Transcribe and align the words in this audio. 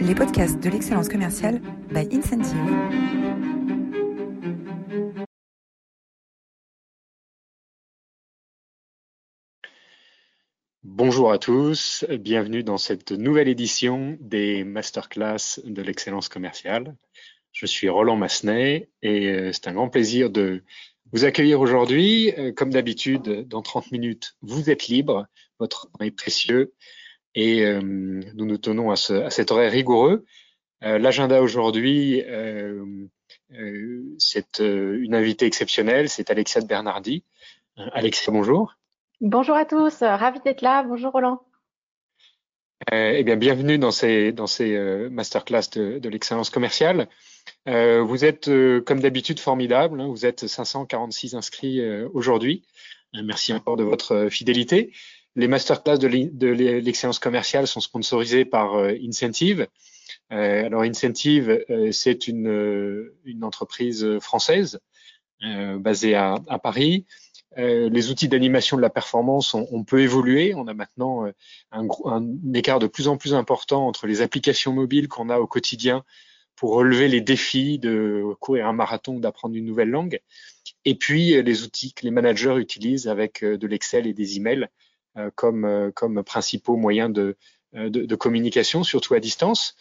les 0.00 0.14
podcasts 0.14 0.58
de 0.58 0.70
l'excellence 0.70 1.08
commerciale 1.08 1.60
by 1.90 2.08
Incentive. 2.10 2.56
Bonjour 10.82 11.32
à 11.32 11.38
tous, 11.38 12.06
bienvenue 12.18 12.62
dans 12.62 12.78
cette 12.78 13.12
nouvelle 13.12 13.48
édition 13.48 14.16
des 14.20 14.64
masterclass 14.64 15.60
de 15.64 15.82
l'excellence 15.82 16.30
commerciale. 16.30 16.96
Je 17.52 17.66
suis 17.66 17.88
Roland 17.90 18.16
Massenet 18.16 18.88
et 19.02 19.28
euh, 19.28 19.52
c'est 19.52 19.68
un 19.68 19.74
grand 19.74 19.90
plaisir 19.90 20.30
de 20.30 20.62
vous 21.12 21.24
accueillir 21.24 21.60
aujourd'hui. 21.60 22.32
Euh, 22.38 22.52
comme 22.52 22.70
d'habitude, 22.70 23.46
dans 23.48 23.60
30 23.60 23.92
minutes, 23.92 24.36
vous 24.40 24.70
êtes 24.70 24.88
libre, 24.88 25.26
votre 25.58 25.90
temps 25.90 26.04
est 26.04 26.10
précieux 26.10 26.72
et 27.34 27.64
euh, 27.64 27.80
nous 27.80 28.46
nous 28.46 28.58
tenons 28.58 28.90
à, 28.90 28.96
ce, 28.96 29.14
à, 29.14 29.30
cet 29.30 29.50
horaire 29.50 29.72
rigoureux. 29.72 30.24
Euh, 30.82 30.98
l'agenda 30.98 31.42
aujourd'hui, 31.42 32.22
euh, 32.26 32.84
c'est 34.18 34.60
une 34.60 35.14
invitée 35.14 35.46
exceptionnelle, 35.46 36.08
c'est 36.08 36.30
Alexia 36.30 36.60
de 36.60 36.66
Bernardi. 36.66 37.24
Alexia, 37.92 38.32
bonjour. 38.32 38.74
Bonjour 39.20 39.56
à 39.56 39.64
tous, 39.64 40.02
ravi 40.02 40.40
d'être 40.40 40.62
là. 40.62 40.82
Bonjour 40.82 41.12
Roland. 41.12 41.42
Eh 42.92 43.22
bien, 43.24 43.36
bienvenue 43.36 43.76
dans 43.76 43.90
ces, 43.90 44.32
dans 44.32 44.46
ces 44.46 44.78
masterclass 45.10 45.68
de, 45.74 45.98
de 45.98 46.08
l'excellence 46.08 46.48
commerciale. 46.48 47.08
Euh, 47.68 48.02
vous 48.02 48.24
êtes, 48.24 48.48
euh, 48.48 48.80
comme 48.80 49.00
d'habitude, 49.00 49.38
formidable. 49.38 50.00
Hein. 50.00 50.08
vous 50.08 50.26
êtes 50.26 50.46
546 50.46 51.34
inscrits 51.34 51.80
euh, 51.80 52.08
aujourd'hui. 52.14 52.64
merci 53.12 53.52
encore 53.52 53.76
de 53.76 53.84
votre 53.84 54.28
fidélité. 54.30 54.92
Les 55.36 55.48
masterclass 55.48 55.98
de 55.98 56.08
l'excellence 56.08 57.18
commerciale 57.18 57.66
sont 57.66 57.80
sponsorisés 57.80 58.44
par 58.44 58.76
Incentive. 58.76 59.68
alors 60.30 60.82
Incentive, 60.82 61.64
c'est 61.92 62.26
une, 62.26 63.10
une, 63.24 63.44
entreprise 63.44 64.18
française 64.18 64.80
basée 65.40 66.16
à, 66.16 66.40
Paris. 66.62 67.06
les 67.56 68.10
outils 68.10 68.28
d'animation 68.28 68.76
de 68.76 68.82
la 68.82 68.90
performance 68.90 69.54
ont, 69.54 69.68
on 69.70 69.84
peut 69.84 70.00
évoluer. 70.00 70.52
On 70.54 70.66
a 70.66 70.74
maintenant 70.74 71.24
un, 71.70 71.86
écart 72.52 72.80
de 72.80 72.88
plus 72.88 73.06
en 73.06 73.16
plus 73.16 73.32
important 73.32 73.86
entre 73.86 74.08
les 74.08 74.22
applications 74.22 74.72
mobiles 74.72 75.06
qu'on 75.06 75.30
a 75.30 75.38
au 75.38 75.46
quotidien 75.46 76.04
pour 76.60 76.74
relever 76.74 77.08
les 77.08 77.22
défis 77.22 77.78
de 77.78 78.34
courir 78.38 78.66
un 78.66 78.74
marathon 78.74 79.18
d'apprendre 79.18 79.54
une 79.54 79.64
nouvelle 79.64 79.88
langue. 79.88 80.20
Et 80.84 80.94
puis 80.94 81.34
euh, 81.34 81.40
les 81.40 81.62
outils 81.62 81.94
que 81.94 82.04
les 82.04 82.10
managers 82.10 82.56
utilisent 82.58 83.08
avec 83.08 83.42
euh, 83.42 83.56
de 83.56 83.66
l'Excel 83.66 84.06
et 84.06 84.12
des 84.12 84.36
emails 84.36 84.64
euh, 84.64 84.66
comme, 85.34 85.90
comme 85.94 86.22
principaux 86.22 86.76
moyens 86.76 87.12
de, 87.12 87.36
de, 87.72 87.88
de, 87.88 88.14
communication, 88.14 88.84
surtout 88.84 89.14
à 89.14 89.20
distance. 89.20 89.76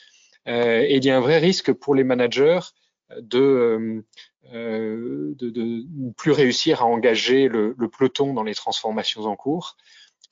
et 0.46 0.96
il 0.96 1.06
y 1.06 1.10
a 1.10 1.18
un 1.18 1.22
vrai 1.22 1.38
risque 1.38 1.72
pour 1.72 1.96
les 1.96 2.04
managers 2.04 2.60
de, 3.20 4.04
de, 4.52 5.36
de 5.38 5.62
ne 5.62 6.12
plus 6.14 6.32
réussir 6.32 6.82
à 6.82 6.86
engager 6.86 7.48
le, 7.48 7.76
le, 7.78 7.90
peloton 7.90 8.34
dans 8.34 8.44
les 8.44 8.56
transformations 8.56 9.26
en 9.26 9.36
cours. 9.36 9.78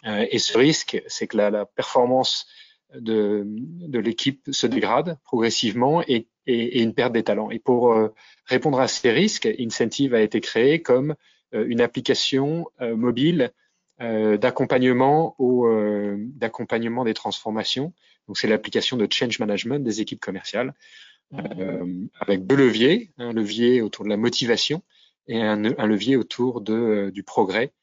et 0.06 0.40
ce 0.40 0.58
risque, 0.58 1.02
c'est 1.08 1.28
que 1.28 1.38
la, 1.38 1.50
la 1.50 1.66
performance 1.66 2.48
de, 2.96 3.44
de 3.46 4.00
l'équipe 4.00 4.48
se 4.52 4.68
dégrade 4.68 5.18
progressivement 5.24 6.02
et, 6.04 6.28
et, 6.46 6.80
et, 6.80 6.82
une 6.82 6.94
perte 6.94 7.14
des 7.14 7.24
talents. 7.24 7.52
Et 7.52 7.60
pour 7.60 7.94
euh, 7.94 8.14
répondre 8.46 8.80
à 8.80 8.88
ces 8.88 9.12
risques, 9.12 9.48
Incentive 9.60 10.14
a 10.14 10.22
été 10.22 10.40
créé 10.42 10.82
comme 10.82 11.16
euh, 11.54 11.66
une 11.68 11.82
application 11.82 12.68
euh, 12.82 12.96
mobile 12.96 13.52
d'accompagnement 14.00 15.36
au 15.40 15.68
d'accompagnement 16.36 17.04
des 17.04 17.14
transformations. 17.14 17.94
Donc 18.28 18.38
c'est 18.38 18.48
l'application 18.48 18.98
de 18.98 19.08
change 19.12 19.40
management 19.40 19.84
des 19.84 20.02
équipes 20.02 20.20
commerciales 20.20 20.74
avec 22.20 22.46
deux 22.46 22.56
leviers, 22.56 23.12
un 23.18 23.34
levier 23.34 23.82
autour 23.82 24.06
de 24.06 24.10
la 24.10 24.18
motivation 24.18 24.82
et 25.28 25.42
un, 25.42 25.66
un 25.66 25.86
levier 25.88 26.16
autour 26.16 26.62
de, 26.62 27.12
du 27.14 27.24
progrès 27.24 27.74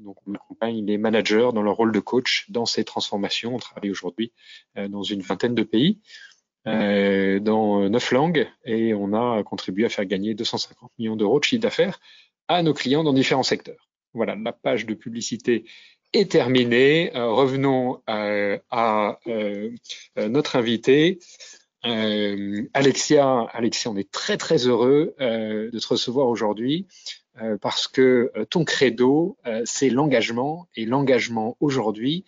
donc, 0.00 0.16
on 0.26 0.34
accompagne 0.34 0.84
les 0.84 0.98
managers 0.98 1.50
dans 1.52 1.62
leur 1.62 1.76
rôle 1.76 1.92
de 1.92 2.00
coach 2.00 2.46
dans 2.50 2.66
ces 2.66 2.84
transformations. 2.84 3.54
On 3.54 3.58
travaille 3.58 3.90
aujourd'hui 3.90 4.32
euh, 4.76 4.88
dans 4.88 5.02
une 5.02 5.20
vingtaine 5.20 5.54
de 5.54 5.62
pays, 5.62 6.00
euh, 6.66 7.38
dans 7.38 7.88
neuf 7.88 8.10
langues, 8.10 8.48
et 8.64 8.94
on 8.94 9.12
a 9.12 9.42
contribué 9.42 9.84
à 9.84 9.88
faire 9.88 10.06
gagner 10.06 10.34
250 10.34 10.92
millions 10.98 11.16
d'euros 11.16 11.38
de 11.38 11.44
chiffre 11.44 11.62
d'affaires 11.62 12.00
à 12.48 12.62
nos 12.62 12.74
clients 12.74 13.04
dans 13.04 13.12
différents 13.12 13.42
secteurs. 13.42 13.88
Voilà, 14.14 14.36
la 14.36 14.52
page 14.52 14.86
de 14.86 14.94
publicité 14.94 15.64
est 16.12 16.30
terminée. 16.30 17.14
Euh, 17.16 17.30
revenons 17.32 18.02
à 18.06 19.18
notre 20.16 20.56
invité. 20.56 21.18
Alexia, 21.82 23.46
Alexia, 23.52 23.90
on 23.90 23.96
est 23.96 24.10
très 24.10 24.36
très 24.38 24.66
heureux 24.66 25.14
de 25.18 25.78
te 25.78 25.86
recevoir 25.86 26.28
aujourd'hui. 26.28 26.86
Euh, 27.42 27.58
parce 27.60 27.88
que 27.88 28.30
euh, 28.36 28.44
ton 28.44 28.64
credo, 28.64 29.36
euh, 29.46 29.62
c'est 29.64 29.90
l'engagement, 29.90 30.68
et 30.76 30.84
l'engagement 30.84 31.56
aujourd'hui, 31.60 32.24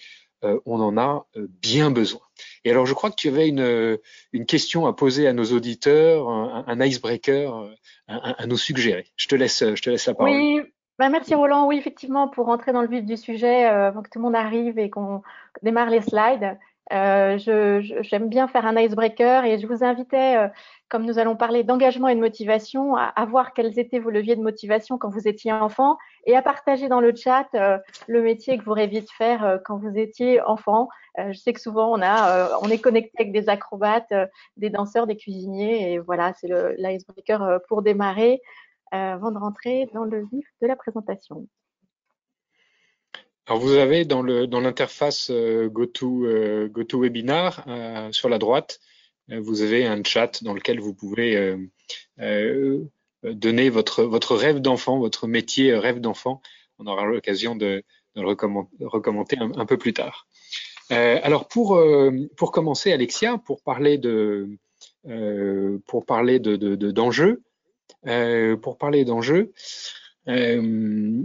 on 0.65 0.81
en 0.81 0.97
a 0.97 1.27
bien 1.61 1.91
besoin. 1.91 2.21
Et 2.65 2.71
alors, 2.71 2.87
je 2.87 2.95
crois 2.95 3.11
que 3.11 3.17
tu 3.17 3.27
avais 3.27 3.49
une, 3.49 3.99
question 4.47 4.87
à 4.87 4.93
poser 4.93 5.27
à 5.27 5.33
nos 5.33 5.47
auditeurs, 5.47 6.29
un, 6.29 6.81
icebreaker 6.81 7.69
à, 8.07 8.47
nous 8.47 8.59
suggérer. 8.59 9.07
Je 9.17 9.27
te 9.27 9.35
laisse, 9.35 9.65
je 9.75 9.83
te 9.83 9.91
laisse 9.91 10.07
la 10.07 10.15
parole. 10.15 10.71
Bah 10.99 11.09
merci 11.11 11.35
Roland. 11.35 11.67
Oui, 11.67 11.77
effectivement, 11.77 12.29
pour 12.29 12.47
rentrer 12.47 12.73
dans 12.73 12.83
le 12.83 12.89
vif 12.89 13.05
du 13.05 13.17
sujet, 13.17 13.65
avant 13.65 14.03
que 14.03 14.09
tout 14.09 14.19
le 14.19 14.25
monde 14.25 14.37
arrive 14.37 14.79
et 14.79 14.89
qu'on 14.89 15.23
démarre 15.63 15.91
les 15.91 16.01
slides, 16.01 16.59
euh, 16.93 17.37
j'aime 17.39 18.29
bien 18.29 18.49
faire 18.49 18.65
un 18.65 18.77
icebreaker 18.77 19.45
et 19.45 19.59
je 19.59 19.67
vous 19.67 19.85
invitais 19.85 20.51
comme 20.89 21.05
nous 21.05 21.19
allons 21.19 21.37
parler 21.37 21.65
d'engagement 21.65 22.09
et 22.09 22.15
de 22.15 22.21
motivation, 22.21 22.95
à, 22.97 23.25
voir 23.27 23.53
quels 23.55 23.79
étaient 23.79 23.99
vos 23.99 24.11
leviers 24.11 24.37
de 24.37 24.43
motivation 24.43 24.99
quand 24.99 25.09
vous 25.09 25.27
étiez 25.27 25.53
enfant 25.53 25.99
et 26.27 26.37
à 26.37 26.43
partager 26.43 26.89
dans 26.89 27.01
le 27.01 27.15
chat 27.15 27.49
euh, 27.55 27.79
le 28.07 28.23
métier 28.23 28.57
que 28.57 28.65
vous 28.65 28.73
rêviez 28.73 29.01
de 29.01 29.11
faire 29.11 29.45
euh, 29.45 29.59
quand 29.65 29.79
vous 29.79 29.99
étiez 29.99 30.41
enfant. 30.43 30.89
Euh, 31.19 31.33
je 31.33 31.39
sais 31.39 31.53
que 31.53 31.61
souvent 31.61 31.93
on 31.93 32.03
a, 32.03 32.59
on 32.63 32.69
est 32.69 32.79
connecté 32.79 33.13
avec 33.19 33.33
des 33.33 33.49
acrobates, 33.49 34.13
des 34.57 34.71
danseurs, 34.71 35.07
des 35.07 35.17
cuisiniers 35.17 35.93
et 35.93 35.99
voilà, 35.99 36.33
c'est 36.35 36.49
l'icebreaker 36.79 37.61
pour 37.69 37.83
démarrer 37.83 38.41
avant 38.91 39.31
de 39.31 39.39
rentrer 39.39 39.89
dans 39.93 40.05
le 40.05 40.27
vif 40.33 40.47
de 40.63 40.67
la 40.67 40.77
présentation. 40.77 41.47
Alors 43.47 43.61
vous 43.61 43.75
avez 43.75 44.05
dans 44.05 44.23
l'interface 44.23 45.31
GoTo 45.31 46.27
GoToWebinar 46.69 47.65
sur 48.13 48.29
la 48.29 48.39
droite 48.39 48.81
euh, 49.31 49.41
vous 49.41 49.63
avez 49.63 49.87
un 49.87 50.03
chat 50.05 50.43
dans 50.43 50.55
lequel 50.55 50.81
vous 50.81 50.95
pouvez 50.95 51.37
euh, 51.37 51.57
euh, 52.21 52.85
donner 53.25 53.71
votre, 53.71 54.35
rêve 54.35 54.61
d'enfant, 54.61 54.99
votre 54.99 55.27
métier 55.27 55.75
rêve 55.75 56.01
d'enfant. 56.01 56.41
On 56.79 56.87
aura 56.87 57.07
l'occasion 57.07 57.57
de, 57.57 57.83
le 58.15 58.27
recommander 58.27 59.37
un, 59.39 59.67
peu 59.67 59.77
plus 59.77 59.93
tard. 59.93 60.27
Euh, 60.93 61.19
alors 61.23 61.49
pour, 61.49 61.81
commencer, 62.53 62.93
Alexia, 62.93 63.39
pour 63.39 63.63
parler 63.63 63.99
de 63.99 64.49
euh, 65.07 65.79
pour 65.87 66.05
parler 66.05 66.39
de 66.39 66.57
d'enjeux, 66.91 67.33
de, 67.33 67.43
pour 68.63 68.79
parler 68.79 69.05
d'enjeux, 69.05 69.53
euh, 70.29 71.23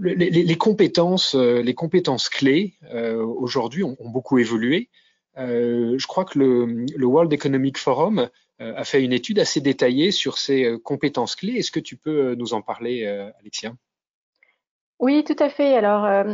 les, 0.00 0.30
les, 0.30 0.56
compétences 0.56 1.34
les 1.34 1.74
compétences 1.74 2.28
clés 2.28 2.74
aujourd'hui 2.92 3.84
ont, 3.84 3.96
beaucoup 4.00 4.38
évolué. 4.38 4.88
Euh, 5.38 5.96
je 5.98 6.06
crois 6.06 6.24
que 6.24 6.38
le, 6.38 7.06
World 7.06 7.32
Economic 7.32 7.78
Forum 7.78 8.28
euh, 8.60 8.74
a 8.76 8.84
fait 8.84 9.02
une 9.02 9.12
étude 9.12 9.38
assez 9.38 9.60
détaillée 9.60 10.10
sur 10.10 10.38
ces 10.38 10.64
euh, 10.64 10.78
compétences 10.78 11.36
clés. 11.36 11.54
Est-ce 11.54 11.70
que 11.70 11.80
tu 11.80 11.96
peux 11.96 12.34
nous 12.34 12.52
en 12.54 12.62
parler, 12.62 13.06
Alexia? 13.40 13.74
Oui, 14.98 15.24
tout 15.24 15.36
à 15.38 15.48
fait. 15.48 15.74
Alors, 15.74 16.24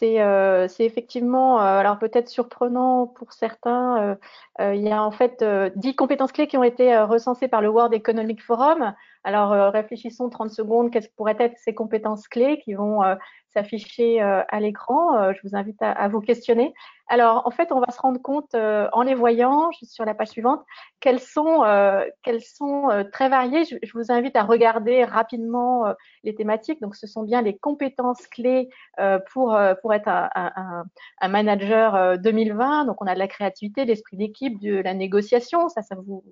c'est 0.00 0.84
effectivement, 0.84 1.58
alors 1.58 1.98
peut-être 1.98 2.28
surprenant 2.28 3.06
pour 3.06 3.32
certains, 3.32 4.16
il 4.58 4.80
y 4.80 4.90
a 4.90 5.02
en 5.02 5.10
fait 5.10 5.44
dix 5.76 5.94
compétences 5.94 6.32
clés 6.32 6.46
qui 6.46 6.56
ont 6.56 6.62
été 6.62 6.98
recensées 6.98 7.48
par 7.48 7.60
le 7.60 7.68
World 7.68 7.94
Economic 7.94 8.42
Forum. 8.42 8.94
Alors, 9.24 9.72
réfléchissons 9.72 10.30
30 10.30 10.50
secondes, 10.50 10.90
quelles 10.90 11.08
pourraient 11.16 11.36
être 11.38 11.58
ces 11.58 11.74
compétences 11.74 12.26
clés 12.28 12.58
qui 12.64 12.74
vont 12.74 13.02
s'afficher 13.52 14.22
euh, 14.22 14.42
à 14.48 14.60
l'écran. 14.60 15.16
Euh, 15.16 15.32
je 15.32 15.48
vous 15.48 15.56
invite 15.56 15.80
à, 15.80 16.08
vous 16.08 16.20
questionner. 16.20 16.72
Alors, 17.08 17.46
en 17.46 17.50
fait, 17.50 17.72
on 17.72 17.80
va 17.80 17.90
se 17.90 18.00
rendre 18.00 18.20
compte 18.20 18.54
euh, 18.54 18.88
en 18.92 19.02
les 19.02 19.14
voyant 19.14 19.70
sur 19.82 20.04
la 20.04 20.14
page 20.14 20.28
suivante 20.28 20.64
qu'elles 21.00 21.20
sont, 21.20 21.64
qu'elles 22.22 22.42
sont 22.42 22.88
très 23.12 23.28
variées. 23.28 23.64
Je, 23.64 23.92
vous 23.94 24.12
invite 24.12 24.36
à 24.36 24.44
regarder 24.44 25.04
rapidement 25.04 25.92
les 26.22 26.34
thématiques. 26.34 26.80
Donc, 26.80 26.94
ce 26.94 27.06
sont 27.06 27.22
bien 27.22 27.42
les 27.42 27.56
compétences 27.56 28.26
clés 28.28 28.68
pour, 29.32 29.58
pour 29.82 29.94
être 29.94 30.08
un, 30.08 30.30
un, 30.34 30.84
un, 31.20 31.28
manager 31.28 32.18
2020. 32.18 32.84
Donc, 32.84 33.02
on 33.02 33.06
a 33.06 33.14
de 33.14 33.18
la 33.18 33.28
créativité, 33.28 33.84
l'esprit 33.84 34.16
d'équipe, 34.16 34.60
de 34.60 34.76
la 34.76 34.94
négociation. 34.94 35.68
Ça, 35.68 35.82
ça 35.82 35.96
vous 35.96 36.22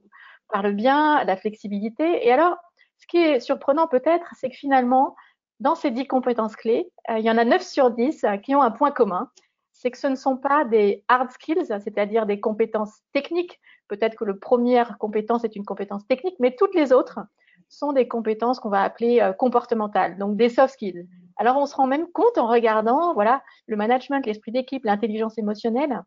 parle 0.48 0.72
bien, 0.72 1.24
la 1.24 1.36
flexibilité. 1.36 2.26
Et 2.26 2.32
alors, 2.32 2.56
ce 2.98 3.06
qui 3.06 3.18
est 3.18 3.40
surprenant 3.40 3.86
peut-être, 3.86 4.26
c'est 4.34 4.50
que 4.50 4.56
finalement, 4.56 5.14
dans 5.60 5.74
ces 5.74 5.90
dix 5.90 6.06
compétences 6.06 6.56
clés, 6.56 6.90
euh, 7.10 7.18
il 7.18 7.24
y 7.24 7.30
en 7.30 7.38
a 7.38 7.44
9 7.44 7.62
sur 7.62 7.90
10 7.90 8.24
euh, 8.24 8.36
qui 8.36 8.54
ont 8.54 8.62
un 8.62 8.70
point 8.70 8.90
commun, 8.90 9.30
c'est 9.72 9.90
que 9.90 9.98
ce 9.98 10.06
ne 10.06 10.16
sont 10.16 10.36
pas 10.36 10.64
des 10.64 11.04
hard 11.08 11.30
skills, 11.30 11.66
c'est-à-dire 11.66 12.26
des 12.26 12.40
compétences 12.40 13.00
techniques. 13.12 13.60
Peut-être 13.88 14.16
que 14.16 14.24
la 14.24 14.34
première 14.34 14.98
compétence 14.98 15.44
est 15.44 15.56
une 15.56 15.64
compétence 15.64 16.06
technique, 16.06 16.36
mais 16.40 16.54
toutes 16.56 16.74
les 16.74 16.92
autres 16.92 17.20
sont 17.68 17.92
des 17.92 18.08
compétences 18.08 18.60
qu'on 18.60 18.70
va 18.70 18.82
appeler 18.82 19.20
euh, 19.20 19.32
comportementales, 19.32 20.18
donc 20.18 20.36
des 20.36 20.48
soft 20.48 20.74
skills. 20.74 21.06
Alors, 21.36 21.56
on 21.56 21.66
se 21.66 21.76
rend 21.76 21.86
même 21.86 22.08
compte 22.08 22.38
en 22.38 22.48
regardant, 22.48 23.14
voilà, 23.14 23.42
le 23.66 23.76
management, 23.76 24.24
l'esprit 24.26 24.50
d'équipe, 24.50 24.84
l'intelligence 24.84 25.38
émotionnelle, 25.38 26.02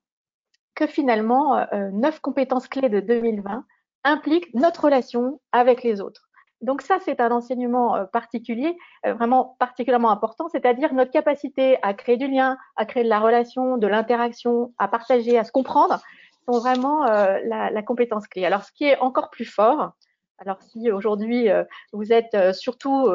que 0.76 0.88
finalement, 0.88 1.66
neuf 1.92 2.20
compétences 2.20 2.68
clés 2.68 2.90
de 2.90 3.02
2020 3.02 3.66
impliquent 4.04 4.54
notre 4.54 4.86
relation 4.86 5.40
avec 5.52 5.84
les 5.84 6.02
autres. 6.02 6.31
Donc 6.62 6.84
ça, 6.84 7.00
c'est 7.04 7.20
un 7.20 7.32
enseignement 7.32 7.96
euh, 7.96 8.06
particulier, 8.06 8.78
euh, 9.06 9.14
vraiment 9.14 9.56
particulièrement 9.60 10.12
important, 10.12 10.48
c'est-à-dire 10.50 10.94
notre 10.94 11.12
capacité 11.12 11.78
à 11.82 11.94
créer 11.94 12.18
du 12.18 12.28
lien, 12.28 12.58
à 12.76 12.86
créer 12.86 13.04
de 13.04 13.10
la 13.10 13.20
relation, 13.20 13.78
de 13.78 13.88
l'interaction, 13.88 14.74
à 14.78 14.88
partager, 14.88 15.38
à 15.40 15.44
se 15.44 15.52
comprendre, 15.52 16.00
sont 16.48 16.60
vraiment 16.60 17.06
euh, 17.08 17.40
la, 17.46 17.72
la, 17.72 17.82
compétence 17.82 18.28
clé. 18.28 18.46
Alors, 18.46 18.64
ce 18.64 18.72
qui 18.72 18.86
est 18.86 18.98
encore 19.00 19.32
plus 19.32 19.46
fort, 19.46 19.92
alors 20.38 20.62
si 20.62 20.92
aujourd'hui 20.92 21.50
vous 21.94 22.12
êtes 22.12 22.36
surtout 22.56 23.12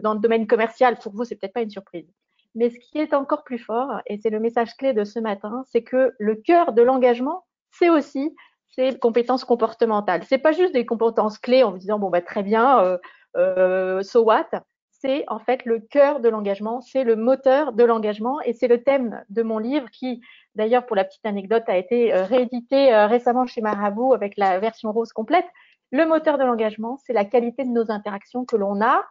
dans 0.00 0.14
le 0.14 0.20
domaine 0.20 0.46
commercial, 0.46 0.96
pour 0.96 1.12
vous, 1.12 1.24
c'est 1.24 1.34
peut-être 1.34 1.52
pas 1.52 1.62
une 1.62 1.70
surprise. 1.70 2.08
Mais 2.54 2.70
ce 2.70 2.78
qui 2.78 2.98
est 2.98 3.14
encore 3.14 3.42
plus 3.42 3.58
fort, 3.58 4.00
et 4.06 4.16
c'est 4.18 4.30
le 4.30 4.38
message 4.38 4.76
clé 4.76 4.92
de 4.92 5.02
ce 5.02 5.18
matin, 5.18 5.64
c'est 5.66 5.82
que 5.82 6.14
le 6.20 6.36
cœur 6.36 6.72
de 6.72 6.82
l'engagement, 6.82 7.44
c'est 7.72 7.90
aussi 7.90 8.32
c'est 8.74 8.98
compétences 8.98 9.44
comportementales. 9.44 10.22
C'est 10.24 10.38
pas 10.38 10.52
juste 10.52 10.72
des 10.72 10.86
compétences 10.86 11.38
clés 11.38 11.62
en 11.62 11.72
vous 11.72 11.78
disant 11.78 11.98
bon 11.98 12.10
bah 12.10 12.20
très 12.20 12.42
bien, 12.42 12.80
euh, 12.80 12.98
euh, 13.36 14.02
so 14.02 14.22
what. 14.22 14.48
C'est 14.90 15.24
en 15.28 15.38
fait 15.38 15.64
le 15.64 15.78
cœur 15.78 16.20
de 16.20 16.28
l'engagement, 16.28 16.80
c'est 16.80 17.04
le 17.04 17.14
moteur 17.14 17.72
de 17.72 17.84
l'engagement 17.84 18.40
et 18.40 18.52
c'est 18.52 18.66
le 18.66 18.82
thème 18.82 19.22
de 19.28 19.42
mon 19.42 19.58
livre 19.58 19.88
qui, 19.90 20.20
d'ailleurs 20.56 20.86
pour 20.86 20.96
la 20.96 21.04
petite 21.04 21.24
anecdote, 21.24 21.62
a 21.68 21.76
été 21.76 22.12
euh, 22.12 22.24
réédité 22.24 22.94
récemment 23.06 23.46
chez 23.46 23.60
Marabout 23.60 24.12
avec 24.12 24.36
la 24.36 24.58
version 24.58 24.90
rose 24.90 25.12
complète. 25.12 25.46
Le 25.92 26.04
moteur 26.04 26.36
de 26.36 26.44
l'engagement, 26.44 26.98
c'est 27.04 27.12
la 27.12 27.24
qualité 27.24 27.64
de 27.64 27.70
nos 27.70 27.90
interactions 27.90 28.44
que 28.44 28.56
l'on 28.56 28.80
a 28.82 29.04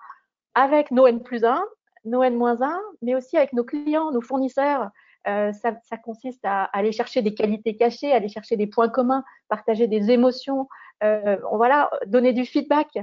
avec 0.56 0.92
nos 0.92 1.08
N 1.08 1.24
plus 1.24 1.46
1, 1.46 1.64
nos 2.06 2.22
N 2.22 2.36
moins 2.36 2.62
1, 2.62 2.82
mais 3.02 3.16
aussi 3.16 3.38
avec 3.38 3.54
nos 3.54 3.64
clients, 3.64 4.12
nos 4.12 4.22
fournisseurs, 4.22 4.90
euh, 5.28 5.52
ça, 5.52 5.98
consiste 5.98 6.44
à, 6.44 6.66
aller 6.66 6.92
chercher 6.92 7.22
des 7.22 7.34
qualités 7.34 7.76
cachées, 7.76 8.12
aller 8.12 8.30
chercher 8.30 8.56
des 8.56 8.68
points 8.68 8.90
communs, 8.90 9.24
partager 9.50 9.88
des 9.88 10.12
émotions, 10.12 10.68
euh, 11.04 11.38
voilà, 11.52 11.90
donner 12.06 12.34
du 12.34 12.46
feedback. 12.46 12.98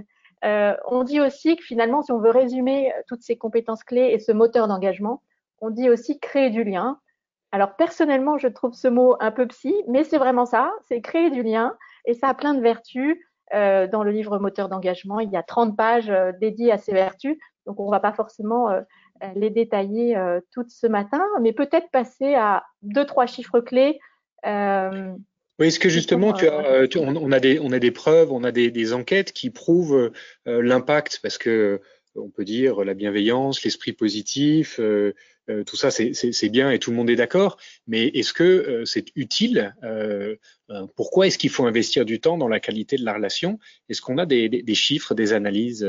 Euh, 0.44 0.74
on 0.86 1.04
dit 1.04 1.20
aussi 1.20 1.56
que 1.56 1.62
finalement, 1.62 2.02
si 2.02 2.12
on 2.12 2.18
veut 2.18 2.30
résumer 2.30 2.92
toutes 3.08 3.22
ces 3.22 3.36
compétences 3.36 3.84
clés 3.84 4.10
et 4.12 4.18
ce 4.18 4.32
moteur 4.32 4.68
d'engagement, 4.68 5.22
on 5.60 5.70
dit 5.70 5.90
aussi 5.90 6.18
créer 6.18 6.50
du 6.50 6.64
lien. 6.64 6.98
Alors 7.52 7.76
personnellement, 7.76 8.38
je 8.38 8.48
trouve 8.48 8.74
ce 8.74 8.88
mot 8.88 9.16
un 9.20 9.30
peu 9.30 9.46
psy, 9.46 9.74
mais 9.88 10.04
c'est 10.04 10.18
vraiment 10.18 10.46
ça, 10.46 10.72
c'est 10.88 11.00
créer 11.00 11.30
du 11.30 11.42
lien 11.42 11.76
et 12.04 12.14
ça 12.14 12.28
a 12.28 12.34
plein 12.34 12.54
de 12.54 12.60
vertus. 12.60 13.16
dans 13.52 14.02
le 14.02 14.10
livre 14.10 14.38
Moteur 14.38 14.68
d'engagement, 14.68 15.20
il 15.20 15.30
y 15.30 15.36
a 15.36 15.42
30 15.42 15.76
pages 15.76 16.12
dédiées 16.40 16.72
à 16.72 16.78
ces 16.78 16.92
vertus, 16.92 17.38
donc 17.66 17.80
on 17.80 17.86
ne 17.86 17.90
va 17.90 18.00
pas 18.00 18.12
forcément 18.12 18.70
euh, 18.70 18.82
les 19.34 19.50
détailler 19.50 20.16
euh, 20.16 20.40
toutes 20.52 20.70
ce 20.70 20.86
matin, 20.86 21.22
mais 21.40 21.52
peut-être 21.52 21.90
passer 21.90 22.34
à 22.34 22.64
deux, 22.82 23.04
trois 23.04 23.26
chiffres 23.26 23.60
clés. 23.60 23.98
Euh, 24.46 25.12
oui, 25.58 25.68
est-ce 25.68 25.78
que 25.78 25.88
justement, 25.88 26.32
tu 26.32 26.48
as, 26.48 26.88
on, 26.96 27.32
a 27.32 27.40
des, 27.40 27.60
on 27.60 27.70
a 27.70 27.78
des 27.78 27.92
preuves, 27.92 28.32
on 28.32 28.42
a 28.42 28.50
des, 28.50 28.92
enquêtes 28.92 29.32
qui 29.32 29.50
prouvent 29.50 30.10
l'impact, 30.46 31.20
parce 31.22 31.38
que 31.38 31.80
on 32.16 32.28
peut 32.28 32.44
dire 32.44 32.84
la 32.84 32.94
bienveillance, 32.94 33.62
l'esprit 33.62 33.92
positif, 33.92 34.80
tout 35.46 35.76
ça, 35.76 35.92
c'est 35.92 36.48
bien 36.48 36.72
et 36.72 36.80
tout 36.80 36.90
le 36.90 36.96
monde 36.96 37.08
est 37.08 37.16
d'accord. 37.16 37.56
Mais 37.86 38.08
est-ce 38.08 38.32
que 38.32 38.82
c'est 38.84 39.06
utile 39.14 39.76
Pourquoi 40.96 41.28
est-ce 41.28 41.38
qu'il 41.38 41.50
faut 41.50 41.66
investir 41.66 42.04
du 42.04 42.20
temps 42.20 42.36
dans 42.36 42.48
la 42.48 42.58
qualité 42.58 42.96
de 42.96 43.04
la 43.04 43.14
relation? 43.14 43.60
Est-ce 43.88 44.02
qu'on 44.02 44.18
a 44.18 44.26
des, 44.26 44.48
des, 44.48 44.74
chiffres, 44.74 45.14
des 45.14 45.34
analyses 45.34 45.88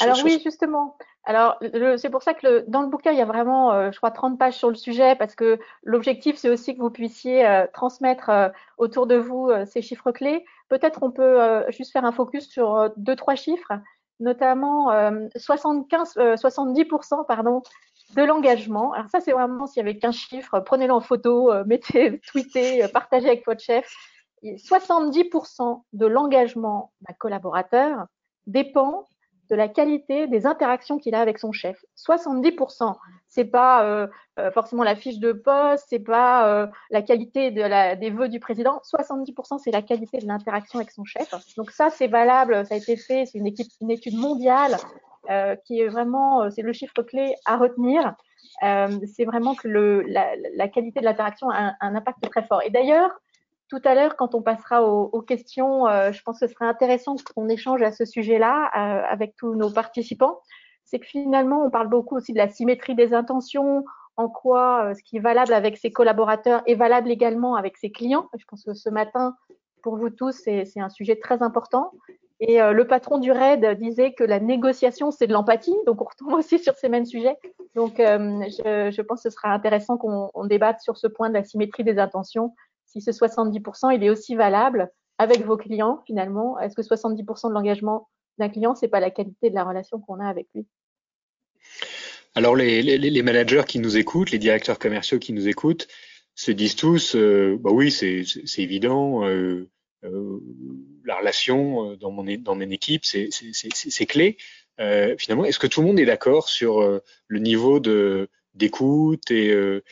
Alors 0.00 0.18
oui, 0.24 0.40
justement. 0.44 0.96
Alors, 1.24 1.58
c'est 1.98 2.10
pour 2.10 2.22
ça 2.22 2.32
que 2.32 2.64
dans 2.68 2.80
le 2.80 2.88
bouquin, 2.88 3.12
il 3.12 3.18
y 3.18 3.20
a 3.20 3.26
vraiment, 3.26 3.72
euh, 3.72 3.90
je 3.92 3.98
crois, 3.98 4.10
30 4.10 4.38
pages 4.38 4.56
sur 4.56 4.70
le 4.70 4.76
sujet, 4.76 5.14
parce 5.14 5.34
que 5.34 5.58
l'objectif, 5.82 6.36
c'est 6.36 6.48
aussi 6.48 6.74
que 6.74 6.80
vous 6.80 6.90
puissiez 6.90 7.46
euh, 7.46 7.66
transmettre 7.72 8.30
euh, 8.30 8.48
autour 8.78 9.06
de 9.06 9.16
vous 9.16 9.50
ces 9.66 9.82
chiffres 9.82 10.10
clés. 10.10 10.44
Peut-être 10.68 11.02
on 11.02 11.10
peut 11.10 11.64
juste 11.70 11.92
faire 11.92 12.04
un 12.04 12.12
focus 12.12 12.48
sur 12.48 12.90
deux, 12.96 13.16
trois 13.16 13.34
chiffres, 13.34 13.72
notamment 14.20 14.90
75, 15.36 16.16
70% 16.16 17.26
pardon, 17.26 17.62
de 18.14 18.22
l'engagement. 18.22 18.92
Alors 18.92 19.08
ça, 19.08 19.20
c'est 19.20 19.32
vraiment 19.32 19.66
s'il 19.66 19.82
y 19.82 19.88
avait 19.88 19.98
qu'un 19.98 20.12
chiffre, 20.12 20.60
prenez-le 20.60 20.92
en 20.92 21.00
photo, 21.00 21.52
mettez, 21.66 22.20
tweetez, 22.20 22.86
partagez 22.92 23.28
avec 23.28 23.46
votre 23.46 23.62
chef. 23.62 23.90
70% 24.42 25.82
de 25.94 26.06
l'engagement 26.06 26.92
d'un 27.00 27.14
collaborateur 27.14 28.06
dépend 28.46 29.06
de 29.50 29.56
la 29.56 29.68
qualité 29.68 30.26
des 30.26 30.46
interactions 30.46 30.98
qu'il 30.98 31.14
a 31.14 31.20
avec 31.20 31.38
son 31.38 31.52
chef. 31.52 31.84
70%, 31.96 32.96
c'est 33.28 33.44
pas 33.44 33.84
euh, 33.84 34.06
euh, 34.38 34.50
forcément 34.50 34.82
la 34.82 34.96
fiche 34.96 35.18
de 35.18 35.32
poste, 35.32 35.86
c'est 35.88 35.98
pas 35.98 36.48
euh, 36.48 36.66
la 36.90 37.02
qualité 37.02 37.50
des 37.50 38.10
vœux 38.10 38.28
du 38.28 38.40
président. 38.40 38.80
70%, 38.84 39.58
c'est 39.58 39.70
la 39.70 39.82
qualité 39.82 40.18
de 40.18 40.26
l'interaction 40.26 40.78
avec 40.78 40.90
son 40.90 41.04
chef. 41.04 41.32
Donc 41.56 41.70
ça, 41.70 41.90
c'est 41.90 42.08
valable, 42.08 42.66
ça 42.66 42.74
a 42.74 42.78
été 42.78 42.96
fait, 42.96 43.26
c'est 43.26 43.38
une, 43.38 43.46
étude 43.46 44.16
mondiale 44.16 44.76
qui 45.64 45.80
est 45.80 45.88
vraiment, 45.88 46.50
c'est 46.50 46.62
le 46.62 46.72
chiffre 46.72 47.02
clé 47.02 47.34
à 47.44 47.56
retenir. 47.56 48.14
c'est 48.60 49.24
vraiment 49.24 49.54
que 49.54 49.68
la, 49.68 50.68
qualité 50.68 51.00
de 51.00 51.04
l'interaction 51.04 51.50
a 51.50 51.58
un, 51.58 51.74
un 51.80 51.94
impact 51.94 52.30
très 52.30 52.44
fort. 52.44 52.62
Et 52.64 52.70
d'ailleurs, 52.70 53.10
tout 53.68 53.80
à 53.84 53.94
l'heure, 53.94 54.16
quand 54.16 54.34
on 54.34 54.42
passera 54.42 54.82
aux, 54.82 55.20
questions, 55.20 55.86
euh, 55.86 56.10
je 56.10 56.22
pense 56.22 56.40
que 56.40 56.46
ce 56.46 56.52
serait 56.52 56.66
intéressant 56.66 57.16
qu'on 57.34 57.48
échange 57.48 57.82
à 57.82 57.92
ce 57.92 58.04
sujet-là 58.04 58.70
euh, 58.74 59.02
avec 59.08 59.36
tous 59.36 59.54
nos 59.54 59.70
participants. 59.70 60.40
C'est 60.84 60.98
que 60.98 61.06
finalement, 61.06 61.64
on 61.64 61.70
parle 61.70 61.88
beaucoup 61.88 62.16
aussi 62.16 62.32
de 62.32 62.38
la 62.38 62.48
symétrie 62.48 62.94
des 62.94 63.12
intentions, 63.12 63.84
en 64.16 64.28
quoi 64.28 64.84
euh, 64.84 64.94
ce 64.94 65.02
qui 65.02 65.18
est 65.18 65.20
valable 65.20 65.52
avec 65.52 65.76
ses 65.76 65.92
collaborateurs 65.92 66.62
est 66.66 66.76
valable 66.76 67.10
également 67.10 67.56
avec 67.56 67.76
ses 67.76 67.90
clients. 67.90 68.28
Je 68.38 68.44
pense 68.46 68.64
que 68.64 68.72
ce 68.72 68.88
matin, 68.88 69.36
pour 69.82 69.96
vous 69.96 70.10
tous, 70.10 70.32
c'est 70.32 70.80
un 70.80 70.88
sujet 70.88 71.16
très 71.16 71.42
important. 71.42 71.92
Et 72.40 72.60
le 72.60 72.86
patron 72.86 73.18
du 73.18 73.32
RAID 73.32 73.66
disait 73.80 74.12
que 74.12 74.22
la 74.22 74.38
négociation, 74.38 75.10
c'est 75.10 75.26
de 75.26 75.32
l'empathie. 75.32 75.74
Donc, 75.86 76.00
on 76.00 76.04
retombe 76.04 76.34
aussi 76.34 76.60
sur 76.60 76.76
ces 76.76 76.88
mêmes 76.88 77.04
sujets. 77.04 77.36
Donc, 77.74 77.94
je, 77.96 78.90
je, 78.92 79.02
pense 79.02 79.24
que 79.24 79.30
ce 79.30 79.34
sera 79.34 79.52
intéressant 79.52 79.96
qu'on 79.96 80.44
débatte 80.44 80.80
sur 80.80 80.96
ce 80.96 81.08
point 81.08 81.30
de 81.30 81.34
la 81.34 81.42
symétrie 81.42 81.82
des 81.82 81.98
intentions 81.98 82.54
si 82.88 83.00
ce 83.00 83.10
70%, 83.10 83.94
il 83.94 84.02
est 84.02 84.10
aussi 84.10 84.34
valable 84.34 84.90
avec 85.18 85.44
vos 85.44 85.56
clients 85.56 86.02
finalement 86.06 86.58
Est-ce 86.58 86.74
que 86.74 86.82
70% 86.82 87.48
de 87.48 87.54
l'engagement 87.54 88.08
d'un 88.38 88.48
client, 88.48 88.74
c'est 88.74 88.88
pas 88.88 89.00
la 89.00 89.10
qualité 89.10 89.50
de 89.50 89.54
la 89.54 89.64
relation 89.64 90.00
qu'on 90.00 90.20
a 90.20 90.28
avec 90.28 90.46
lui? 90.54 90.66
Alors 92.34 92.56
les, 92.56 93.22
managers 93.22 93.64
qui 93.66 93.78
nous 93.78 93.96
écoutent, 93.96 94.30
les 94.30 94.38
directeurs 94.38 94.78
commerciaux 94.78 95.18
qui 95.18 95.32
nous 95.32 95.48
écoutent, 95.48 95.88
se 96.34 96.52
disent 96.52 96.76
tous, 96.76 97.16
euh, 97.16 97.58
bah 97.60 97.70
oui, 97.72 97.90
c'est 97.90 98.22
évident, 98.58 99.26
euh, 99.26 99.68
euh, 100.04 100.38
la 101.04 101.16
relation 101.16 101.96
dans 101.96 102.12
mon 102.12 102.26
équipe, 102.70 103.04
c'est 103.04 104.06
clé. 104.06 104.36
finalement, 105.18 105.44
est-ce 105.44 105.58
que 105.58 105.66
tout 105.66 105.80
le 105.80 105.88
monde 105.88 105.98
est 105.98 106.06
d'accord 106.06 106.48
sur 106.48 106.80
le 107.26 107.38
niveau 107.40 107.80
de 107.80 108.28
d'écoute 108.58 109.30
et, 109.30 109.50
euh, 109.50 109.82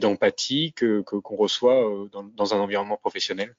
d'empathie 0.00 0.72
que 0.74 1.00
qu'on 1.00 1.36
reçoit 1.36 1.86
euh, 1.86 2.08
dans, 2.08 2.22
dans, 2.22 2.54
un 2.54 2.60
environnement 2.60 2.96
professionnel 2.96 3.54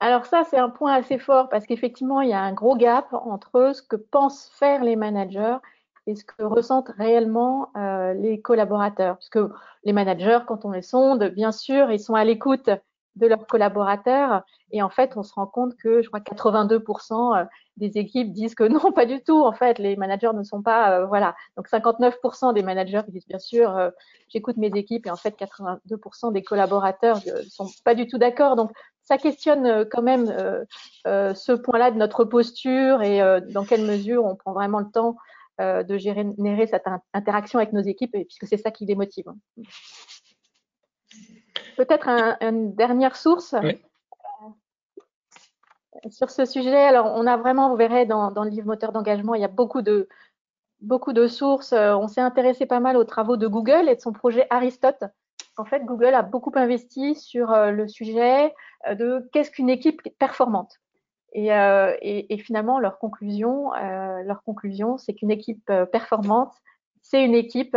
Alors 0.00 0.26
ça, 0.26 0.44
c'est 0.44 0.58
un 0.58 0.70
point 0.70 0.92
assez 0.94 1.18
fort 1.18 1.48
parce 1.48 1.66
qu'effectivement, 1.66 2.20
il 2.20 2.30
y 2.30 2.34
a 2.34 2.42
un 2.42 2.52
gros 2.52 2.76
gap 2.76 3.06
entre 3.12 3.72
ce 3.74 3.82
que 3.82 3.96
pensent 3.96 4.50
faire 4.54 4.84
les 4.84 4.96
managers 4.96 5.56
et 6.06 6.16
ce 6.16 6.24
que 6.24 6.42
ressentent 6.42 6.92
réellement 6.96 7.70
euh, 7.76 8.14
les 8.14 8.40
collaborateurs. 8.40 9.16
Parce 9.16 9.28
que 9.28 9.50
les 9.84 9.92
managers, 9.92 10.40
quand 10.46 10.64
on 10.64 10.72
les 10.72 10.82
sonde, 10.82 11.24
bien 11.34 11.52
sûr, 11.52 11.90
ils 11.90 12.00
sont 12.00 12.14
à 12.14 12.24
l'écoute 12.24 12.70
de 13.16 13.26
leurs 13.26 13.46
collaborateurs. 13.46 14.42
Et 14.72 14.82
en 14.82 14.90
fait, 14.90 15.16
on 15.16 15.22
se 15.22 15.32
rend 15.34 15.46
compte 15.46 15.76
que 15.76 16.02
je 16.02 16.08
crois 16.08 16.20
82% 16.20 17.36
euh, 17.36 17.44
des 17.76 17.98
équipes 17.98 18.32
disent 18.32 18.54
que 18.54 18.64
non, 18.68 18.92
pas 18.92 19.06
du 19.06 19.22
tout. 19.22 19.42
En 19.42 19.52
fait, 19.52 19.78
les 19.78 19.96
managers 19.96 20.32
ne 20.34 20.42
sont 20.42 20.62
pas, 20.62 20.98
euh, 20.98 21.06
voilà. 21.06 21.34
Donc 21.56 21.68
59% 21.68 22.54
des 22.54 22.62
managers 22.62 23.02
disent 23.08 23.26
bien 23.26 23.38
sûr, 23.38 23.76
euh, 23.76 23.90
j'écoute 24.28 24.56
mes 24.56 24.70
équipes 24.74 25.06
et 25.06 25.10
en 25.10 25.16
fait 25.16 25.36
82% 25.38 26.32
des 26.32 26.42
collaborateurs 26.42 27.20
ne 27.26 27.42
sont 27.42 27.68
pas 27.84 27.94
du 27.94 28.06
tout 28.06 28.18
d'accord. 28.18 28.56
Donc 28.56 28.70
ça 29.02 29.18
questionne 29.18 29.86
quand 29.90 30.02
même 30.02 30.26
ce 31.04 31.52
point-là 31.52 31.90
de 31.90 31.96
notre 31.96 32.24
posture 32.24 33.02
et 33.02 33.18
dans 33.50 33.64
quelle 33.64 33.84
mesure 33.84 34.24
on 34.24 34.36
prend 34.36 34.52
vraiment 34.52 34.78
le 34.78 34.88
temps 34.92 35.16
de 35.58 35.98
générer 35.98 36.68
cette 36.68 36.84
interaction 37.12 37.58
avec 37.58 37.72
nos 37.72 37.80
équipes, 37.80 38.12
puisque 38.12 38.46
c'est 38.46 38.56
ça 38.56 38.70
qui 38.70 38.86
les 38.86 38.94
motive 38.94 39.24
peut-être 41.76 42.08
une 42.40 42.74
dernière 42.74 43.16
source 43.16 43.54
euh, 43.54 43.72
sur 46.10 46.30
ce 46.30 46.44
sujet. 46.44 46.76
Alors, 46.76 47.12
on 47.14 47.26
a 47.26 47.36
vraiment, 47.36 47.70
vous 47.70 47.76
verrez 47.76 48.06
dans, 48.06 48.30
le 48.30 48.50
livre 48.50 48.66
moteur 48.66 48.92
d'engagement, 48.92 49.34
il 49.34 49.40
y 49.40 49.44
a 49.44 49.48
beaucoup 49.48 49.82
de, 49.82 50.08
beaucoup 50.80 51.12
de 51.12 51.26
sources. 51.26 51.72
Euh, 51.72 51.94
on 51.94 52.08
s'est 52.08 52.20
intéressé 52.20 52.66
pas 52.66 52.80
mal 52.80 52.96
aux 52.96 53.04
travaux 53.04 53.36
de 53.36 53.46
Google 53.46 53.88
et 53.88 53.96
de 53.96 54.00
son 54.00 54.12
projet 54.12 54.46
Aristote. 54.50 55.04
en 55.56 55.64
fait, 55.64 55.84
Google 55.84 56.14
a 56.14 56.22
beaucoup 56.22 56.52
investi 56.54 57.14
sur 57.14 57.54
le 57.54 57.88
sujet 57.88 58.54
de 58.90 59.28
qu'est-ce 59.32 59.50
qu'une 59.50 59.70
équipe 59.70 60.00
performante. 60.18 60.80
Et, 61.32 61.48
et, 61.48 62.34
et, 62.34 62.38
finalement, 62.38 62.80
leur 62.80 62.98
conclusion, 62.98 63.70
leur 63.72 64.42
conclusion, 64.42 64.98
c'est 64.98 65.14
qu'une 65.14 65.30
équipe 65.30 65.70
performante, 65.92 66.52
c'est 67.02 67.24
une 67.24 67.34
équipe 67.34 67.76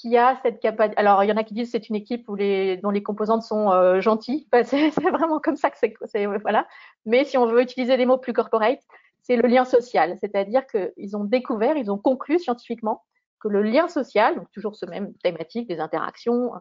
qui 0.00 0.16
a 0.16 0.38
cette 0.42 0.60
capacité. 0.60 0.98
Alors, 0.98 1.22
il 1.24 1.28
y 1.28 1.32
en 1.32 1.36
a 1.36 1.44
qui 1.44 1.52
disent 1.52 1.70
c'est 1.70 1.90
une 1.90 1.94
équipe 1.94 2.26
où 2.28 2.34
les, 2.34 2.78
dont 2.78 2.90
les 2.90 3.02
composantes 3.02 3.42
sont 3.42 3.70
euh, 3.70 4.00
gentilles. 4.00 4.48
c'est 4.64 4.90
vraiment 5.00 5.40
comme 5.40 5.56
ça 5.56 5.70
que 5.70 5.76
c'est. 5.78 6.26
Voilà. 6.26 6.66
Mais 7.04 7.24
si 7.24 7.36
on 7.36 7.46
veut 7.46 7.60
utiliser 7.60 7.96
des 7.98 8.06
mots 8.06 8.16
plus 8.16 8.32
corporate, 8.32 8.80
c'est 9.22 9.36
le 9.36 9.46
lien 9.46 9.66
social. 9.66 10.16
C'est-à-dire 10.18 10.62
qu'ils 10.66 11.16
ont 11.16 11.24
découvert, 11.24 11.76
ils 11.76 11.90
ont 11.90 11.98
conclu 11.98 12.38
scientifiquement 12.38 13.04
que 13.40 13.48
le 13.48 13.62
lien 13.62 13.88
social, 13.88 14.36
donc 14.36 14.50
toujours 14.52 14.74
ce 14.74 14.86
même 14.86 15.12
thématique 15.22 15.68
des 15.68 15.80
interactions, 15.80 16.52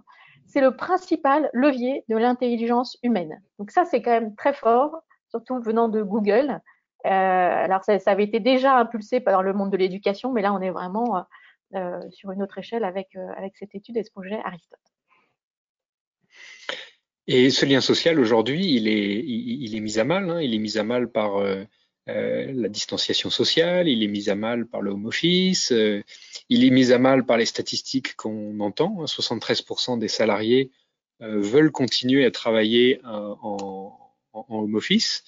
c'est 0.46 0.62
le 0.62 0.76
principal 0.76 1.50
levier 1.54 2.04
de 2.10 2.18
l'intelligence 2.18 2.98
humaine. 3.04 3.42
Donc 3.58 3.72
ça, 3.72 3.86
c'est 3.86 4.02
quand 4.02 4.12
même 4.12 4.36
très 4.36 4.54
fort, 4.54 5.02
surtout 5.30 5.62
venant 5.62 5.88
de 5.88 6.02
Google. 6.02 6.60
Euh, 7.06 7.10
alors 7.10 7.84
ça, 7.84 8.00
ça, 8.00 8.12
avait 8.12 8.24
été 8.26 8.40
déjà 8.40 8.78
impulsé 8.78 9.20
par 9.22 9.44
le 9.44 9.54
monde 9.54 9.72
de 9.72 9.78
l'éducation, 9.78 10.32
mais 10.32 10.42
là, 10.42 10.54
on 10.54 10.62
est 10.62 10.72
vraiment 10.72 11.18
euh, 11.18 11.22
sur 12.12 12.32
une 12.32 12.42
autre 12.42 12.58
échelle 12.58 12.84
avec, 12.84 13.16
euh, 13.16 13.28
avec 13.38 13.56
cette 13.58 13.76
étude 13.76 13.98
et 13.98 14.04
ce 14.04 14.12
projet 14.12 14.40
Aristote. 14.44 14.80
Et 17.28 17.52
ce 17.52 17.66
lien 17.66 17.82
social 17.82 18.20
aujourd'hui, 18.20 18.76
il 18.76 18.88
est, 18.88 19.80
mis 19.80 20.00
à 20.00 20.04
mal. 20.04 20.30
Hein. 20.30 20.42
il 20.42 20.54
est 20.56 20.60
mis 20.60 20.78
à 20.80 20.84
mal 20.84 21.12
par 21.12 21.38
euh, 21.38 21.64
la 22.08 22.70
distanciation 22.70 23.30
sociale, 23.30 23.88
il 23.88 24.02
est 24.04 24.08
mis 24.08 24.30
à 24.30 24.36
mal 24.36 24.66
par 24.66 24.82
le 24.82 24.92
home 24.92 25.06
office, 25.06 25.72
il 26.50 26.64
est 26.64 26.70
mis 26.72 26.92
à 26.92 26.98
mal 26.98 27.26
par 27.26 27.38
les 27.38 27.46
statistiques 27.46 28.16
qu'on 28.16 28.60
entend. 28.62 29.06
73% 29.06 29.92
hein. 29.92 29.98
des 29.98 30.08
salariés 30.08 30.72
veulent 31.20 31.72
continuer 31.72 32.26
à 32.26 32.32
travailler 32.32 33.00
en, 33.04 33.96
home 34.34 34.74
office. 34.74 35.24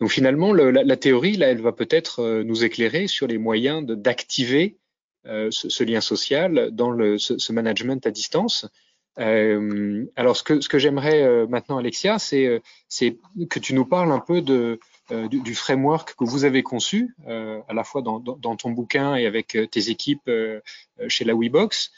Donc 0.00 0.10
finalement, 0.10 0.54
la, 0.54 0.96
théorie, 0.96 1.36
là, 1.36 1.48
elle 1.48 1.60
va 1.60 1.72
peut-être 1.72 2.20
euh, 2.20 2.42
nous 2.42 2.64
éclairer 2.64 3.06
sur 3.06 3.26
les 3.26 3.36
moyens 3.36 3.84
d'activer 3.84 4.78
euh, 5.26 5.50
ce, 5.50 5.84
lien 5.84 6.00
social 6.00 6.70
dans 6.72 6.90
le, 6.90 7.18
ce, 7.18 7.52
management 7.52 8.06
à 8.06 8.10
distance. 8.10 8.66
Euh, 9.18 10.06
alors 10.16 10.38
ce 10.38 10.42
que, 10.42 10.62
ce 10.62 10.70
que 10.70 10.78
j'aimerais 10.78 11.46
maintenant, 11.46 11.76
Alexia, 11.76 12.18
c'est 12.18 12.62
que 13.50 13.58
tu 13.58 13.74
nous 13.74 13.84
parles 13.84 14.10
un 14.10 14.20
peu 14.20 14.40
de, 14.40 14.80
du, 15.28 15.54
framework 15.54 16.14
que 16.14 16.24
vous 16.24 16.44
avez 16.44 16.62
conçu, 16.62 17.14
à 17.26 17.74
la 17.74 17.84
fois 17.84 18.00
dans, 18.00 18.20
dans, 18.20 18.56
ton 18.56 18.70
bouquin 18.70 19.16
et 19.16 19.26
avec 19.26 19.58
tes 19.70 19.90
équipes 19.90 20.30
chez 21.08 21.24
la 21.26 21.34
WeBox, 21.34 21.90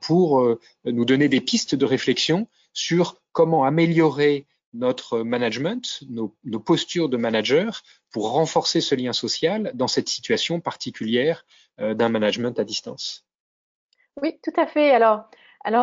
pour 0.00 0.58
nous 0.84 1.04
donner 1.04 1.28
des 1.28 1.40
pistes 1.40 1.76
de 1.76 1.84
réflexion 1.84 2.48
sur 2.72 3.20
comment 3.32 3.64
améliorer 3.64 4.46
notre 4.74 5.20
management, 5.20 6.02
nos, 6.08 6.60
postures 6.60 7.08
de 7.08 7.16
manager 7.16 7.82
pour 8.10 8.32
renforcer 8.32 8.80
ce 8.80 8.94
lien 8.94 9.12
social 9.12 9.70
dans 9.74 9.88
cette 9.88 10.08
situation 10.08 10.60
particulière 10.60 11.44
euh, 11.80 11.94
d'un 11.94 12.08
management 12.08 12.58
à 12.58 12.64
distance. 12.64 13.26
Oui, 14.20 14.38
tout 14.42 14.58
à 14.60 14.66
fait. 14.66 14.92
Alors, 14.92 15.28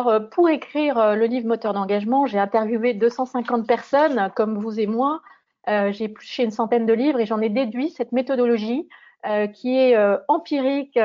euh, 0.08 0.20
pour 0.20 0.48
écrire 0.48 0.98
euh, 0.98 1.14
le 1.14 1.26
livre 1.26 1.46
Moteur 1.46 1.72
d'engagement, 1.72 2.26
j'ai 2.26 2.38
interviewé 2.38 2.94
250 2.94 3.66
personnes 3.66 4.30
comme 4.34 4.58
vous 4.58 4.78
et 4.78 4.86
moi. 4.86 5.22
j'ai 5.66 6.12
touché 6.12 6.42
une 6.42 6.50
centaine 6.50 6.86
de 6.86 6.92
livres 6.92 7.20
et 7.20 7.26
j'en 7.26 7.40
ai 7.40 7.48
déduit 7.48 7.90
cette 7.90 8.12
méthodologie 8.12 8.88
qui 9.52 9.76
est 9.76 9.96
empirique, 10.28 10.98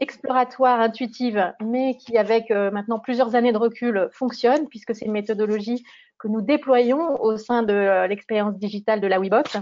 exploratoire, 0.00 0.80
intuitive, 0.80 1.52
mais 1.60 1.96
qui, 1.96 2.18
avec 2.18 2.50
maintenant 2.50 2.98
plusieurs 2.98 3.34
années 3.34 3.52
de 3.52 3.58
recul, 3.58 4.08
fonctionne, 4.12 4.68
puisque 4.68 4.94
c'est 4.94 5.04
une 5.04 5.12
méthodologie 5.12 5.84
que 6.22 6.28
nous 6.28 6.40
déployons 6.40 7.20
au 7.20 7.36
sein 7.36 7.64
de 7.64 7.72
euh, 7.72 8.06
l'expérience 8.06 8.56
digitale 8.56 9.00
de 9.00 9.08
la 9.08 9.18
WeBox. 9.18 9.56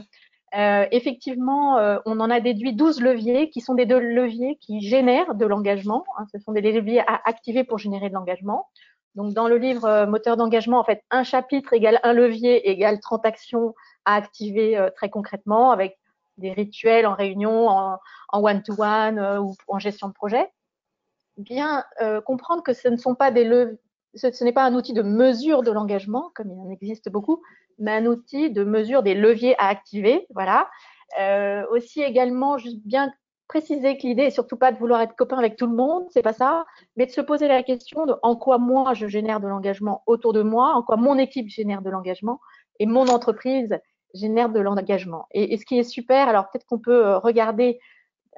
Euh, 0.55 0.85
effectivement, 0.91 1.79
euh, 1.79 1.99
on 2.05 2.21
en 2.21 2.29
a 2.29 2.41
déduit 2.41 2.75
12 2.75 3.01
leviers 3.01 3.49
qui 3.49 3.61
sont 3.61 3.75
des 3.75 3.87
deux 3.87 3.99
leviers 3.99 4.59
qui 4.61 4.83
génèrent 4.83 5.35
de 5.35 5.47
l'engagement. 5.47 6.05
Hein. 6.19 6.27
ce 6.33 6.39
sont 6.39 6.53
des 6.53 6.61
leviers 6.61 7.01
à 7.01 7.21
activer 7.25 7.65
pour 7.65 7.79
générer 7.79 8.11
de 8.11 8.15
l'engagement. 8.15 8.69
Donc, 9.15 9.33
dans 9.33 9.49
le 9.49 9.57
livre 9.57 10.05
Moteur 10.07 10.37
d'engagement, 10.37 10.79
en 10.79 10.85
fait, 10.85 11.03
un 11.11 11.25
chapitre 11.25 11.73
égale 11.73 11.99
un 12.03 12.13
levier 12.13 12.69
égale 12.69 13.01
30 13.01 13.25
actions 13.27 13.75
à 14.05 14.15
activer 14.15 14.89
très 14.95 15.09
concrètement 15.09 15.73
avec 15.73 15.99
des 16.41 16.53
rituels 16.53 17.07
en 17.07 17.15
réunion, 17.15 17.69
en 17.69 17.99
one-to-one 18.33 19.39
ou 19.39 19.55
en 19.69 19.79
gestion 19.79 20.09
de 20.09 20.13
projet. 20.13 20.51
Bien 21.37 21.85
comprendre 22.27 22.63
que 22.63 22.73
ce 22.73 22.89
ne 22.89 22.97
sont 22.97 23.15
pas 23.15 23.31
des 23.31 23.45
leviers 23.45 23.79
ce, 24.15 24.45
n'est 24.45 24.53
pas 24.53 24.65
un 24.65 24.75
outil 24.75 24.93
de 24.93 25.03
mesure 25.03 25.63
de 25.63 25.71
l'engagement, 25.71 26.31
comme 26.35 26.51
il 26.51 26.59
en 26.59 26.71
existe 26.71 27.11
beaucoup, 27.11 27.43
mais 27.79 27.93
un 27.93 28.07
outil 28.07 28.51
de 28.51 28.65
mesure 28.65 29.03
des 29.03 29.15
leviers 29.15 29.55
à 29.59 29.69
activer. 29.69 30.27
Voilà. 30.35 30.69
Euh, 31.21 31.65
aussi 31.71 32.03
également, 32.03 32.59
juste 32.59 32.81
bien 32.85 33.13
préciser 33.49 33.99
que 33.99 34.07
l'idée 34.07 34.25
est 34.25 34.31
surtout 34.31 34.57
pas 34.57 34.71
de 34.71 34.79
vouloir 34.79 35.01
être 35.01 35.17
copain 35.17 35.37
avec 35.37 35.57
tout 35.57 35.67
le 35.67 35.75
monde, 35.75 36.05
c'est 36.11 36.23
pas 36.23 36.33
ça, 36.33 36.65
mais 36.97 37.07
de 37.07 37.11
se 37.11 37.21
poser 37.21 37.49
la 37.49 37.65
question 37.65 38.07
de 38.07 38.15
en 38.23 38.37
quoi 38.37 38.59
moi 38.59 38.95
je 38.95 39.09
génère 39.09 39.41
de 39.41 39.49
l'engagement 39.49 40.05
autour 40.07 40.33
de 40.33 40.43
moi, 40.43 40.73
en 40.75 40.85
quoi 40.85 40.97
mon 40.97 41.19
équipe 41.19 41.49
génère 41.49 41.83
de 41.83 41.91
l'engagement 41.91 42.41
et 42.79 42.87
mon 42.87 43.09
entreprise 43.09 43.77
génère 44.15 44.49
de 44.51 44.61
l'engagement. 44.61 45.27
Et, 45.33 45.57
ce 45.57 45.65
qui 45.65 45.79
est 45.79 45.85
super, 45.85 46.29
alors 46.29 46.51
peut-être 46.51 46.67
qu'on 46.67 46.79
peut 46.79 47.07
euh, 47.07 47.19
regarder 47.19 47.81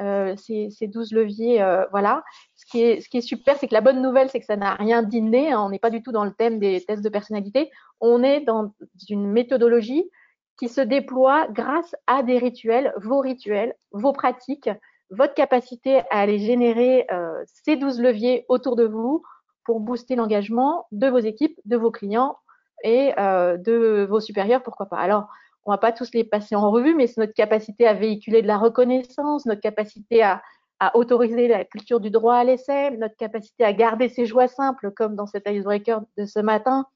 euh, 0.01 0.35
ces, 0.37 0.71
ces 0.71 0.87
12 0.87 1.13
leviers, 1.13 1.63
euh, 1.63 1.85
voilà. 1.91 2.25
Ce 2.55 2.65
qui, 2.67 2.83
est, 2.83 3.01
ce 3.01 3.09
qui 3.09 3.19
est 3.19 3.23
super, 3.23 3.57
c'est 3.57 3.69
que 3.69 3.75
la 3.75 3.81
bonne 3.81 4.01
nouvelle, 4.01 4.31
c'est 4.31 4.41
que 4.41 4.47
ça 4.47 4.57
n'a 4.57 4.75
rien 4.75 5.03
d'inné. 5.03 5.53
Hein. 5.53 5.61
on 5.61 5.71
n'est 5.71 5.79
pas 5.79 5.91
du 5.91 6.03
tout 6.03 6.13
dans 6.13 6.25
le 6.25 6.33
thème 6.33 6.59
des 6.59 6.81
tests 6.85 7.03
de 7.03 7.09
personnalité. 7.09 7.71
On 8.01 8.23
est 8.23 8.41
dans 8.41 8.73
une 9.09 9.31
méthodologie 9.31 10.11
qui 10.59 10.69
se 10.69 10.81
déploie 10.81 11.49
grâce 11.49 11.95
à 12.07 12.23
des 12.23 12.39
rituels, 12.39 12.93
vos 12.97 13.21
rituels, 13.21 13.75
vos 13.91 14.13
pratiques, 14.13 14.71
votre 15.11 15.35
capacité 15.35 16.01
à 16.11 16.21
aller 16.21 16.39
générer 16.39 17.07
euh, 17.13 17.43
ces 17.65 17.77
12 17.77 18.01
leviers 18.01 18.45
autour 18.49 18.77
de 18.77 18.85
vous 18.85 19.23
pour 19.65 19.81
booster 19.81 20.17
l'engagement 20.17 20.87
de 20.91 21.09
vos 21.09 21.19
équipes, 21.19 21.59
de 21.65 21.77
vos 21.77 21.91
clients 21.91 22.37
et 22.83 23.13
euh, 23.19 23.57
de 23.57 24.07
vos 24.09 24.21
supérieurs, 24.21 24.63
pourquoi 24.63 24.87
pas. 24.87 24.97
Alors, 24.97 25.29
on 25.65 25.71
va 25.71 25.79
pas 25.79 25.93
tous 25.93 26.13
les 26.13 26.25
passer 26.25 26.57
en 26.57 26.71
revue, 26.71 26.95
mais 26.95 27.07
c'est 27.07 27.21
notre 27.21 27.35
capacité 27.35 27.87
à 27.87 27.95
véhiculer 27.95 28.43
de 28.43 28.47
la 28.47 28.59
reconnaissance, 28.59 29.47
notre 29.47 29.61
capacité 29.61 30.23
à, 30.23 30.43
autoriser 30.95 31.47
la 31.47 31.65
culture 31.65 32.01
du 32.01 32.11
droit 32.11 32.35
à 32.35 32.43
l'essai, 32.43 32.91
notre 32.97 33.17
capacité 33.17 33.65
à 33.65 33.73
garder 33.73 34.09
ses 34.09 34.27
joies 34.27 34.49
simples, 34.49 34.91
comme 34.91 35.15
dans 35.15 35.27
cet 35.27 35.49
icebreaker 35.49 36.03
de 36.19 36.25
ce 36.25 36.41
matin, 36.41 36.87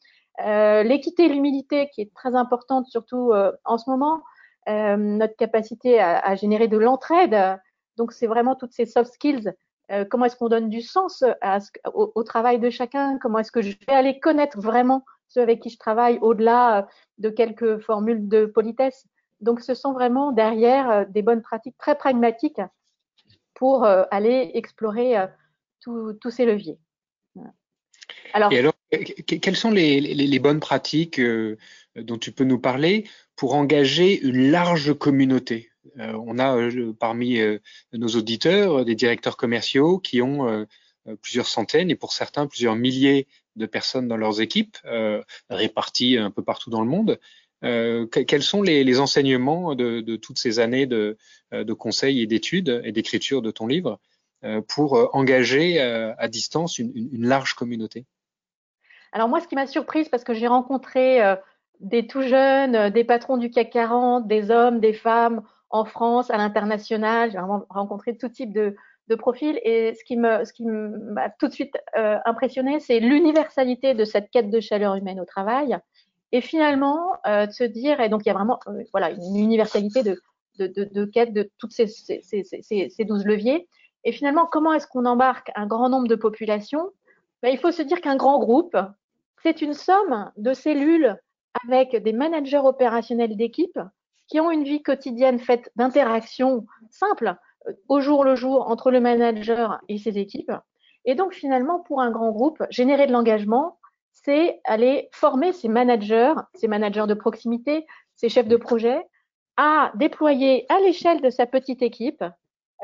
euh, 0.44 0.82
l'équité 0.82 1.26
et 1.26 1.28
l'humilité 1.28 1.88
qui 1.94 2.00
est 2.00 2.12
très 2.12 2.34
importante, 2.34 2.86
surtout 2.88 3.30
euh, 3.32 3.52
en 3.64 3.78
ce 3.78 3.88
moment, 3.88 4.24
euh, 4.68 4.96
notre 4.96 5.36
capacité 5.36 6.00
à, 6.00 6.34
générer 6.34 6.66
de 6.66 6.76
l'entraide. 6.76 7.60
Donc, 7.96 8.10
c'est 8.10 8.26
vraiment 8.26 8.56
toutes 8.56 8.72
ces 8.72 8.86
soft 8.86 9.12
skills. 9.12 9.52
comment 10.10 10.24
est-ce 10.24 10.34
qu'on 10.34 10.48
donne 10.48 10.68
du 10.68 10.82
sens 10.82 11.22
au, 11.94 12.22
travail 12.24 12.58
de 12.58 12.70
chacun? 12.70 13.18
Comment 13.18 13.38
est-ce 13.38 13.52
que 13.52 13.62
je 13.62 13.76
vais 13.86 13.94
aller 13.94 14.18
connaître 14.18 14.60
vraiment 14.60 15.04
ceux 15.28 15.42
avec 15.42 15.60
qui 15.60 15.70
je 15.70 15.78
travaille 15.78 16.18
au-delà 16.20 16.78
euh, 16.78 16.82
de 17.18 17.30
quelques 17.30 17.78
formules 17.78 18.28
de 18.28 18.46
politesse. 18.46 19.06
Donc, 19.40 19.60
ce 19.60 19.74
sont 19.74 19.92
vraiment 19.92 20.32
derrière 20.32 20.90
euh, 20.90 21.04
des 21.08 21.22
bonnes 21.22 21.42
pratiques 21.42 21.76
très 21.78 21.96
pragmatiques 21.96 22.60
pour 23.54 23.84
euh, 23.84 24.04
aller 24.10 24.50
explorer 24.54 25.16
tous 25.80 26.30
ces 26.30 26.44
leviers. 26.44 26.78
Alors, 28.34 28.52
Et 28.52 28.58
alors, 28.58 28.74
quelles 28.90 29.56
sont 29.56 29.70
les, 29.70 30.38
bonnes 30.40 30.60
pratiques 30.60 31.20
dont 31.94 32.18
tu 32.18 32.32
peux 32.32 32.44
nous 32.44 32.58
parler 32.58 33.08
pour 33.36 33.54
engager 33.54 34.20
une 34.20 34.50
large 34.50 34.92
communauté? 34.94 35.70
On 35.96 36.38
a 36.38 36.58
parmi 36.98 37.40
nos 37.92 38.08
auditeurs 38.08 38.84
des 38.84 38.96
directeurs 38.96 39.36
commerciaux 39.36 40.00
qui 40.00 40.20
ont 40.20 40.66
plusieurs 41.22 41.46
centaines 41.46 41.88
et 41.88 41.94
pour 41.94 42.12
certains 42.12 42.48
plusieurs 42.48 42.74
milliers 42.74 43.28
de 43.56 43.66
personnes 43.66 44.08
dans 44.08 44.16
leurs 44.16 44.40
équipes, 44.40 44.76
euh, 44.84 45.22
réparties 45.50 46.18
un 46.18 46.30
peu 46.30 46.42
partout 46.42 46.70
dans 46.70 46.82
le 46.82 46.88
monde. 46.88 47.18
Euh, 47.64 48.06
quels 48.06 48.42
sont 48.42 48.62
les, 48.62 49.00
enseignements 49.00 49.74
de, 49.74 50.16
toutes 50.16 50.38
ces 50.38 50.58
années 50.58 50.86
euh, 50.92 51.14
de 51.52 51.72
conseils 51.72 52.20
et 52.20 52.26
d'études 52.26 52.82
et 52.84 52.92
d'écriture 52.92 53.42
de 53.42 53.50
ton 53.50 53.66
livre 53.66 53.98
pour 54.68 55.10
engager 55.16 55.80
à 55.80 56.28
distance 56.28 56.78
une, 56.78 57.26
large 57.26 57.54
communauté? 57.54 58.04
Alors 59.10 59.28
moi, 59.28 59.40
ce 59.40 59.48
qui 59.48 59.56
m'a 59.56 59.66
surprise, 59.66 60.08
parce 60.08 60.22
que 60.22 60.34
j'ai 60.34 60.46
rencontré 60.46 61.20
des 61.80 62.06
tout 62.06 62.22
jeunes, 62.22 62.90
des 62.90 63.02
patrons 63.02 63.38
du 63.38 63.50
CAC 63.50 63.70
40, 63.70 64.28
des 64.28 64.50
hommes, 64.50 64.78
des 64.78 64.92
femmes 64.92 65.42
en 65.70 65.84
France, 65.84 66.30
à 66.30 66.36
l'international, 66.36 67.32
j'ai 67.32 67.38
rencontré 67.38 68.16
tout 68.16 68.28
type 68.28 68.52
de, 68.52 68.76
de 69.08 69.14
profil. 69.14 69.58
Et 69.62 69.94
ce 69.94 70.04
qui 70.04 70.16
me, 70.16 70.44
ce 70.44 70.52
qui 70.52 70.64
m'a 70.64 71.30
tout 71.30 71.48
de 71.48 71.52
suite 71.52 71.76
euh, 71.96 72.18
impressionné, 72.24 72.80
c'est 72.80 73.00
l'universalité 73.00 73.94
de 73.94 74.04
cette 74.04 74.30
quête 74.30 74.50
de 74.50 74.60
chaleur 74.60 74.94
humaine 74.94 75.20
au 75.20 75.24
travail. 75.24 75.78
Et 76.32 76.40
finalement, 76.40 77.12
euh, 77.26 77.46
de 77.46 77.52
se 77.52 77.64
dire, 77.64 78.00
et 78.00 78.08
donc 78.08 78.22
il 78.24 78.28
y 78.28 78.30
a 78.30 78.34
vraiment 78.34 78.58
euh, 78.68 78.82
voilà, 78.92 79.10
une 79.10 79.36
universalité 79.36 80.02
de, 80.02 80.20
de, 80.58 80.66
de, 80.66 80.84
de 80.84 81.04
quête 81.04 81.32
de 81.32 81.50
toutes 81.58 81.72
ces, 81.72 81.86
ces, 81.86 82.20
ces, 82.22 82.42
ces, 82.42 83.04
12 83.04 83.24
leviers. 83.24 83.68
Et 84.04 84.12
finalement, 84.12 84.46
comment 84.46 84.72
est-ce 84.72 84.86
qu'on 84.86 85.04
embarque 85.04 85.50
un 85.54 85.66
grand 85.66 85.88
nombre 85.88 86.08
de 86.08 86.16
populations? 86.16 86.90
Ben, 87.42 87.50
Il 87.50 87.58
faut 87.58 87.72
se 87.72 87.82
dire 87.82 88.00
qu'un 88.00 88.16
grand 88.16 88.38
groupe, 88.38 88.76
c'est 89.42 89.62
une 89.62 89.74
somme 89.74 90.30
de 90.36 90.52
cellules 90.52 91.16
avec 91.64 91.96
des 91.96 92.12
managers 92.12 92.58
opérationnels 92.58 93.36
d'équipe 93.36 93.78
qui 94.28 94.40
ont 94.40 94.50
une 94.50 94.64
vie 94.64 94.82
quotidienne 94.82 95.38
faite 95.38 95.70
d'interactions 95.76 96.66
simples 96.90 97.36
au 97.88 98.00
jour 98.00 98.24
le 98.24 98.34
jour 98.34 98.70
entre 98.70 98.90
le 98.90 99.00
manager 99.00 99.80
et 99.88 99.98
ses 99.98 100.18
équipes. 100.18 100.52
Et 101.04 101.14
donc 101.14 101.34
finalement, 101.34 101.80
pour 101.80 102.00
un 102.00 102.10
grand 102.10 102.30
groupe, 102.30 102.62
générer 102.70 103.06
de 103.06 103.12
l'engagement, 103.12 103.78
c'est 104.12 104.60
aller 104.64 105.08
former 105.12 105.52
ses 105.52 105.68
managers, 105.68 106.34
ses 106.54 106.68
managers 106.68 107.06
de 107.06 107.14
proximité, 107.14 107.86
ses 108.16 108.28
chefs 108.28 108.48
de 108.48 108.56
projet, 108.56 109.04
à 109.56 109.92
déployer 109.94 110.66
à 110.68 110.80
l'échelle 110.80 111.20
de 111.20 111.30
sa 111.30 111.46
petite 111.46 111.82
équipe 111.82 112.24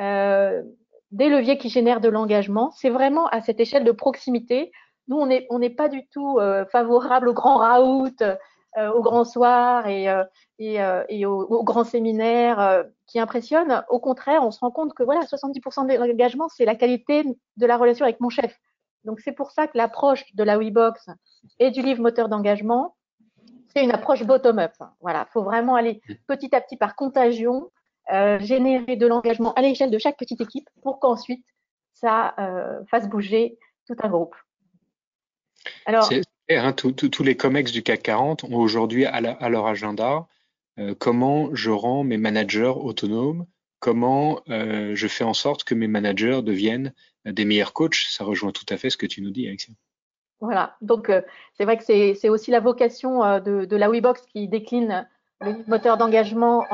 euh, 0.00 0.62
des 1.10 1.28
leviers 1.28 1.58
qui 1.58 1.68
génèrent 1.68 2.00
de 2.00 2.08
l'engagement. 2.08 2.70
C'est 2.70 2.90
vraiment 2.90 3.26
à 3.26 3.40
cette 3.40 3.60
échelle 3.60 3.84
de 3.84 3.92
proximité. 3.92 4.72
Nous, 5.08 5.16
on 5.16 5.26
n'est 5.26 5.46
on 5.50 5.60
pas 5.70 5.88
du 5.88 6.06
tout 6.08 6.38
euh, 6.38 6.64
favorable 6.66 7.28
au 7.28 7.34
grand 7.34 7.56
raout, 7.56 8.22
euh, 8.22 8.36
au 8.76 9.02
grand 9.02 9.24
soir 9.24 9.86
et, 9.86 10.08
euh, 10.08 10.24
et, 10.58 10.82
euh, 10.82 11.04
et 11.08 11.26
au, 11.26 11.62
grand 11.62 11.84
séminaire 11.84 12.84
qui 13.06 13.18
impressionnent. 13.18 13.84
Au 13.88 14.00
contraire, 14.00 14.42
on 14.44 14.50
se 14.50 14.60
rend 14.60 14.70
compte 14.70 14.94
que 14.94 15.02
voilà, 15.02 15.22
70% 15.22 15.86
de 15.86 15.94
l'engagement, 15.94 16.48
c'est 16.48 16.64
la 16.64 16.74
qualité 16.74 17.24
de 17.56 17.66
la 17.66 17.76
relation 17.76 18.04
avec 18.04 18.20
mon 18.20 18.30
chef. 18.30 18.58
Donc 19.04 19.20
c'est 19.20 19.32
pour 19.32 19.50
ça 19.50 19.66
que 19.66 19.76
l'approche 19.76 20.24
de 20.34 20.44
la 20.44 20.58
WeBox 20.58 21.10
et 21.58 21.70
du 21.70 21.82
livre 21.82 22.00
moteur 22.00 22.28
d'engagement, 22.28 22.96
c'est 23.74 23.82
une 23.82 23.90
approche 23.90 24.22
bottom-up. 24.24 24.72
Voilà, 25.00 25.26
faut 25.32 25.42
vraiment 25.42 25.74
aller 25.74 26.00
petit 26.26 26.54
à 26.54 26.60
petit 26.60 26.76
par 26.76 26.94
contagion, 26.94 27.70
euh, 28.12 28.38
générer 28.38 28.96
de 28.96 29.06
l'engagement 29.06 29.52
à 29.54 29.62
l'échelle 29.62 29.90
de 29.90 29.98
chaque 29.98 30.16
petite 30.16 30.40
équipe 30.40 30.68
pour 30.82 31.00
qu'ensuite 31.00 31.44
ça 31.92 32.34
euh, 32.38 32.84
fasse 32.90 33.08
bouger 33.08 33.58
tout 33.86 33.96
un 34.02 34.08
groupe. 34.08 34.34
Alors, 35.86 36.08
hein, 36.56 36.72
tous 36.72 37.22
les 37.22 37.36
COMEX 37.36 37.72
du 37.72 37.82
CAC 37.82 38.02
40 38.02 38.44
ont 38.44 38.56
aujourd'hui 38.56 39.04
à, 39.04 39.20
leur 39.20 39.66
agenda 39.66 40.26
euh, 40.78 40.94
comment 40.98 41.54
je 41.54 41.70
rends 41.70 42.04
mes 42.04 42.16
managers 42.16 42.72
autonomes, 42.74 43.46
comment 43.80 44.40
euh, 44.48 44.94
je 44.94 45.08
fais 45.08 45.24
en 45.24 45.34
sorte 45.34 45.64
que 45.64 45.74
mes 45.74 45.88
managers 45.88 46.40
deviennent 46.42 46.92
des 47.26 47.44
meilleurs 47.44 47.72
coachs. 47.72 48.06
Ça 48.08 48.24
rejoint 48.24 48.52
tout 48.52 48.66
à 48.68 48.76
fait 48.76 48.90
ce 48.90 48.96
que 48.96 49.06
tu 49.06 49.22
nous 49.22 49.30
dis, 49.30 49.46
Alexia. 49.46 49.74
Voilà, 50.42 50.74
donc 50.80 51.08
euh, 51.08 51.22
c'est 51.54 51.64
vrai 51.64 51.78
que 51.78 51.84
c'est 51.84 52.28
aussi 52.28 52.50
la 52.50 52.58
vocation 52.58 53.22
euh, 53.22 53.38
de, 53.38 53.76
la 53.76 53.88
WeBox 53.88 54.22
qui 54.22 54.48
décline 54.48 55.06
le 55.40 55.54
moteur 55.68 55.96
d'engagement 55.96 56.64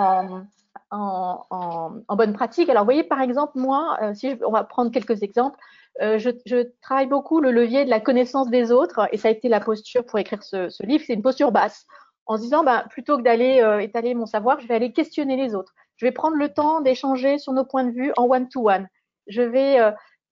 en, 0.91 1.91
bonne 2.09 2.33
pratique. 2.33 2.71
Alors, 2.71 2.85
vous 2.85 2.87
voyez, 2.87 3.05
par 3.05 3.21
exemple, 3.21 3.53
moi, 3.57 3.99
euh, 4.01 4.15
on 4.47 4.51
va 4.51 4.65
prendre 4.65 4.91
quelques 4.91 5.23
exemples, 5.23 5.59
je, 6.01 6.31
je, 6.47 6.69
travaille 6.81 7.07
beaucoup 7.07 7.41
le 7.41 7.51
levier 7.51 7.85
de 7.85 7.91
la 7.91 8.01
connaissance 8.01 8.51
des 8.51 8.73
autres, 8.73 9.09
et 9.13 9.17
ça 9.17 9.29
a 9.29 9.31
été 9.31 9.49
la 9.49 9.61
posture 9.61 10.05
pour 10.05 10.19
écrire 10.19 10.43
ce, 10.43 10.87
livre, 10.87 11.05
c'est 11.07 11.15
une 11.15 11.23
posture 11.23 11.53
basse, 11.53 11.87
en 12.27 12.37
se 12.37 12.43
disant, 12.43 12.63
bah, 12.63 12.85
plutôt 12.91 13.17
que 13.17 13.23
d'aller 13.23 13.63
étaler 13.83 14.15
mon 14.15 14.27
savoir, 14.27 14.61
je 14.61 14.69
vais 14.69 14.75
aller 14.75 14.93
questionner 14.93 15.37
les 15.37 15.55
autres. 15.55 15.73
Je 15.97 16.07
vais 16.07 16.13
prendre 16.13 16.37
le 16.37 16.53
temps 16.53 16.81
d'échanger 16.81 17.39
sur 17.39 17.53
nos 17.53 17.65
points 17.65 17.85
de 17.85 17.93
vue 17.93 18.13
en 18.17 18.25
one-to-one. 18.25 18.83
-one. 18.83 18.87
Je 19.27 19.43
vais 19.43 19.79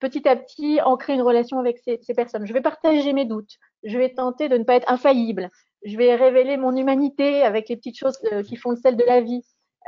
petit 0.01 0.29
à 0.29 0.37
petit 0.37 0.81
ancrer 0.83 1.15
une 1.15 1.23
relation 1.23 1.59
avec 1.59 1.79
ces, 1.79 2.15
personnes. 2.15 2.47
Je 2.47 2.53
vais 2.53 2.61
partager 2.61 3.13
mes 3.13 3.25
doutes. 3.25 3.57
Je 3.85 3.97
vais 3.99 4.13
tenter 4.13 4.49
de 4.49 4.59
ne 4.59 4.65
pas 4.65 4.75
être 4.75 4.91
infaillible. 4.91 5.51
Je 5.85 5.97
vais 5.97 6.15
révéler 6.15 6.57
mon 6.57 6.75
humanité 6.77 7.43
avec 7.43 7.69
les 7.69 7.77
petites 7.77 7.99
choses 7.99 8.19
euh, 8.33 8.43
qui 8.43 8.57
font 8.57 8.71
le 8.71 8.77
sel 8.77 8.97
de 8.97 9.05
la 9.05 9.21
vie. 9.21 9.43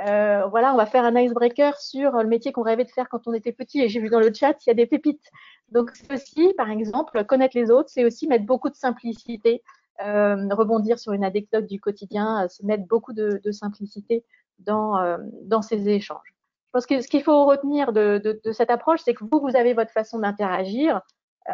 Euh, 0.06 0.46
voilà, 0.46 0.72
on 0.72 0.76
va 0.76 0.86
faire 0.86 1.04
un 1.04 1.16
icebreaker 1.16 1.76
sur 1.80 2.12
le 2.12 2.28
métier 2.28 2.52
qu'on 2.52 2.62
rêvait 2.62 2.84
de 2.84 2.90
faire 2.90 3.08
quand 3.08 3.26
on 3.26 3.32
était 3.32 3.52
petit. 3.52 3.80
Et 3.80 3.88
j'ai 3.88 4.00
vu 4.00 4.08
dans 4.08 4.20
le 4.20 4.32
chat, 4.32 4.54
il 4.64 4.68
y 4.68 4.70
a 4.70 4.74
des 4.74 4.86
pépites. 4.86 5.24
Donc, 5.70 5.92
aussi, 6.12 6.54
par 6.56 6.70
exemple, 6.70 7.24
connaître 7.24 7.56
les 7.56 7.70
autres, 7.70 7.90
c'est 7.90 8.04
aussi 8.04 8.26
mettre 8.26 8.46
beaucoup 8.46 8.70
de 8.70 8.76
simplicité, 8.76 9.62
euh, 10.04 10.48
rebondir 10.50 10.98
sur 10.98 11.12
une 11.12 11.24
anecdote 11.24 11.66
du 11.66 11.80
quotidien, 11.80 12.44
euh, 12.44 12.48
mettre 12.62 12.86
beaucoup 12.86 13.12
de, 13.12 13.40
de 13.42 13.50
simplicité 13.52 14.24
dans, 14.58 14.98
euh, 14.98 15.18
dans 15.42 15.62
ces 15.62 15.88
échanges. 15.88 16.34
Je 16.68 16.70
pense 16.72 16.86
que 16.86 17.00
ce 17.00 17.08
qu'il 17.08 17.22
faut 17.22 17.46
retenir 17.46 17.92
de, 17.92 18.20
de, 18.22 18.40
de 18.44 18.52
cette 18.52 18.70
approche, 18.70 19.00
c'est 19.04 19.14
que 19.14 19.24
vous, 19.24 19.40
vous 19.40 19.56
avez 19.56 19.74
votre 19.74 19.90
façon 19.90 20.18
d'interagir. 20.18 21.00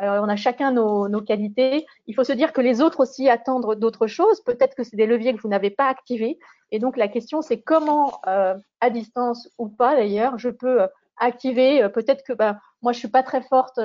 Euh, 0.03 0.19
on 0.21 0.29
a 0.29 0.35
chacun 0.37 0.73
nos, 0.73 1.09
nos, 1.09 1.23
qualités. 1.23 1.87
Il 2.07 2.15
faut 2.15 2.25
se 2.25 2.33
dire 2.33 2.53
que 2.53 2.61
les 2.61 2.81
autres 2.81 3.01
aussi 3.01 3.29
attendent 3.29 3.79
d'autres 3.79 4.09
choses. 4.09 4.43
Peut-être 4.43 4.75
que 4.75 4.83
c'est 4.83 4.97
des 4.97 5.07
leviers 5.07 5.35
que 5.35 5.41
vous 5.41 5.49
n'avez 5.49 5.71
pas 5.71 5.87
activés. 5.87 6.39
Et 6.73 6.81
donc 6.81 6.97
la 6.97 7.07
question, 7.07 7.43
c'est 7.43 7.61
comment, 7.61 8.21
euh, 8.27 8.55
à 8.81 8.91
distance 8.91 9.49
ou 9.59 9.69
pas 9.69 9.95
d'ailleurs, 9.95 10.37
je 10.37 10.49
peux 10.49 10.89
activer. 11.17 11.83
Euh, 11.83 11.89
peut-être 11.89 12.25
que 12.25 12.33
ben, 12.33 12.59
moi, 12.83 12.93
je 12.93 12.99
suis 12.99 13.09
pas 13.09 13.23
très 13.23 13.43
forte, 13.43 13.81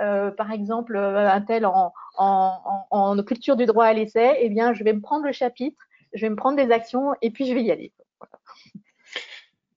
euh, 0.00 0.30
par 0.30 0.52
exemple, 0.52 0.96
un 0.96 1.40
tel 1.40 1.66
en, 1.66 1.92
culture 3.26 3.56
du 3.56 3.66
droit 3.66 3.86
à 3.86 3.92
l'essai. 3.92 4.36
Eh 4.40 4.48
bien, 4.48 4.74
je 4.74 4.84
vais 4.84 4.92
me 4.92 5.00
prendre 5.00 5.24
le 5.24 5.32
chapitre, 5.32 5.82
je 6.12 6.20
vais 6.22 6.30
me 6.30 6.36
prendre 6.36 6.56
des 6.56 6.72
actions 6.72 7.14
et 7.22 7.30
puis 7.30 7.46
je 7.46 7.54
vais 7.54 7.62
y 7.62 7.70
aller. 7.70 7.92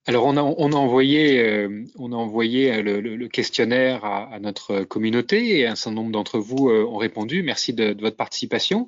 Alors 0.10 0.24
on 0.26 0.38
a, 0.38 0.42
envoyé, 0.78 1.38
euh, 1.42 1.68
le, 1.68 3.28
questionnaire 3.28 4.06
à, 4.06 4.40
notre 4.40 4.84
communauté 4.84 5.60
et 5.60 5.68
un 5.68 5.76
certain 5.76 5.96
nombre 5.96 6.14
d'entre 6.14 6.40
vous 6.40 6.70
euh, 6.70 6.86
ont 6.86 6.96
répondu. 6.96 7.44
Merci 7.44 7.74
de, 7.74 7.94
votre 8.00 8.16
participation. 8.16 8.88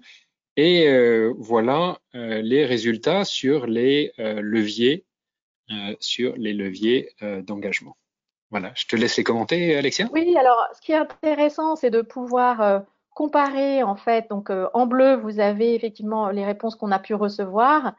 Et 0.56 0.88
euh, 0.88 1.34
voilà 1.38 2.00
euh, 2.16 2.42
les 2.42 2.66
résultats 2.66 3.26
sur 3.26 3.68
les 3.68 4.14
euh, 4.20 4.40
leviers, 4.42 5.06
sur 6.00 6.36
les 6.36 6.54
leviers 6.54 7.12
d'engagement. 7.22 7.96
Voilà, 8.52 8.72
je 8.76 8.86
te 8.86 8.96
laisse 8.96 9.18
les 9.18 9.24
commenter, 9.24 9.76
Alexia. 9.76 10.08
Oui, 10.12 10.36
alors 10.38 10.68
ce 10.74 10.82
qui 10.82 10.92
est 10.92 10.98
intéressant, 10.98 11.76
c'est 11.76 11.92
de 11.92 12.02
pouvoir 12.02 12.84
comparer 13.14 13.84
en 13.84 13.96
fait. 13.96 14.26
Donc 14.30 14.50
en 14.74 14.88
bleu, 14.88 15.16
vous 15.16 15.40
avez 15.40 15.76
effectivement 15.76 16.30
les 16.30 16.46
réponses 16.46 16.76
qu'on 16.76 16.92
a 16.92 17.00
pu 17.00 17.14
recevoir. 17.14 17.94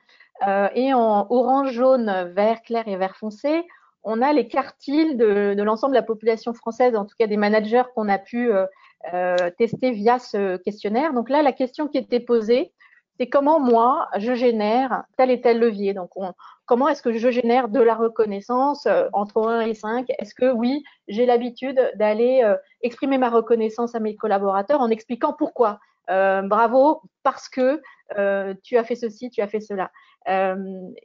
Euh, 0.47 0.69
et 0.75 0.95
en 0.95 1.27
orange, 1.31 1.73
jaune, 1.73 2.33
vert 2.35 2.63
clair 2.63 2.89
et 2.89 2.97
vert 2.97 3.17
foncé, 3.17 3.63
on 4.03 4.23
a 4.23 4.33
les 4.33 4.49
quartiles 4.49 5.19
de, 5.19 5.55
l'ensemble 5.63 5.93
de 5.93 5.99
la 5.99 6.05
population 6.05 6.55
française, 6.55 6.97
en 6.97 7.05
tout 7.05 7.15
cas 7.19 7.27
des 7.27 7.37
managers 7.37 7.83
qu'on 7.95 8.09
a 8.09 8.19
pu 8.19 8.51
euh, 8.51 8.65
euh, 9.13 9.37
tester 9.59 9.91
via 9.91 10.19
ce 10.19 10.57
questionnaire. 10.57 11.13
Donc 11.13 11.29
là, 11.29 11.43
la 11.43 11.53
question 11.53 11.87
qui 11.89 11.99
était 11.99 12.21
posée, 12.21 12.73
c'est 13.19 13.29
comment 13.29 13.61
moi, 13.61 14.09
je 14.17 14.35
génère 14.35 15.05
tel 15.17 15.31
et 15.31 15.41
tel 15.41 15.59
levier. 15.59 15.95
Donc, 15.95 16.11
on, 16.17 16.33
comment 16.67 16.89
est-ce 16.89 17.03
que 17.03 17.13
je 17.13 17.31
génère 17.31 17.69
de 17.69 17.81
la 17.81 17.95
reconnaissance 17.95 18.87
euh, 18.87 19.09
entre 19.13 19.47
1 19.47 19.63
et 19.63 19.75
5 19.75 20.07
Est-ce 20.19 20.35
que 20.35 20.51
oui, 20.51 20.83
j'ai 21.09 21.27
l'habitude 21.27 21.81
d'aller 21.97 22.43
euh, 22.45 22.57
exprimer 22.83 23.19
ma 23.19 23.29
reconnaissance 23.29 23.95
à 23.95 24.01
mes 24.01 24.17
collaborateurs 24.17 24.81
en 24.81 24.89
expliquant 24.89 25.35
pourquoi? 25.37 25.81
Euh, 26.11 26.43
bravo 26.43 27.03
parce 27.23 27.49
que 27.49 27.81
euh, 28.19 28.55
tu 28.65 28.77
as 28.77 28.85
fait 28.85 28.97
ceci, 28.97 29.31
tu 29.31 29.41
as 29.43 29.47
fait 29.47 29.61
cela. 29.61 29.91
Euh, 30.29 30.57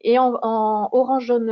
et 0.01 0.17
en, 0.17 0.37
en, 0.41 0.89
orange 0.91 1.25
jaune, 1.25 1.51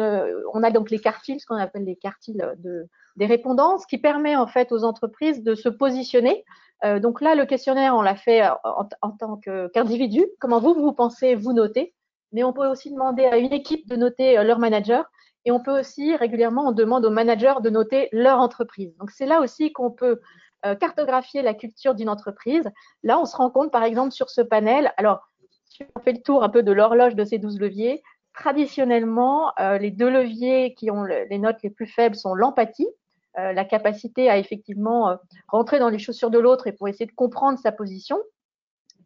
on 0.54 0.64
a 0.64 0.72
donc 0.72 0.90
les 0.90 1.00
quartiles, 1.00 1.40
ce 1.40 1.46
qu'on 1.46 1.58
appelle 1.58 1.86
les 1.86 1.96
quartiles 1.96 2.54
de, 2.58 2.88
des 3.16 3.26
répondants, 3.26 3.78
ce 3.78 3.88
qui 3.88 3.98
permet 3.98 4.36
en 4.36 4.48
fait 4.48 4.72
aux 4.72 4.84
entreprises 4.84 5.44
de 5.44 5.56
se 5.56 5.70
positionner. 5.70 6.44
Euh, 6.84 7.00
donc 7.00 7.22
là, 7.22 7.36
le 7.36 7.46
questionnaire, 7.46 7.96
on 7.96 8.02
l'a 8.02 8.16
fait 8.16 8.44
en, 8.64 8.88
en 9.02 9.12
tant 9.12 9.38
qu'individu. 9.38 10.26
Comment 10.40 10.60
vous, 10.60 10.74
vous 10.74 10.94
pensez 10.94 11.36
vous 11.36 11.54
noter? 11.54 11.94
Mais 12.32 12.44
on 12.44 12.54
peut 12.54 12.68
aussi 12.68 12.92
demander 12.92 13.26
à 13.26 13.38
une 13.38 13.54
équipe 13.54 13.88
de 13.88 13.96
noter 13.96 14.44
leur 14.44 14.60
manager. 14.60 15.06
Et 15.46 15.52
on 15.52 15.60
peut 15.60 15.80
aussi 15.80 16.16
régulièrement, 16.16 16.68
on 16.68 16.72
demande 16.72 17.06
aux 17.06 17.12
managers 17.12 17.56
de 17.62 17.70
noter 17.70 18.10
leur 18.12 18.40
entreprise. 18.40 18.96
Donc 18.98 19.12
c'est 19.12 19.26
là 19.26 19.42
aussi 19.42 19.74
qu'on 19.74 19.92
peut 19.92 20.20
euh, 20.66 20.76
cartographier 20.76 21.42
la 21.42 21.54
culture 21.54 21.94
d'une 21.94 22.08
entreprise. 22.08 22.64
Là, 23.04 23.20
on 23.20 23.26
se 23.26 23.36
rend 23.36 23.50
compte, 23.50 23.72
par 23.72 23.84
exemple, 23.84 24.12
sur 24.12 24.30
ce 24.30 24.40
panel, 24.40 24.94
alors, 24.96 25.28
si 25.66 25.84
on 25.96 26.00
fait 26.00 26.14
le 26.14 26.22
tour 26.22 26.44
un 26.44 26.50
peu 26.50 26.64
de 26.64 26.72
l'horloge 26.72 27.16
de 27.16 27.26
ces 27.26 27.38
12 27.38 27.60
leviers, 27.60 28.02
traditionnellement, 28.34 29.52
euh, 29.60 29.78
les 29.78 29.92
deux 29.92 30.10
leviers 30.10 30.74
qui 30.76 30.90
ont 30.90 31.04
le, 31.04 31.26
les 31.30 31.38
notes 31.38 31.62
les 31.64 31.70
plus 31.70 31.88
faibles 31.88 32.16
sont 32.16 32.34
l'empathie, 32.34 32.88
euh, 32.88 32.94
la 33.38 33.66
capacité 33.66 34.30
à 34.30 34.38
effectivement 34.38 35.10
euh, 35.10 35.16
rentrer 35.48 35.80
dans 35.80 35.90
les 35.90 36.00
chaussures 36.00 36.30
de 36.30 36.40
l'autre 36.40 36.68
et 36.68 36.72
pour 36.72 36.88
essayer 36.88 37.06
de 37.06 37.12
comprendre 37.12 37.58
sa 37.58 37.72
position, 37.72 38.18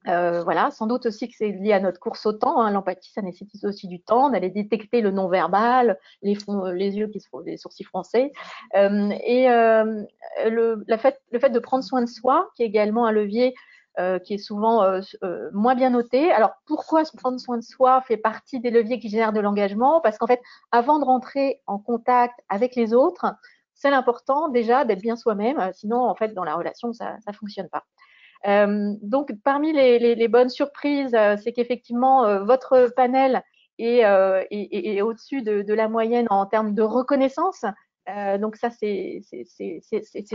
euh, 0.08 0.42
voilà, 0.44 0.72
sans 0.72 0.88
doute 0.88 1.06
aussi 1.06 1.28
que 1.28 1.36
c'est 1.38 1.50
lié 1.50 1.74
à 1.74 1.80
notre 1.80 2.00
course 2.00 2.26
au 2.26 2.34
temps. 2.34 2.62
Hein. 2.62 2.72
L'empathie, 2.72 3.12
ça 3.12 3.22
nécessite 3.22 3.64
aussi 3.66 3.88
du 3.88 4.00
temps, 4.00 4.30
d'aller 4.30 4.50
détecter 4.50 5.02
le 5.02 5.12
non-verbal, 5.12 6.00
les, 6.22 6.34
yeux 6.34 7.08
qui 7.08 7.20
se 7.20 7.28
font, 7.28 7.40
les 7.40 7.58
sourcils 7.58 7.84
français. 7.84 8.32
Euh, 8.76 9.10
et 9.26 9.50
euh, 9.50 10.04
le, 10.46 10.84
fait, 10.98 11.20
de 11.32 11.60
prendre 11.60 11.84
soin 11.84 12.02
de 12.02 12.08
soi, 12.08 12.50
qui 12.56 12.64
est 12.64 12.68
également 12.68 13.06
un 13.06 13.12
levier 13.12 13.54
euh, 14.00 14.20
qui 14.20 14.36
est 14.36 14.38
souvent 14.38 14.84
euh, 14.84 15.02
euh, 15.24 15.50
moins 15.54 15.74
bien 15.74 15.90
noté. 15.90 16.32
Alors, 16.32 16.52
pourquoi 16.68 17.04
se 17.04 17.18
prendre 17.18 17.40
soin 17.40 17.58
de 17.58 17.64
soi 17.64 18.00
fait 18.02 18.16
partie 18.16 18.60
des 18.60 18.70
leviers 18.70 19.00
qui 19.00 19.10
génèrent 19.10 19.34
de 19.34 19.40
l'engagement? 19.40 20.02
Parce 20.02 20.20
qu'en 20.20 20.28
fait, 20.28 20.40
avant 20.72 21.00
de 21.00 21.04
rentrer 21.04 21.62
en 21.66 21.80
contact 21.80 22.36
avec 22.48 22.76
les 22.76 22.94
autres, 22.94 23.26
c'est 23.78 23.92
l'important 23.92 24.50
déjà 24.50 24.86
d'être 24.86 25.02
bien 25.02 25.16
soi-même. 25.16 25.72
Sinon, 25.74 26.02
en 26.02 26.16
fait, 26.16 26.34
dans 26.34 26.44
la 26.44 26.56
relation, 26.56 26.94
ça 26.94 27.18
ne 27.28 27.34
fonctionne 27.34 27.70
pas. 27.70 27.84
Euh, 28.46 28.94
donc, 29.02 29.32
parmi 29.44 29.74
les, 29.74 30.28
bonnes 30.28 30.50
surprises, 30.50 31.14
euh, 31.16 31.36
c'est 31.42 31.54
qu'effectivement, 31.54 32.26
euh, 32.26 32.44
votre 32.44 32.92
panel 32.96 33.44
est 33.80 35.02
au-dessus 35.02 35.42
de, 35.44 35.62
de, 35.62 35.74
la 35.74 35.88
moyenne 35.88 36.28
en 36.32 36.46
termes 36.48 36.74
de 36.74 36.82
reconnaissance. 36.82 37.64
donc 38.40 38.56
ça, 38.56 38.72
c'est 38.72 39.22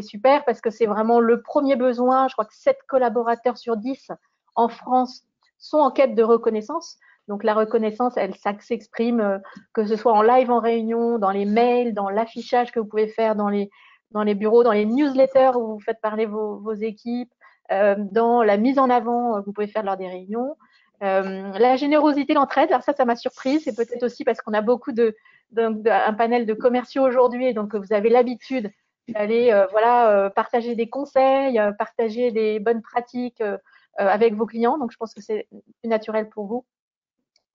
super 0.02 0.44
parce 0.44 0.60
que 0.60 0.70
c'est 0.70 0.86
vraiment 0.86 1.18
le 1.18 1.42
premier 1.42 1.74
besoin. 1.74 2.28
Je 2.28 2.34
crois 2.34 2.44
que 2.44 2.54
7 2.54 2.78
collaborateurs 2.86 3.58
sur 3.58 3.76
10 3.76 4.12
en 4.54 4.68
France 4.68 5.24
sont 5.58 5.78
en 5.78 5.90
quête 5.90 6.14
de 6.14 6.22
reconnaissance. 6.22 6.98
Donc 7.28 7.44
la 7.44 7.54
reconnaissance, 7.54 8.14
elle 8.16 8.34
s'exprime 8.34 9.40
que 9.72 9.86
ce 9.86 9.96
soit 9.96 10.12
en 10.12 10.22
live 10.22 10.50
en 10.50 10.60
réunion, 10.60 11.18
dans 11.18 11.30
les 11.30 11.44
mails, 11.44 11.94
dans 11.94 12.10
l'affichage 12.10 12.72
que 12.72 12.80
vous 12.80 12.86
pouvez 12.86 13.08
faire 13.08 13.36
dans 13.36 13.48
les, 13.48 13.70
bureaux, 14.34 14.64
dans 14.64 14.72
les 14.72 14.86
newsletters 14.86 15.52
où 15.56 15.74
vous 15.74 15.80
faites 15.80 16.00
parler 16.00 16.26
vos, 16.26 16.74
équipes, 16.74 17.32
euh, 17.70 17.94
dans 17.98 18.42
la 18.42 18.56
mise 18.56 18.78
en 18.78 18.90
avant 18.90 19.40
que 19.40 19.46
vous 19.46 19.52
pouvez 19.52 19.68
faire 19.68 19.84
lors 19.84 19.96
des 19.96 20.08
réunions. 20.08 20.56
Euh, 21.02 21.52
la 21.58 21.76
générosité, 21.76 22.34
l'entraide, 22.34 22.70
alors 22.70 22.82
ça, 22.82 22.92
ça 22.92 23.04
m'a 23.04 23.16
surprise. 23.16 23.62
C'est 23.64 23.74
peut-être 23.74 24.02
aussi 24.02 24.24
parce 24.24 24.40
qu'on 24.40 24.52
a 24.52 24.60
beaucoup 24.60 24.92
de, 24.92 25.14
un 25.56 26.12
panel 26.14 26.44
de 26.46 26.54
commerciaux 26.54 27.06
aujourd'hui, 27.06 27.46
et 27.46 27.54
donc 27.54 27.74
vous 27.74 27.92
avez 27.92 28.08
l'habitude 28.08 28.70
d'aller, 29.08 29.52
euh, 29.52 29.66
voilà, 29.70 30.30
partager 30.34 30.74
des 30.74 30.88
conseils, 30.88 31.60
partager 31.78 32.32
des 32.32 32.58
bonnes 32.58 32.82
pratiques 32.82 33.42
avec 33.96 34.34
vos 34.34 34.46
clients. 34.46 34.78
Donc, 34.78 34.90
je 34.90 34.96
pense 34.96 35.14
que 35.14 35.20
c'est 35.20 35.46
plus 35.80 35.88
naturel 35.88 36.28
pour 36.28 36.46
vous. 36.46 36.64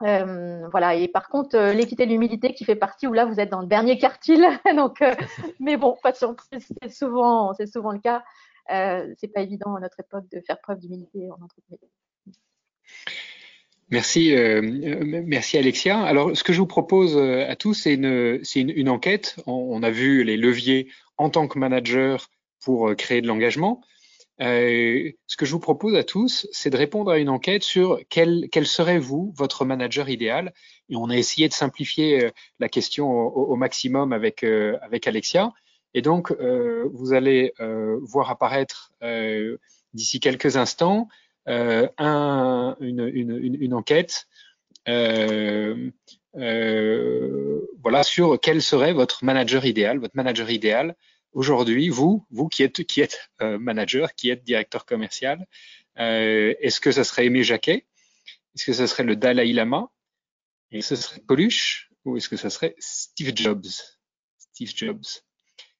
Euh, 0.03 0.67
voilà. 0.69 0.95
Et 0.95 1.07
par 1.07 1.29
contre, 1.29 1.57
l'équité 1.71 2.03
et 2.03 2.05
l'humilité 2.05 2.53
qui 2.53 2.65
fait 2.65 2.75
partie 2.75 3.07
où 3.07 3.13
là 3.13 3.25
vous 3.25 3.39
êtes 3.39 3.49
dans 3.49 3.61
le 3.61 3.67
dernier 3.67 3.97
quartile. 3.97 4.47
donc, 4.75 5.03
mais 5.59 5.77
bon, 5.77 5.97
pas 6.03 6.13
c'est 6.13 6.89
souvent, 6.89 7.53
c'est 7.53 7.67
souvent 7.67 7.91
le 7.91 7.99
cas. 7.99 8.23
Euh, 8.71 9.13
c'est 9.17 9.29
pas 9.29 9.41
évident 9.41 9.75
à 9.75 9.79
notre 9.79 9.99
époque 9.99 10.25
de 10.31 10.41
faire 10.41 10.59
preuve 10.59 10.79
d'humilité 10.79 11.29
en 11.31 11.43
entreprise. 11.43 11.79
Merci, 13.89 14.35
euh, 14.35 14.61
merci 14.61 15.57
Alexia. 15.57 16.01
Alors, 16.01 16.35
ce 16.35 16.43
que 16.43 16.51
je 16.51 16.59
vous 16.59 16.67
propose 16.67 17.15
euh, 17.15 17.49
à 17.49 17.55
tous, 17.55 17.73
c'est 17.73 17.93
une, 17.93 18.43
une, 18.53 18.89
enquête. 18.89 19.37
On, 19.47 19.81
a 19.81 19.89
vu 19.89 20.25
les 20.25 20.35
leviers 20.35 20.89
en 21.17 21.29
tant 21.29 21.47
que 21.47 21.57
manager 21.57 22.29
pour 22.59 22.89
euh, 22.89 22.95
créer 22.95 23.21
de 23.21 23.27
l'engagement. 23.27 23.81
Euh, 24.41 25.11
ce 25.25 25.37
que 25.37 25.45
je 25.45 25.51
vous 25.51 25.59
propose 25.59 25.95
à 25.95 26.03
tous, 26.03 26.47
c'est 26.51 26.69
de 26.69 26.77
répondre 26.77 27.11
à 27.11 27.17
une 27.17 27.29
enquête 27.29 27.63
sur 27.63 27.99
quel, 28.09 28.49
serait 28.65 28.99
vous, 28.99 29.33
votre 29.35 29.65
manager 29.65 30.09
idéal. 30.09 30.53
Et 30.89 30.95
on 30.95 31.09
a 31.09 31.17
essayé 31.17 31.47
de 31.47 31.53
simplifier 31.53 32.31
la 32.59 32.69
question 32.69 33.09
au, 33.09 33.55
maximum 33.55 34.13
avec, 34.13 34.43
avec 34.43 35.07
Alexia. 35.07 35.53
Et 35.93 36.01
donc, 36.01 36.31
euh, 36.31 36.89
vous 36.93 37.13
allez 37.13 37.53
euh, 37.59 37.99
voir 38.03 38.29
apparaître 38.29 38.91
euh, 39.03 39.57
d'ici 39.93 40.19
quelques 40.19 40.57
instants 40.57 41.07
un, 41.47 42.75
une, 42.81 43.09
une, 43.11 43.57
une, 43.59 43.73
enquête 43.73 44.27
voilà, 44.85 45.73
sur 48.03 48.39
quel 48.39 48.61
serait 48.61 48.93
votre 48.93 49.23
manager 49.23 49.65
idéal, 49.65 49.97
votre 49.97 50.17
manager 50.17 50.51
idéal 50.51 50.95
aujourd'hui, 51.37 51.89
vous, 51.89 52.25
vous 52.31 52.47
qui 52.47 52.63
êtes, 52.63 52.83
qui 52.83 53.01
êtes 53.01 53.29
manager, 53.39 54.13
qui 54.15 54.29
êtes 54.29 54.43
directeur 54.43 54.85
commercial, 54.85 55.45
est-ce 55.95 56.79
que 56.79 56.91
ça 56.91 57.03
serait 57.03 57.27
Aimé 57.27 57.43
Jacquet? 57.43 57.85
Est-ce 58.55 58.65
que 58.65 58.73
ça 58.73 58.87
serait 58.87 59.03
le 59.03 59.15
Dalai 59.15 59.53
Lama? 59.53 59.91
Est-ce 60.71 60.89
que 60.89 60.95
ce 60.95 61.01
serait 61.03 61.21
Coluche 61.21 61.89
Ou 62.05 62.17
est-ce 62.17 62.27
que 62.27 62.37
ça 62.37 62.49
serait 62.49 62.75
Steve 62.79 63.33
Jobs? 63.35 63.67
Steve 64.37 64.71
Jobs. 64.75 65.05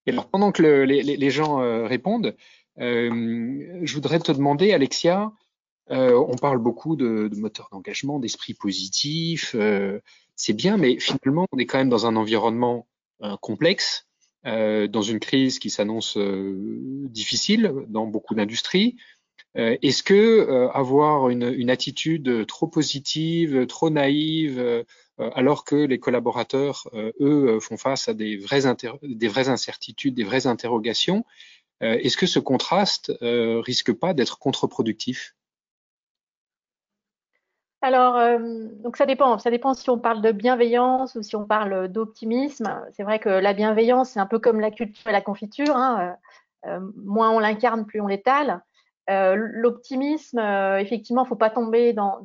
Et 0.06 0.12
alors, 0.12 0.30
pendant 0.30 0.52
que 0.52 0.63
les, 0.63 1.30
gens 1.30 1.62
euh, 1.62 1.86
répondent, 1.86 2.36
euh, 2.80 3.82
je 3.82 3.93
voudrais 3.93 4.20
te 4.20 4.32
demander, 4.32 4.72
Alexia, 4.72 5.34
euh, 5.91 6.17
on 6.17 6.36
parle 6.36 6.60
beaucoup 6.60 6.96
de, 6.96 7.28
de 7.28 7.36
moteur 7.36 7.67
d'engagement, 7.72 8.20
d'esprit 8.20 8.54
positif, 8.54 9.56
c'est 10.36 10.54
bien, 10.54 10.78
mais 10.78 11.00
finalement, 11.00 11.46
on 11.52 11.58
est 11.58 11.65
quand 11.65 11.78
même 11.78 11.89
dans 11.89 12.06
un 12.06 12.15
environnement 12.15 12.88
complexe, 13.41 14.07
dans 14.48 15.02
une 15.02 15.20
crise 15.20 15.60
qui 15.60 15.70
s'annonce 15.70 16.18
difficile 16.18 17.74
dans 17.90 18.08
beaucoup 18.08 18.34
d'industries. 18.34 18.96
Est-ce 19.56 20.04
que 20.04 20.70
avoir 20.74 21.30
une, 21.30 21.54
une, 21.54 21.70
attitude 21.70 22.46
trop 22.48 22.68
positive, 22.68 23.68
trop 23.68 23.90
naïve, 23.90 24.86
euh, 25.20 25.30
alors 25.34 25.64
que 25.64 25.76
les 25.76 26.00
collaborateurs, 26.00 26.88
euh, 26.94 27.12
eux, 27.20 27.56
euh, 27.56 27.60
font 27.60 27.78
face 27.78 28.08
à 28.08 28.14
des 28.14 28.38
vraies, 28.38 28.62
des 29.04 29.28
vraies 29.28 29.50
incertitudes, 29.50 30.14
des 30.14 30.24
vraies 30.24 30.48
interrogations. 30.48 31.26
Est-ce 31.80 32.18
que 32.18 32.26
ce 32.26 32.40
contraste 32.40 33.14
risque 33.22 33.94
pas 33.94 34.16
d'être 34.16 34.40
contre-productif? 34.40 35.36
Alors, 37.82 38.40
donc 38.84 38.98
ça 38.98 39.06
dépend. 39.06 39.38
Ça 39.38 39.52
dépend 39.52 39.74
si 39.74 39.90
on 39.90 40.00
parle 40.00 40.22
de 40.22 40.32
bienveillance 40.32 41.16
ou 41.16 41.22
si 41.22 41.36
on 41.36 41.46
parle 41.46 41.88
d'optimisme. 41.88 42.82
C'est 42.94 43.04
vrai 43.04 43.20
que 43.20 43.30
la 43.30 43.54
bienveillance, 43.54 44.10
c'est 44.12 44.20
un 44.20 44.26
peu 44.26 44.40
comme 44.40 44.60
la 44.60 44.72
culture 44.72 45.08
et 45.08 45.12
la 45.12 45.22
confiture. 45.22 45.76
Hein. 45.76 46.16
moins 46.96 47.30
on 47.30 47.40
l'incarne, 47.40 47.86
plus 47.86 48.02
on 48.02 48.08
l'étale. 48.08 48.63
L'optimisme, 49.08 50.40
effectivement, 50.80 51.24
faut 51.24 51.36
pas 51.36 51.52
tomber 51.52 51.94
dans, 51.94 52.20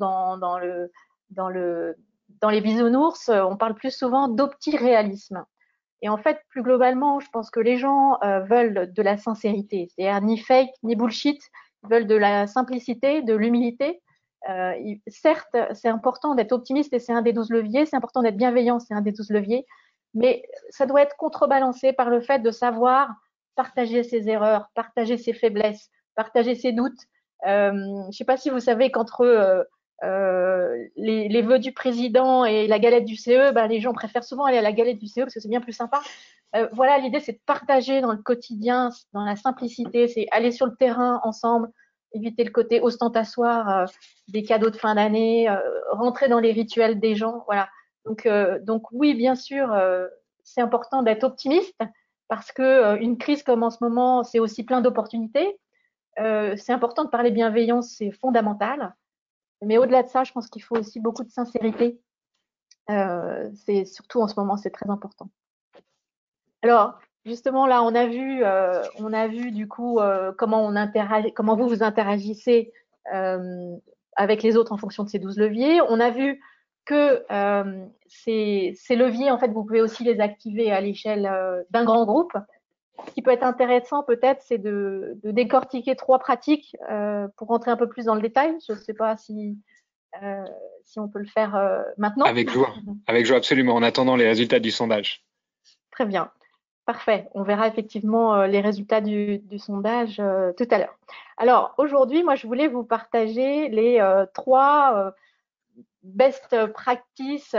le 0.59 0.91
dans 1.31 1.49
le 1.49 1.97
dans 2.43 2.51
les 2.51 2.61
bisounours, 2.61 3.29
euh, 3.29 3.43
on 3.43 3.57
parle 3.57 3.75
plus 3.75 3.97
souvent 3.97 4.29
d'opti-réalisme. 4.29 5.45
Et 6.03 6.09
en 6.09 6.17
fait, 6.17 6.41
plus 6.49 6.62
globalement, 6.62 7.21
je 7.21 7.29
pense 7.33 7.51
que 7.51 7.61
les 7.61 7.77
gens 7.77 8.19
euh, 8.25 8.41
veulent 8.41 8.93
de 8.93 9.03
la 9.03 9.17
sincérité, 9.17 9.88
c'est-à-dire 9.88 10.21
ni 10.21 10.37
fake, 10.37 10.73
ni 10.83 10.97
bullshit, 10.97 11.41
ils 11.85 11.91
veulent 11.91 12.09
de 12.09 12.17
la 12.17 12.49
simplicité, 12.49 13.23
de 13.23 13.35
l'humilité. 13.35 14.03
Euh, 14.48 14.74
certes, 15.07 15.57
c'est 15.72 15.88
important 15.88 16.35
d'être 16.35 16.52
optimiste 16.52 16.92
et 16.92 16.98
c'est 16.98 17.12
un 17.12 17.22
des 17.22 17.33
douze 17.33 17.50
leviers, 17.50 17.87
c'est 17.87 17.96
important 17.96 18.22
d'être 18.22 18.37
bienveillant, 18.37 18.81
c'est 18.81 18.94
un 18.94 19.00
des 19.00 19.12
douze 19.12 19.31
leviers, 19.31 19.66
mais 20.14 20.42
ça 20.70 20.87
doit 20.87 21.02
être 21.02 21.16
contrebalancé 21.16 21.92
par 21.92 22.11
le 22.11 22.20
fait 22.20 22.40
de 22.40 22.50
savoir 22.50 23.11
partager 23.55 24.02
ses 24.02 24.28
erreurs, 24.28 24.68
partager 24.74 25.16
ses 25.16 25.33
faiblesses, 25.33 25.90
partager 26.14 26.55
ses 26.55 26.72
doutes. 26.72 27.00
Euh, 27.46 27.70
je 27.72 28.07
ne 28.07 28.12
sais 28.12 28.24
pas 28.24 28.37
si 28.37 28.50
vous 28.50 28.61
savez 28.61 28.90
qu'entre 28.90 29.22
euh, 30.05 30.85
les, 30.96 31.28
les, 31.28 31.42
vœux 31.42 31.59
du 31.59 31.72
président 31.72 32.44
et 32.44 32.66
la 32.66 32.78
galette 32.78 33.05
du 33.05 33.16
CE, 33.16 33.52
bah, 33.52 33.68
les 33.68 33.81
gens 33.81 33.92
préfèrent 33.92 34.24
souvent 34.24 34.44
aller 34.44 34.59
à 34.59 34.62
la 34.62 34.72
galette 34.72 34.98
du 34.98 35.07
CE 35.07 35.20
parce 35.20 35.35
que 35.35 35.40
c'est 35.40 35.48
bien 35.48 35.61
plus 35.61 35.72
sympa. 35.72 36.00
Euh, 36.55 36.68
voilà, 36.72 36.98
l'idée 36.98 37.20
c'est 37.20 37.33
de 37.33 37.40
partager 37.46 38.00
dans 38.00 38.12
le 38.12 38.18
quotidien, 38.18 38.90
dans 39.12 39.24
la 39.24 39.37
simplicité, 39.37 40.09
c'est 40.09 40.26
aller 40.33 40.50
sur 40.50 40.66
le 40.66 40.74
terrain 40.74 41.20
ensemble, 41.22 41.68
éviter 42.14 42.44
le 42.44 42.51
côté 42.51 42.81
ostentatoire 42.81 43.68
euh, 43.68 43.87
des 44.29 44.42
cadeaux 44.42 44.70
de 44.70 44.77
fin 44.77 44.94
d'année, 44.94 45.48
euh, 45.48 45.59
rentrer 45.90 46.29
dans 46.29 46.40
les 46.40 46.53
rituels 46.53 47.01
des 47.01 47.14
gens. 47.14 47.44
Voilà. 47.46 47.68
Donc, 48.05 48.27
euh, 48.27 48.59
donc 48.61 48.90
oui, 48.92 49.14
bien 49.14 49.35
sûr, 49.35 49.75
c'est 50.42 50.61
important 50.61 51.03
d'être 51.03 51.25
optimiste 51.25 51.79
parce 52.29 52.51
que 52.51 52.98
une 53.01 53.18
crise 53.18 53.42
comme 53.42 53.62
en 53.62 53.70
ce 53.70 53.79
moment, 53.81 54.25
c'est 54.25 54.38
aussi 54.38 54.64
plein 54.64 54.81
d'opportunités. 54.81 55.59
c'est 56.16 56.72
important 56.72 57.05
de 57.05 57.11
parler 57.11 57.31
bienveillance, 57.31 57.94
c'est 57.96 58.11
fondamental. 58.11 58.94
Mais 59.62 59.79
au-delà 59.79 60.03
de 60.03 60.09
ça, 60.09 60.25
je 60.25 60.33
pense 60.33 60.48
qu'il 60.48 60.62
faut 60.62 60.77
aussi 60.77 60.98
beaucoup 60.98 61.22
de 61.22 61.31
sincérité. 61.31 62.01
Euh, 62.90 63.48
c'est 63.64 63.85
surtout 63.85 64.20
en 64.20 64.29
ce 64.29 64.35
moment, 64.38 64.57
c'est 64.57 64.70
très 64.70 64.90
important. 64.90 65.31
Alors, 66.62 66.98
justement, 67.25 67.67
là, 67.67 67.83
on 67.83 67.95
a 67.95 68.07
vu, 68.07 68.45
euh, 68.45 68.83
on 68.99 69.13
a 69.13 69.29
vu 69.29 69.51
du 69.51 69.69
coup 69.69 69.99
euh, 69.99 70.33
comment 70.37 70.65
on 70.65 70.77
interagit, 70.77 71.33
comment 71.33 71.57
vous 71.57 71.69
vous 71.69 71.83
interagissez 71.83 72.73
euh, 73.13 73.77
avec 74.17 74.43
les 74.43 74.57
autres 74.57 74.73
en 74.73 74.79
fonction 74.79 75.05
de 75.05 75.09
ces 75.09 75.19
12 75.19 75.39
leviers. 75.39 75.81
On 75.89 76.01
a 76.01 76.11
vu 76.11 76.41
que 76.85 77.25
euh, 77.31 77.85
ces, 78.09 78.73
ces, 78.77 78.97
leviers, 78.97 79.31
en 79.31 79.39
fait, 79.39 79.49
vous 79.49 79.65
pouvez 79.65 79.81
aussi 79.81 80.05
les 80.05 80.21
activer 80.21 80.73
à 80.73 80.81
l'échelle 80.81 81.31
d'un 81.71 81.85
grand 81.85 82.05
groupe. 82.05 82.33
Ce 83.09 83.13
qui 83.13 83.23
peut 83.23 83.31
être 83.31 83.43
intéressant 83.43 84.03
peut-être, 84.03 84.43
c'est 84.43 84.59
de, 84.59 85.19
de, 85.23 85.31
décortiquer 85.31 85.97
trois 85.97 86.19
pratiques 86.19 86.77
euh, 86.91 87.27
pour 87.37 87.49
rentrer 87.49 87.71
un 87.71 87.77
peu 87.77 87.89
plus 87.89 88.05
dans 88.05 88.15
le 88.15 88.21
détail. 88.21 88.55
Je 88.67 88.73
ne 88.75 88.79
sais 88.79 88.95
pas 88.95 89.17
si, 89.17 89.59
euh, 90.23 90.45
si 90.85 90.99
on 91.01 91.09
peut 91.09 91.19
le 91.19 91.27
faire 91.27 91.57
euh, 91.57 91.83
maintenant. 91.99 92.27
Avec 92.27 92.51
joie, 92.51 92.73
avec 93.07 93.27
joie 93.27 93.39
absolument, 93.39 93.75
en 93.75 93.83
attendant 93.83 94.17
les 94.17 94.27
résultats 94.27 94.61
du 94.61 94.71
sondage. 94.71 95.25
Très 95.91 96.07
bien, 96.07 96.31
parfait. 96.85 97.29
On 97.35 97.42
verra 97.42 97.68
effectivement 97.68 98.35
euh, 98.35 98.47
les 98.47 98.61
résultats 98.61 99.01
du, 99.01 99.40
sondage 99.59 100.18
euh, 100.21 100.53
tout 100.57 100.66
à 100.71 100.79
l'heure. 100.79 100.97
Alors 101.37 101.75
aujourd'hui, 101.79 102.23
moi, 102.23 102.35
je 102.35 102.47
voulais 102.47 102.68
vous 102.68 102.85
partager 102.85 103.68
les 103.68 104.01
euh, 104.01 104.27
trois 104.35 105.12
best 106.03 106.57
practices 106.73 107.55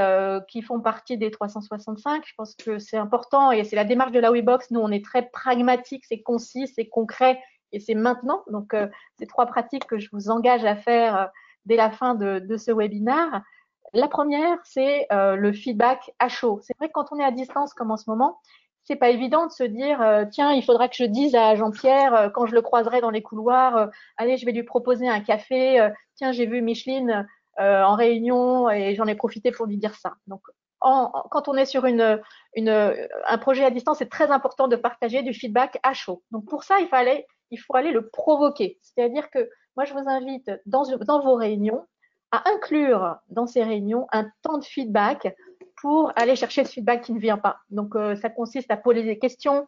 qui 0.49 0.61
font 0.61 0.81
partie 0.81 1.17
des 1.17 1.31
365. 1.31 2.23
Je 2.25 2.33
pense 2.35 2.55
que 2.55 2.77
c'est 2.77 2.97
important 2.97 3.51
et 3.51 3.63
c'est 3.63 3.77
la 3.77 3.85
démarche 3.85 4.11
de 4.11 4.19
la 4.19 4.31
WeBox. 4.31 4.71
Nous, 4.71 4.81
on 4.81 4.91
est 4.91 5.03
très 5.03 5.29
pragmatique, 5.29 6.03
c'est 6.05 6.21
concis, 6.21 6.67
c'est 6.67 6.87
concret 6.87 7.41
et 7.71 7.79
c'est 7.79 7.95
maintenant. 7.95 8.43
Donc, 8.51 8.75
c'est 9.17 9.27
trois 9.27 9.45
pratiques 9.45 9.85
que 9.87 9.97
je 9.97 10.09
vous 10.11 10.29
engage 10.29 10.65
à 10.65 10.75
faire 10.75 11.29
dès 11.65 11.77
la 11.77 11.89
fin 11.89 12.15
de, 12.15 12.57
ce 12.57 12.71
webinaire. 12.71 13.41
La 13.93 14.09
première, 14.09 14.57
c'est 14.65 15.07
le 15.11 15.53
feedback 15.53 16.11
à 16.19 16.27
chaud. 16.27 16.59
C'est 16.63 16.75
vrai 16.77 16.89
que 16.89 16.93
quand 16.93 17.13
on 17.13 17.19
est 17.19 17.25
à 17.25 17.31
distance 17.31 17.73
comme 17.73 17.91
en 17.91 17.97
ce 17.97 18.09
moment, 18.09 18.41
c'est 18.85 18.95
pas 18.95 19.09
évident 19.09 19.47
de 19.47 19.51
se 19.51 19.63
dire 19.63 19.99
tiens 20.31 20.51
il 20.51 20.63
faudra 20.63 20.87
que 20.89 20.95
je 20.95 21.05
dise 21.05 21.35
à 21.35 21.55
Jean-Pierre 21.55 22.31
quand 22.33 22.45
je 22.45 22.53
le 22.53 22.61
croiserai 22.61 23.01
dans 23.01 23.09
les 23.09 23.21
couloirs 23.21 23.89
allez 24.17 24.37
je 24.37 24.45
vais 24.45 24.51
lui 24.51 24.63
proposer 24.63 25.07
un 25.07 25.21
café 25.21 25.89
tiens 26.15 26.31
j'ai 26.31 26.45
vu 26.45 26.61
Micheline 26.61 27.25
euh, 27.59 27.83
en 27.83 27.95
réunion 27.95 28.67
et 28.71 28.95
j'en 28.95 29.05
ai 29.05 29.13
profité 29.13 29.51
pour 29.51 29.67
lui 29.67 29.77
dire 29.77 29.93
ça. 29.93 30.15
Donc, 30.25 30.41
quand 30.81 31.47
on 31.47 31.53
est 31.53 31.67
sur 31.67 31.85
une, 31.85 32.19
un 32.57 33.37
projet 33.37 33.63
à 33.63 33.69
distance, 33.69 33.99
c'est 33.99 34.09
très 34.09 34.31
important 34.31 34.67
de 34.67 34.75
partager 34.75 35.21
du 35.21 35.33
feedback 35.33 35.79
à 35.83 35.93
chaud. 35.93 36.23
Donc 36.31 36.45
pour 36.49 36.63
ça, 36.63 36.79
il, 36.81 36.87
fallait, 36.87 37.25
il 37.51 37.57
faut 37.57 37.75
aller 37.75 37.91
le 37.91 38.09
provoquer. 38.09 38.79
C'est-à-dire 38.81 39.29
que 39.29 39.47
moi, 39.77 39.85
je 39.85 39.93
vous 39.93 40.09
invite 40.09 40.51
dans, 40.65 40.83
dans 40.97 41.21
vos 41.23 41.35
réunions 41.35 41.85
à 42.31 42.49
inclure 42.49 43.17
dans 43.29 43.45
ces 43.45 43.63
réunions 43.63 44.07
un 44.11 44.27
temps 44.41 44.57
de 44.57 44.65
feedback 44.65 45.33
pour 45.83 46.13
aller 46.15 46.35
chercher 46.37 46.63
ce 46.63 46.71
feedback 46.71 47.01
qui 47.01 47.11
ne 47.11 47.19
vient 47.19 47.37
pas. 47.37 47.57
Donc, 47.69 47.95
euh, 47.95 48.15
ça 48.15 48.29
consiste 48.29 48.71
à 48.71 48.77
poser 48.77 49.03
des 49.03 49.19
questions. 49.19 49.67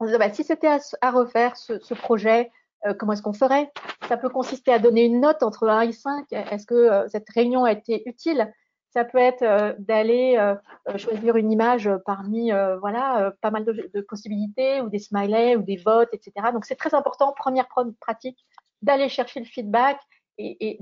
On 0.00 0.08
se 0.08 0.16
bah, 0.16 0.32
si 0.32 0.42
c'était 0.42 0.78
à, 1.02 1.10
refaire 1.10 1.56
ce, 1.56 1.94
projet, 1.94 2.50
euh, 2.86 2.94
comment 2.94 3.12
est-ce 3.12 3.22
qu'on 3.22 3.34
ferait? 3.34 3.70
Ça 4.08 4.16
peut 4.16 4.30
consister 4.30 4.72
à 4.72 4.78
donner 4.78 5.04
une 5.04 5.20
note 5.20 5.42
entre 5.42 5.68
1 5.68 5.82
et 5.82 5.92
5. 5.92 6.32
Est-ce 6.32 6.66
que 6.66 6.74
euh, 6.74 7.06
cette 7.08 7.28
réunion 7.28 7.64
a 7.64 7.72
été 7.72 8.02
utile? 8.08 8.50
Ça 8.96 9.04
peut 9.04 9.18
être 9.18 9.42
euh, 9.42 9.74
d'aller 9.78 10.36
euh, 10.38 10.54
euh, 10.88 10.96
choisir 10.96 11.36
une 11.36 11.52
image 11.52 11.90
parmi 12.06 12.50
voilà 12.80 13.30
pas 13.42 13.50
mal 13.50 13.66
de, 13.66 14.00
possibilités 14.08 14.80
ou 14.80 14.88
des 14.88 14.98
smileys 14.98 15.54
ou 15.56 15.62
des 15.62 15.76
votes, 15.76 16.08
etc. 16.14 16.32
Donc 16.50 16.64
c'est 16.64 16.76
très 16.76 16.94
important, 16.94 17.34
première 17.34 17.68
pratique, 18.00 18.38
d'aller 18.80 19.10
chercher 19.10 19.40
le 19.40 19.44
feedback 19.44 20.00
et, 20.38 20.78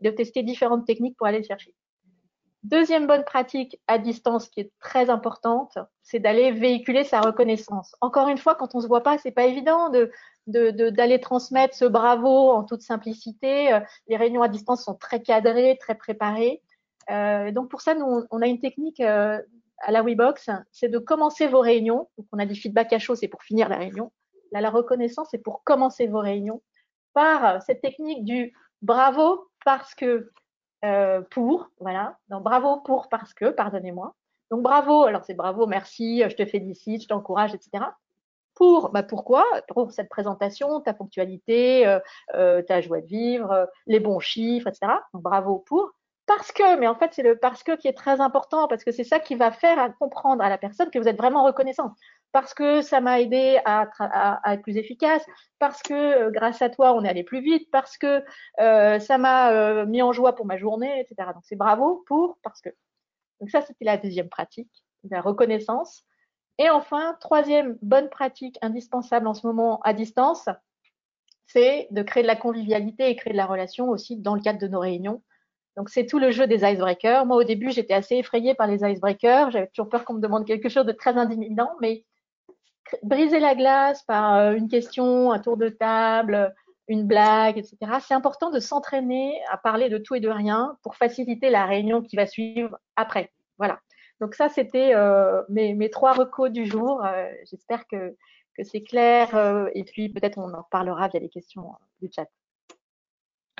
de 0.00 0.10
tester 0.10 0.42
différentes 0.42 0.86
techniques 0.86 1.18
pour 1.18 1.26
aller 1.26 1.40
le 1.40 1.44
chercher. 1.44 1.74
Deuxième 2.64 3.06
bonne 3.06 3.24
pratique 3.24 3.80
à 3.86 3.98
distance 3.98 4.48
qui 4.48 4.60
est 4.60 4.72
très 4.80 5.10
importante, 5.10 5.78
c'est 6.02 6.18
d'aller 6.18 6.50
véhiculer 6.50 7.04
sa 7.04 7.20
reconnaissance. 7.20 7.94
Encore 8.00 8.28
une 8.28 8.38
fois, 8.38 8.56
quand 8.56 8.74
on 8.74 8.80
se 8.80 8.88
voit 8.88 9.02
pas, 9.02 9.16
c'est 9.18 9.30
pas 9.30 9.44
évident 9.46 9.90
de 9.90 10.10
d'aller 10.46 11.20
transmettre 11.20 11.74
ce 11.74 11.84
bravo 11.84 12.50
en 12.50 12.64
toute 12.64 12.80
simplicité. 12.80 13.78
Les 14.06 14.16
réunions 14.16 14.42
à 14.42 14.48
distance 14.48 14.82
sont 14.82 14.94
très 14.94 15.22
cadrées, 15.22 15.76
très 15.78 15.94
préparées. 15.94 16.62
Euh, 17.10 17.52
donc 17.52 17.70
pour 17.70 17.80
ça, 17.80 17.94
nous, 17.94 18.24
on, 18.30 18.42
a 18.42 18.46
une 18.46 18.60
technique 18.60 19.00
euh, 19.00 19.40
à 19.78 19.92
la 19.92 20.02
WeBox, 20.02 20.50
c'est 20.72 20.88
de 20.88 20.98
commencer 20.98 21.46
vos 21.46 21.60
réunions. 21.60 22.08
Donc 22.16 22.26
on 22.32 22.38
a 22.38 22.46
des 22.46 22.54
feedbacks 22.54 22.92
à 22.92 22.98
chaud, 22.98 23.14
c'est 23.14 23.28
pour 23.28 23.42
finir 23.42 23.68
la 23.68 23.76
réunion. 23.76 24.12
Là, 24.52 24.60
la 24.60 24.70
reconnaissance, 24.70 25.28
c'est 25.30 25.42
pour 25.42 25.62
commencer 25.64 26.06
vos 26.06 26.20
réunions 26.20 26.62
par 27.14 27.62
cette 27.62 27.80
technique 27.80 28.24
du 28.24 28.52
bravo 28.82 29.48
parce 29.64 29.94
que 29.94 30.30
euh, 30.84 31.22
pour, 31.30 31.70
voilà. 31.80 32.16
Donc 32.28 32.42
bravo 32.42 32.78
pour 32.80 33.08
parce 33.08 33.34
que, 33.34 33.50
pardonnez-moi. 33.50 34.14
Donc 34.50 34.62
bravo, 34.62 35.04
alors 35.04 35.24
c'est 35.24 35.34
bravo, 35.34 35.66
merci, 35.66 36.22
je 36.28 36.34
te 36.34 36.46
félicite, 36.46 37.02
je 37.02 37.08
t'encourage, 37.08 37.54
etc. 37.54 37.84
Pour, 38.54 38.90
bah 38.90 39.02
pourquoi 39.02 39.44
Pour 39.68 39.92
cette 39.92 40.08
présentation, 40.08 40.80
ta 40.80 40.94
ponctualité, 40.94 42.00
euh, 42.34 42.62
ta 42.62 42.80
joie 42.80 43.00
de 43.00 43.06
vivre, 43.06 43.68
les 43.86 44.00
bons 44.00 44.20
chiffres, 44.20 44.68
etc. 44.68 44.92
Bravo 45.12 45.58
pour 45.66 45.92
parce 46.28 46.52
que, 46.52 46.78
mais 46.78 46.86
en 46.86 46.94
fait, 46.94 47.10
c'est 47.14 47.22
le 47.22 47.36
parce 47.36 47.62
que 47.62 47.74
qui 47.74 47.88
est 47.88 47.96
très 47.96 48.20
important, 48.20 48.68
parce 48.68 48.84
que 48.84 48.92
c'est 48.92 49.02
ça 49.02 49.18
qui 49.18 49.34
va 49.34 49.50
faire 49.50 49.94
comprendre 49.98 50.44
à 50.44 50.50
la 50.50 50.58
personne 50.58 50.90
que 50.90 50.98
vous 50.98 51.08
êtes 51.08 51.16
vraiment 51.16 51.42
reconnaissant. 51.42 51.94
Parce 52.32 52.52
que 52.52 52.82
ça 52.82 53.00
m'a 53.00 53.20
aidé 53.20 53.58
à, 53.64 53.88
être 54.46 54.62
plus 54.62 54.76
efficace, 54.76 55.24
parce 55.58 55.82
que 55.82 55.94
euh, 55.94 56.30
grâce 56.30 56.60
à 56.60 56.68
toi, 56.68 56.92
on 56.94 57.02
est 57.04 57.08
allé 57.08 57.24
plus 57.24 57.40
vite, 57.40 57.70
parce 57.70 57.96
que 57.96 58.22
euh, 58.60 58.98
ça 58.98 59.18
m'a 59.18 59.52
euh, 59.52 59.86
mis 59.86 60.02
en 60.02 60.12
joie 60.12 60.34
pour 60.34 60.46
ma 60.46 60.58
journée, 60.58 61.00
etc. 61.00 61.30
Donc 61.32 61.42
c'est 61.44 61.56
bravo 61.56 62.04
pour 62.06 62.38
parce 62.42 62.60
que. 62.60 62.68
Donc 63.40 63.50
ça, 63.50 63.62
c'était 63.62 63.84
la 63.84 63.96
deuxième 63.96 64.28
pratique, 64.28 64.70
la 65.10 65.20
reconnaissance. 65.20 66.04
Et 66.58 66.68
enfin, 66.70 67.16
troisième 67.20 67.78
bonne 67.82 68.10
pratique 68.10 68.58
indispensable 68.62 69.26
en 69.28 69.34
ce 69.34 69.46
moment 69.46 69.80
à 69.84 69.92
distance, 69.94 70.48
c'est 71.46 71.88
de 71.92 72.02
créer 72.02 72.24
de 72.24 72.28
la 72.28 72.36
convivialité 72.36 73.08
et 73.08 73.16
créer 73.16 73.32
de 73.32 73.38
la 73.38 73.46
relation 73.46 73.88
aussi 73.88 74.16
dans 74.16 74.34
le 74.34 74.42
cadre 74.42 74.58
de 74.58 74.68
nos 74.68 74.80
réunions 74.80 75.22
donc 75.78 75.90
c'est 75.90 76.06
tout 76.06 76.18
le 76.18 76.32
jeu 76.32 76.48
des 76.48 76.64
icebreakers. 76.64 77.24
Moi 77.24 77.36
au 77.36 77.44
début 77.44 77.70
j'étais 77.70 77.94
assez 77.94 78.16
effrayée 78.16 78.52
par 78.54 78.66
les 78.66 78.84
icebreakers. 78.84 79.52
J'avais 79.52 79.68
toujours 79.68 79.88
peur 79.88 80.04
qu'on 80.04 80.14
me 80.14 80.20
demande 80.20 80.44
quelque 80.44 80.68
chose 80.68 80.84
de 80.84 80.90
très 80.90 81.16
intimidant, 81.16 81.70
mais 81.80 82.04
briser 83.02 83.40
la 83.40 83.54
glace 83.54 84.02
par 84.02 84.34
euh, 84.34 84.54
une 84.54 84.68
question, 84.68 85.32
un 85.32 85.38
tour 85.38 85.56
de 85.56 85.68
table, 85.68 86.54
une 86.88 87.06
blague, 87.06 87.58
etc. 87.58 87.76
C'est 88.00 88.14
important 88.14 88.50
de 88.50 88.60
s'entraîner 88.60 89.40
à 89.50 89.56
parler 89.56 89.88
de 89.88 89.98
tout 89.98 90.14
et 90.14 90.20
de 90.20 90.28
rien 90.28 90.76
pour 90.82 90.96
faciliter 90.96 91.50
la 91.50 91.66
réunion 91.66 92.02
qui 92.02 92.16
va 92.16 92.26
suivre 92.26 92.78
après. 92.96 93.32
Voilà. 93.58 93.80
Donc 94.20 94.34
ça 94.34 94.48
c'était 94.48 94.94
euh, 94.94 95.42
mes, 95.48 95.90
trois 95.90 96.12
recos 96.12 96.50
du 96.50 96.66
jour. 96.66 97.04
Euh, 97.04 97.30
j'espère 97.50 97.86
que, 97.86 98.16
que 98.56 98.64
c'est 98.64 98.82
clair 98.82 99.68
et 99.74 99.84
puis 99.84 100.08
peut-être 100.08 100.38
on 100.38 100.52
en 100.52 100.62
reparlera 100.62 101.08
via 101.08 101.20
les 101.20 101.28
questions 101.28 101.72
du 102.00 102.10
chat. 102.14 102.26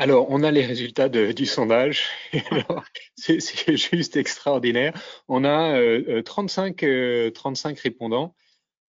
Alors, 0.00 0.30
on 0.30 0.44
a 0.44 0.52
les 0.52 0.64
résultats 0.64 1.08
du 1.08 1.44
sondage. 1.44 2.06
C'est 3.16 3.76
juste 3.76 4.16
extraordinaire. 4.16 4.92
On 5.26 5.44
a 5.44 6.22
35, 6.22 6.84
euh, 6.84 7.30
35 7.30 7.76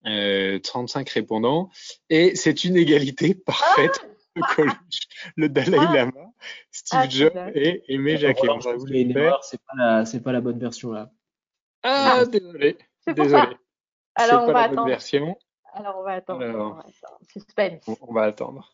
euh, 0.05 0.53
répondants. 0.53 0.61
35 0.63 1.07
euh, 1.07 1.11
répondants. 1.13 1.69
Et 2.09 2.35
c'est 2.35 2.63
une 2.63 2.77
égalité 2.77 3.33
parfaite. 3.45 4.05
Ah 4.41 4.63
le 5.35 5.49
Dalai 5.49 5.77
ah 5.81 5.93
Lama, 5.93 6.31
Steve 6.71 6.99
ah, 7.01 7.09
Jobs 7.09 7.51
et 7.55 7.83
Aimé 7.89 8.17
Jacquet. 8.17 8.47
C'est 9.41 9.59
pas, 9.59 9.75
la, 9.75 10.05
pas 10.23 10.31
la 10.31 10.39
bonne 10.39 10.59
version 10.59 10.91
là. 10.91 11.09
Ah, 11.83 12.23
désolé. 12.25 12.77
Désolé. 13.07 13.57
Alors, 14.15 14.43
on 14.43 14.53
va 14.53 14.61
attendre. 14.61 14.87
Version. 14.87 15.37
Alors, 15.73 15.97
on 15.99 16.03
va 16.03 16.13
attendre. 16.13 16.45
on 16.45 16.69
va 16.73 16.79
attendre. 16.79 17.19
Suspense. 17.31 17.89
on 18.01 18.13
va 18.13 18.23
attendre. 18.23 18.73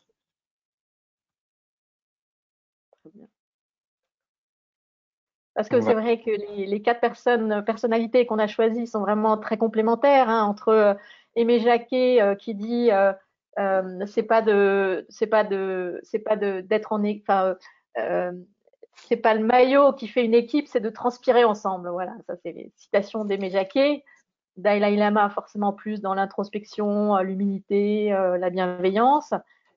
Parce 5.56 5.70
que 5.70 5.80
c'est 5.80 5.94
vrai 5.94 6.20
que 6.20 6.32
les, 6.66 6.82
quatre 6.82 7.00
personnes, 7.00 7.64
personnalités 7.66 8.26
qu'on 8.26 8.40
a 8.40 8.48
choisies 8.48 8.88
sont 8.88 9.00
vraiment 9.00 9.38
très 9.38 9.58
complémentaires. 9.58 10.30
Hein, 10.30 10.44
entre 10.44 10.68
euh, 10.68 10.94
Aimé 11.36 11.60
Jacquet 11.60 12.22
euh, 12.22 12.36
qui 12.36 12.56
dit 12.56 12.92
euh, 12.92 13.14
euh, 13.60 14.06
c'est 14.06 14.24
pas 14.24 14.42
de, 14.42 15.06
c'est 15.10 15.28
pas 15.28 15.44
de, 15.44 16.00
c'est 16.04 16.20
pas 16.20 16.36
de 16.36 16.62
d'être 16.62 16.94
en, 16.94 17.04
enfin, 17.04 17.56
c'est 19.08 19.18
pas 19.18 19.34
le 19.34 19.46
maillot 19.46 19.94
qui 19.94 20.08
fait 20.08 20.24
une 20.24 20.34
équipe, 20.34 20.68
c'est 20.68 20.80
de 20.80 20.90
transpirer 20.90 21.44
ensemble. 21.44 21.90
Voilà, 21.90 22.14
ça 22.28 22.36
c'est 22.44 22.52
les 22.52 22.72
citations 22.76 23.26
d'Aimé 23.26 23.50
Jacquet. 23.50 24.04
Dalai 24.58 24.96
Lama 24.96 25.30
forcément 25.30 25.74
plus 25.74 26.00
dans 26.00 26.14
l'introspection, 26.14 27.18
l'humilité, 27.18 28.10
la 28.10 28.50
bienveillance. 28.50 29.34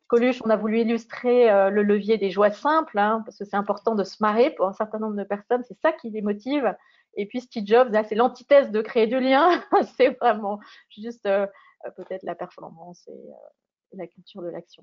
Coluche, 0.08 0.40
on 0.42 0.48
a 0.48 0.56
voulu 0.56 0.80
illustrer 0.80 1.50
euh, 1.50 1.68
le 1.68 1.82
levier 1.82 2.16
des 2.16 2.30
joies 2.30 2.50
simples, 2.50 2.98
hein, 2.98 3.22
parce 3.26 3.36
que 3.36 3.44
c'est 3.44 3.56
important 3.56 3.94
de 3.94 4.04
se 4.04 4.16
marrer 4.20 4.50
pour 4.50 4.66
un 4.66 4.72
certain 4.72 4.98
nombre 4.98 5.16
de 5.16 5.22
personnes, 5.22 5.62
c'est 5.68 5.78
ça 5.80 5.92
qui 5.92 6.08
les 6.10 6.22
motive. 6.22 6.74
Et 7.14 7.26
puis 7.26 7.42
Steve 7.42 7.66
Jobs, 7.66 7.94
c'est 8.08 8.14
l'antithèse 8.14 8.70
de 8.70 8.80
créer 8.80 9.06
du 9.06 9.20
lien, 9.20 9.62
c'est 9.96 10.16
vraiment 10.18 10.60
juste 10.88 11.26
euh, 11.26 11.46
euh, 11.86 11.90
peut-être 11.94 12.22
la 12.22 12.34
performance 12.34 13.06
et 13.06 13.96
la 13.96 14.06
culture 14.06 14.42
de 14.42 14.48
l'action. 14.48 14.82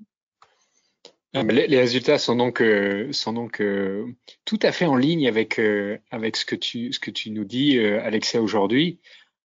Ah, 1.34 1.42
les, 1.42 1.78
résultats 1.78 2.18
sont 2.18 2.36
donc, 2.36 2.62
sont 3.10 3.32
donc 3.32 3.62
tout 4.44 4.58
à 4.62 4.72
fait 4.72 4.86
en 4.86 4.96
ligne 4.96 5.28
avec, 5.28 5.60
avec 6.10 6.36
ce, 6.36 6.46
que 6.46 6.54
tu, 6.54 6.92
ce 6.94 6.98
que 6.98 7.10
tu 7.10 7.30
nous 7.30 7.44
dis, 7.44 7.78
Alexia, 7.78 8.40
aujourd'hui. 8.40 9.00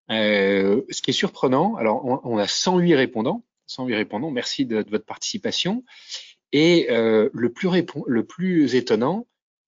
ce 0.10 1.02
qui 1.04 1.12
est 1.12 1.14
surprenant, 1.14 1.76
alors 1.76 2.04
on, 2.04 2.22
on 2.24 2.38
a 2.40 2.48
108 2.48 2.96
répondants, 2.96 3.44
108 3.68 3.96
répondants. 3.96 4.32
Merci 4.32 4.66
de, 4.66 4.86
votre 4.90 5.06
participation. 5.06 5.84
Et 6.52 6.88
euh, 6.90 7.30
le, 7.34 7.52
plus 7.52 7.70
le 8.08 8.76
étonnant, 8.76 9.28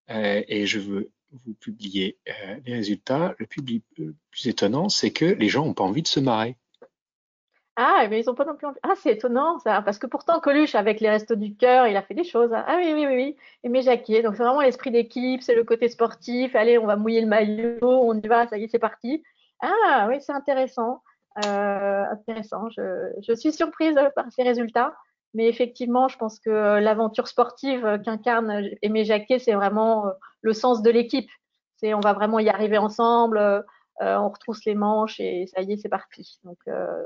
euh, 0.10 0.42
et 0.48 0.66
je 0.66 0.80
veux 0.80 1.12
vous 1.46 1.54
publier 1.56 2.18
euh, 2.30 2.56
les 2.66 2.74
résultats, 2.76 3.36
le 3.38 3.46
plus, 3.46 3.62
plus 3.62 4.48
étonnant, 4.48 4.90
c'est 4.90 5.12
que 5.12 5.26
les 5.26 5.50
gens 5.50 5.66
n'ont 5.66 5.74
pas 5.74 5.84
envie 5.84 6.02
de 6.02 6.08
se 6.08 6.20
marrer. 6.20 6.56
Ah, 7.80 8.08
mais 8.10 8.22
ils 8.22 8.26
n'ont 8.26 8.34
pas 8.34 8.46
non 8.46 8.56
plus 8.56 8.66
envie. 8.66 8.80
Ah, 8.82 8.94
c'est 8.96 9.12
étonnant 9.12 9.60
ça, 9.60 9.84
parce 9.84 10.00
que 10.00 10.08
pourtant 10.08 10.40
Coluche 10.40 10.74
avec 10.74 11.00
les 11.00 11.10
restos 11.10 11.36
du 11.36 11.56
cœur, 11.56 11.88
il 11.88 11.96
a 11.96 12.02
fait 12.02 12.16
des 12.16 12.24
choses. 12.24 12.52
Hein. 12.52 12.64
Ah 12.68 12.78
oui, 12.78 12.92
oui, 12.94 13.06
oui, 13.06 13.16
oui. 13.16 13.36
Et 13.64 13.70
mes 13.70 13.84
Jacquier, 13.84 14.24
donc 14.24 14.36
c'est 14.36 14.44
vraiment 14.44 14.62
l'esprit 14.62 14.90
d'équipe, 14.90 15.44
c'est 15.44 15.54
le 15.54 15.64
côté 15.64 15.88
sportif. 15.88 16.56
Allez, 16.56 16.80
on 16.80 16.88
va 16.88 16.96
mouiller 16.96 17.22
le 17.22 17.28
maillot, 17.28 17.78
on 17.82 18.20
y 18.20 18.28
va, 18.28 18.48
ça 18.48 18.58
y 18.58 18.64
est, 18.64 18.68
c'est 18.68 18.80
parti. 18.80 19.22
Ah 19.60 20.08
oui, 20.10 20.16
c'est 20.22 20.32
intéressant. 20.32 21.04
Euh, 21.46 22.04
intéressant. 22.12 22.70
Je, 22.76 23.12
je, 23.28 23.34
suis 23.34 23.54
surprise 23.54 23.96
par 24.16 24.26
ces 24.32 24.42
résultats, 24.42 24.96
mais 25.36 25.48
effectivement, 25.48 26.08
je 26.08 26.18
pense 26.18 26.40
que 26.40 26.50
euh, 26.50 26.80
l'aventure 26.80 27.28
sportive 27.28 28.02
qu'incarne 28.04 28.70
Aimé 28.82 29.06
Jacquet, 29.06 29.38
c'est 29.38 29.54
vraiment 29.54 30.08
euh, 30.08 30.12
le 30.42 30.54
sens 30.54 30.82
de 30.82 30.90
l'équipe. 30.90 31.30
C'est 31.76 31.94
on 31.94 32.00
va 32.00 32.14
vraiment 32.14 32.40
y 32.40 32.50
arriver 32.50 32.80
ensemble, 32.80 33.64
on 34.02 34.30
retrousse 34.30 34.66
les 34.66 34.74
manches 34.74 35.20
et 35.20 35.46
ça 35.46 35.62
y 35.62 35.74
est, 35.74 35.78
c'est 35.78 35.90
parti. 35.90 36.40
Donc 36.44 36.58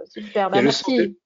super. 0.06 0.50
Bah, 0.50 0.62
merci. 0.62 1.17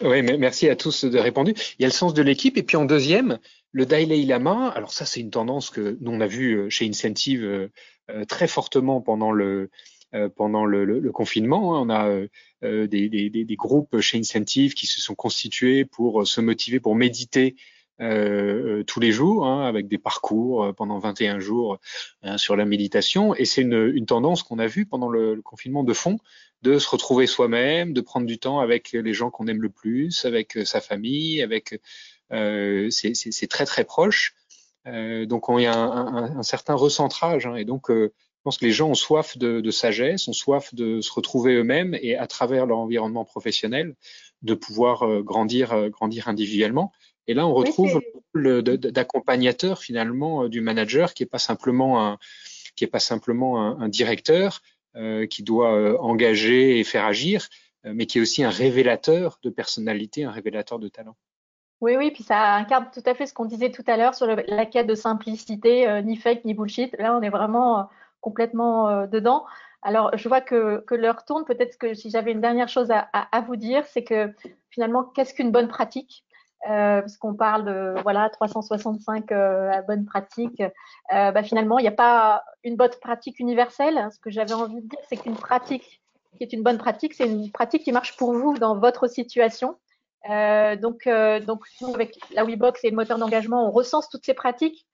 Oui, 0.00 0.22
merci 0.22 0.70
à 0.70 0.76
tous 0.76 1.04
de 1.04 1.18
répondre. 1.18 1.50
Il 1.50 1.82
y 1.82 1.84
a 1.84 1.88
le 1.88 1.92
sens 1.92 2.14
de 2.14 2.22
l'équipe 2.22 2.56
et 2.56 2.62
puis 2.62 2.78
en 2.78 2.86
deuxième, 2.86 3.38
le 3.72 3.84
Dalai 3.84 4.24
Lama. 4.24 4.70
Alors 4.70 4.94
ça, 4.94 5.04
c'est 5.04 5.20
une 5.20 5.30
tendance 5.30 5.68
que 5.68 5.98
nous 6.00 6.10
on 6.10 6.22
a 6.22 6.26
vu 6.26 6.70
chez 6.70 6.88
Incentive 6.88 7.68
très 8.28 8.48
fortement 8.48 9.02
pendant 9.02 9.30
le 9.30 9.68
pendant 10.36 10.64
le, 10.64 10.84
le, 10.84 11.12
confinement. 11.12 11.76
Hein. 11.76 11.80
On 11.82 11.90
a 11.90 12.08
euh, 12.08 12.28
euh, 12.62 12.86
des, 12.86 13.08
des, 13.08 13.30
des, 13.30 13.56
groupes 13.56 14.00
chez 14.00 14.18
Incentive 14.18 14.74
qui 14.74 14.86
se 14.86 15.00
sont 15.00 15.14
constitués 15.14 15.84
pour 15.84 16.26
se 16.26 16.40
motiver, 16.40 16.80
pour 16.80 16.94
méditer 16.94 17.56
tous 17.98 19.00
les 19.00 19.12
jours, 19.12 19.46
hein, 19.46 19.66
avec 19.66 19.86
des 19.86 19.98
parcours 19.98 20.74
pendant 20.74 20.98
21 20.98 21.38
jours 21.38 21.78
sur 22.36 22.56
la 22.56 22.64
méditation. 22.64 23.36
Et 23.36 23.44
c'est 23.44 23.62
une, 23.62 23.92
une, 23.94 24.04
tendance 24.04 24.42
qu'on 24.42 24.58
a 24.58 24.66
vue 24.66 24.84
pendant 24.84 25.08
le, 25.08 25.36
le, 25.36 25.42
confinement 25.42 25.84
de 25.84 25.92
fond, 25.92 26.18
de 26.62 26.80
se 26.80 26.88
retrouver 26.88 27.28
soi-même, 27.28 27.92
de 27.92 28.00
prendre 28.00 28.26
du 28.26 28.38
temps 28.38 28.58
avec 28.58 28.90
les 28.90 29.14
gens 29.14 29.30
qu'on 29.30 29.46
aime 29.46 29.62
le 29.62 29.70
plus, 29.70 30.24
avec 30.24 30.58
sa 30.64 30.80
famille, 30.80 31.40
avec 31.40 31.80
c'est 32.30 33.48
très 33.48 33.64
très 33.64 33.84
proche. 33.84 34.34
donc 34.84 35.44
il 35.50 35.60
y 35.60 35.66
a 35.66 35.78
un, 35.78 36.16
un, 36.16 36.38
un 36.38 36.42
certain 36.42 36.74
recentrage, 36.74 37.46
hein, 37.46 37.54
et 37.54 37.64
donc 37.64 37.90
pense 38.44 38.58
que 38.58 38.66
les 38.66 38.72
gens 38.72 38.90
ont 38.90 38.94
soif 38.94 39.38
de, 39.38 39.60
de 39.60 39.70
sagesse, 39.70 40.28
ont 40.28 40.34
soif 40.34 40.74
de 40.74 41.00
se 41.00 41.10
retrouver 41.10 41.54
eux-mêmes 41.54 41.96
et 42.02 42.16
à 42.16 42.26
travers 42.26 42.66
leur 42.66 42.78
environnement 42.78 43.24
professionnel 43.24 43.94
de 44.42 44.52
pouvoir 44.52 45.02
euh, 45.02 45.22
grandir, 45.22 45.72
euh, 45.72 45.88
grandir 45.88 46.28
individuellement. 46.28 46.92
Et 47.26 47.32
là, 47.32 47.46
on 47.46 47.54
retrouve 47.54 48.02
le 48.34 48.62
d'accompagnateur 48.62 49.78
finalement 49.78 50.44
euh, 50.44 50.48
du 50.50 50.60
manager 50.60 51.14
qui 51.14 51.22
est 51.22 51.26
pas 51.26 51.38
simplement 51.38 52.06
un, 52.06 52.18
qui 52.76 52.84
est 52.84 52.88
pas 52.88 53.00
simplement 53.00 53.60
un, 53.60 53.80
un 53.80 53.88
directeur 53.88 54.60
qui 55.28 55.42
doit 55.42 56.00
engager 56.00 56.78
et 56.78 56.84
faire 56.84 57.04
agir, 57.04 57.48
mais 57.82 58.06
qui 58.06 58.18
est 58.18 58.20
aussi 58.20 58.44
un 58.44 58.50
révélateur 58.50 59.40
de 59.42 59.50
personnalité, 59.50 60.22
un 60.22 60.30
révélateur 60.30 60.78
de 60.78 60.86
talent. 60.86 61.16
Oui, 61.80 61.96
oui, 61.96 62.12
puis 62.12 62.22
ça 62.22 62.54
incarne 62.54 62.88
tout 62.94 63.02
à 63.04 63.16
fait 63.16 63.26
ce 63.26 63.34
qu'on 63.34 63.44
disait 63.44 63.72
tout 63.72 63.82
à 63.88 63.96
l'heure 63.96 64.14
sur 64.14 64.28
la 64.28 64.66
quête 64.66 64.86
de 64.86 64.94
simplicité, 64.94 66.00
ni 66.04 66.14
fake 66.14 66.44
ni 66.44 66.54
bullshit. 66.54 66.94
Là, 66.96 67.18
on 67.18 67.22
est 67.22 67.28
vraiment 67.28 67.88
complètement 68.24 68.88
euh, 68.88 69.06
dedans. 69.06 69.44
Alors, 69.82 70.16
je 70.16 70.28
vois 70.30 70.40
que, 70.40 70.82
que 70.86 70.94
l'heure 70.94 71.26
tourne. 71.26 71.44
Peut-être 71.44 71.76
que 71.76 71.92
si 71.92 72.08
j'avais 72.08 72.32
une 72.32 72.40
dernière 72.40 72.68
chose 72.68 72.88
à, 72.90 73.40
vous 73.42 73.56
dire, 73.56 73.84
c'est 73.86 74.02
que 74.02 74.32
finalement, 74.70 75.04
qu'est-ce 75.04 75.34
qu'une 75.34 75.52
bonne 75.52 75.68
pratique? 75.68 76.24
Euh, 76.70 77.02
parce 77.02 77.18
qu'on 77.18 77.34
parle 77.34 77.66
de 77.66 78.00
voilà 78.02 78.30
365 78.30 79.30
euh, 79.30 79.82
bonnes 79.82 80.06
pratiques. 80.06 80.62
Bah, 81.10 81.42
finalement, 81.42 81.78
il 81.78 81.82
n'y 81.82 81.88
a 81.88 81.92
pas 81.92 82.42
une 82.64 82.76
bonne 82.76 82.94
pratique 83.02 83.38
universelle. 83.38 84.08
Ce 84.10 84.18
que 84.18 84.30
j'avais 84.30 84.54
envie 84.54 84.80
de 84.80 84.88
dire, 84.88 84.98
c'est 85.10 85.18
qu'une 85.18 85.36
pratique 85.36 86.00
qui 86.38 86.42
est 86.42 86.52
une 86.54 86.62
bonne 86.62 86.78
pratique, 86.78 87.12
c'est 87.12 87.26
une 87.26 87.52
pratique 87.52 87.84
qui 87.84 87.92
marche 87.92 88.16
pour 88.16 88.32
vous 88.32 88.56
dans 88.56 88.78
votre 88.78 89.06
situation. 89.06 89.76
Donc, 90.26 91.06
donc 91.46 91.60
nous, 91.82 91.94
avec 91.94 92.18
la 92.32 92.44
WeBox 92.44 92.82
et 92.84 92.90
le 92.90 92.96
moteur 92.96 93.18
d'engagement, 93.18 93.68
on 93.68 93.70
recense 93.70 94.08
toutes 94.08 94.24
ces 94.24 94.34
pratiques. 94.34 94.86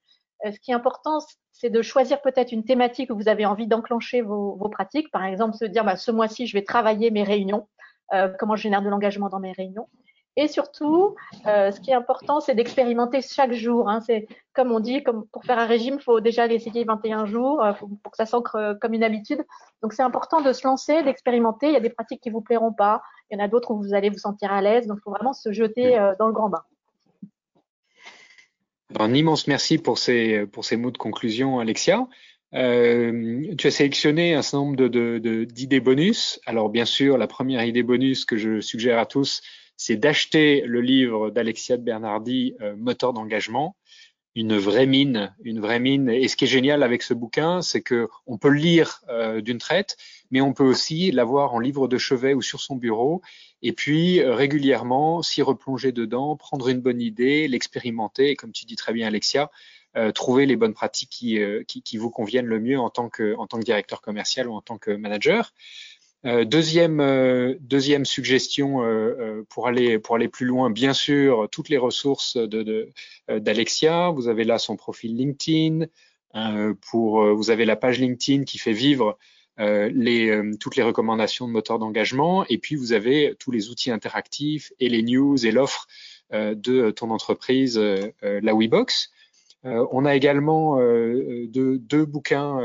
Ce 0.44 0.58
qui 0.60 0.70
est 0.70 0.74
important, 0.74 1.18
c'est 1.52 1.70
de 1.70 1.82
choisir 1.82 2.22
peut-être 2.22 2.52
une 2.52 2.64
thématique 2.64 3.10
où 3.10 3.16
vous 3.16 3.28
avez 3.28 3.46
envie 3.46 3.66
d'enclencher 3.66 4.22
vos, 4.22 4.56
vos, 4.56 4.68
pratiques. 4.68 5.10
Par 5.10 5.24
exemple, 5.24 5.56
se 5.56 5.64
dire, 5.64 5.84
bah, 5.84 5.96
ce 5.96 6.10
mois-ci, 6.10 6.46
je 6.46 6.56
vais 6.56 6.64
travailler 6.64 7.10
mes 7.10 7.22
réunions, 7.22 7.68
euh, 8.14 8.30
comment 8.38 8.56
je 8.56 8.62
génère 8.62 8.82
de 8.82 8.88
l'engagement 8.88 9.28
dans 9.28 9.40
mes 9.40 9.52
réunions. 9.52 9.88
Et 10.36 10.46
surtout, 10.46 11.16
euh, 11.46 11.70
ce 11.72 11.80
qui 11.80 11.90
est 11.90 11.94
important, 11.94 12.40
c'est 12.40 12.54
d'expérimenter 12.54 13.20
chaque 13.20 13.52
jour. 13.52 13.88
Hein. 13.88 14.00
C'est 14.00 14.28
comme 14.54 14.70
on 14.72 14.80
dit, 14.80 15.02
comme 15.02 15.26
pour 15.26 15.44
faire 15.44 15.58
un 15.58 15.66
régime, 15.66 15.96
il 15.98 16.02
faut 16.02 16.20
déjà 16.20 16.46
l'essayer 16.46 16.84
21 16.84 17.26
jours 17.26 17.62
euh, 17.62 17.72
pour 17.72 18.10
que 18.10 18.16
ça 18.16 18.26
s'ancre 18.26 18.56
euh, 18.56 18.74
comme 18.80 18.94
une 18.94 19.02
habitude. 19.02 19.44
Donc 19.82 19.92
c'est 19.92 20.02
important 20.02 20.40
de 20.40 20.52
se 20.52 20.66
lancer, 20.66 21.02
d'expérimenter. 21.02 21.68
Il 21.68 21.72
y 21.72 21.76
a 21.76 21.80
des 21.80 21.90
pratiques 21.90 22.20
qui 22.22 22.30
vous 22.30 22.40
plairont 22.40 22.72
pas, 22.72 23.02
il 23.30 23.38
y 23.38 23.40
en 23.40 23.44
a 23.44 23.48
d'autres 23.48 23.72
où 23.72 23.82
vous 23.82 23.92
allez 23.92 24.08
vous 24.08 24.18
sentir 24.18 24.52
à 24.52 24.62
l'aise. 24.62 24.86
Donc 24.86 24.98
il 25.00 25.02
faut 25.02 25.10
vraiment 25.10 25.32
se 25.32 25.52
jeter 25.52 25.98
euh, 25.98 26.14
dans 26.18 26.26
le 26.26 26.32
grand 26.32 26.48
bain. 26.48 26.62
Un 28.98 29.14
immense 29.14 29.46
merci 29.46 29.78
pour 29.78 29.98
ces, 29.98 30.46
pour 30.46 30.64
ces 30.64 30.76
mots 30.76 30.90
de 30.90 30.98
conclusion, 30.98 31.60
Alexia. 31.60 32.08
Euh, 32.54 33.54
tu 33.56 33.68
as 33.68 33.70
sélectionné 33.70 34.34
un 34.34 34.42
certain 34.42 34.64
nombre 34.64 34.88
d'idées 34.88 35.20
de, 35.20 35.44
de, 35.46 35.78
bonus. 35.78 36.40
Alors 36.46 36.68
bien 36.68 36.84
sûr, 36.84 37.16
la 37.16 37.28
première 37.28 37.64
idée 37.64 37.84
bonus 37.84 38.24
que 38.24 38.36
je 38.36 38.60
suggère 38.60 38.98
à 38.98 39.06
tous, 39.06 39.42
c'est 39.76 39.96
d'acheter 39.96 40.62
le 40.66 40.80
livre 40.80 41.30
d'Alexia 41.30 41.76
de 41.76 41.82
Bernardi, 41.82 42.54
euh, 42.60 42.74
Moteur 42.76 43.12
d'engagement 43.12 43.76
une 44.34 44.56
vraie 44.56 44.86
mine, 44.86 45.34
une 45.42 45.60
vraie 45.60 45.80
mine. 45.80 46.08
Et 46.08 46.28
ce 46.28 46.36
qui 46.36 46.44
est 46.44 46.48
génial 46.48 46.82
avec 46.82 47.02
ce 47.02 47.14
bouquin, 47.14 47.62
c'est 47.62 47.82
que 47.82 48.08
on 48.26 48.38
peut 48.38 48.48
le 48.48 48.58
lire 48.58 49.00
euh, 49.08 49.40
d'une 49.40 49.58
traite, 49.58 49.96
mais 50.30 50.40
on 50.40 50.52
peut 50.52 50.64
aussi 50.64 51.10
l'avoir 51.10 51.54
en 51.54 51.58
livre 51.58 51.88
de 51.88 51.98
chevet 51.98 52.34
ou 52.34 52.42
sur 52.42 52.60
son 52.60 52.76
bureau, 52.76 53.22
et 53.62 53.72
puis 53.72 54.20
euh, 54.20 54.34
régulièrement 54.34 55.22
s'y 55.22 55.42
replonger 55.42 55.92
dedans, 55.92 56.36
prendre 56.36 56.68
une 56.68 56.80
bonne 56.80 57.00
idée, 57.00 57.48
l'expérimenter, 57.48 58.30
et 58.30 58.36
comme 58.36 58.52
tu 58.52 58.64
dis 58.64 58.76
très 58.76 58.92
bien, 58.92 59.06
Alexia, 59.06 59.50
euh, 59.96 60.12
trouver 60.12 60.46
les 60.46 60.56
bonnes 60.56 60.74
pratiques 60.74 61.10
qui, 61.10 61.38
qui, 61.66 61.82
qui, 61.82 61.96
vous 61.96 62.10
conviennent 62.10 62.46
le 62.46 62.60
mieux 62.60 62.78
en 62.78 62.90
tant 62.90 63.08
que, 63.08 63.34
en 63.36 63.46
tant 63.46 63.58
que 63.58 63.64
directeur 63.64 64.00
commercial 64.00 64.48
ou 64.48 64.54
en 64.54 64.60
tant 64.60 64.78
que 64.78 64.92
manager. 64.92 65.52
Euh, 66.26 66.44
deuxième, 66.44 67.00
euh, 67.00 67.54
deuxième 67.60 68.04
suggestion 68.04 68.84
euh, 68.84 69.42
pour 69.48 69.68
aller 69.68 69.98
pour 69.98 70.16
aller 70.16 70.28
plus 70.28 70.44
loin, 70.44 70.68
bien 70.68 70.92
sûr, 70.92 71.48
toutes 71.50 71.70
les 71.70 71.78
ressources 71.78 72.36
de 72.36 72.90
d'Alexia. 73.28 74.10
vous 74.10 74.28
avez 74.28 74.44
là 74.44 74.58
son 74.58 74.76
profil 74.76 75.16
LinkedIn. 75.16 75.86
pour 76.90 77.24
vous 77.34 77.50
avez 77.50 77.64
la 77.64 77.76
page 77.76 77.98
LinkedIn 78.00 78.44
qui 78.44 78.58
fait 78.58 78.72
vivre 78.72 79.18
les, 79.60 80.40
toutes 80.58 80.76
les 80.76 80.82
recommandations 80.82 81.46
de 81.46 81.52
moteur 81.52 81.78
d'engagement. 81.78 82.46
Et 82.48 82.58
puis 82.58 82.76
vous 82.76 82.92
avez 82.92 83.34
tous 83.38 83.50
les 83.50 83.68
outils 83.68 83.90
interactifs 83.90 84.72
et 84.80 84.88
les 84.88 85.02
news 85.02 85.44
et 85.44 85.50
l'offre 85.50 85.86
de 86.32 86.90
ton 86.90 87.10
entreprise, 87.10 87.78
la 87.78 88.54
WeBox. 88.54 89.10
on 89.64 90.04
a 90.06 90.16
également 90.16 90.78
deux, 90.78 91.78
deux 91.78 92.04
bouquins 92.06 92.58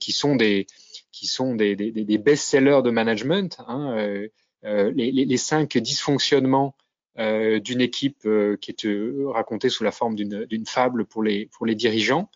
qui 0.00 0.12
sont 0.12 0.34
des 0.34 0.66
qui 1.12 1.26
sont 1.26 1.54
des, 1.54 1.76
des, 1.76 1.92
des 1.92 2.18
best-sellers 2.18 2.80
de 2.82 2.90
management, 2.90 3.56
hein, 3.68 3.94
euh, 3.96 4.28
euh, 4.64 4.90
les, 4.94 5.12
les, 5.12 5.36
cinq 5.36 5.76
dysfonctionnements 5.76 6.74
euh, 7.18 7.60
d'une 7.60 7.80
équipe 7.80 8.26
qui 8.60 8.70
est 8.70 8.86
racontée 9.26 9.68
sous 9.68 9.84
la 9.84 9.92
forme 9.92 10.16
d'une 10.16 10.66
fable 10.66 11.04
pour 11.04 11.22
les, 11.22 11.46
pour 11.46 11.66
les 11.66 11.74
dirigeants 11.74 12.30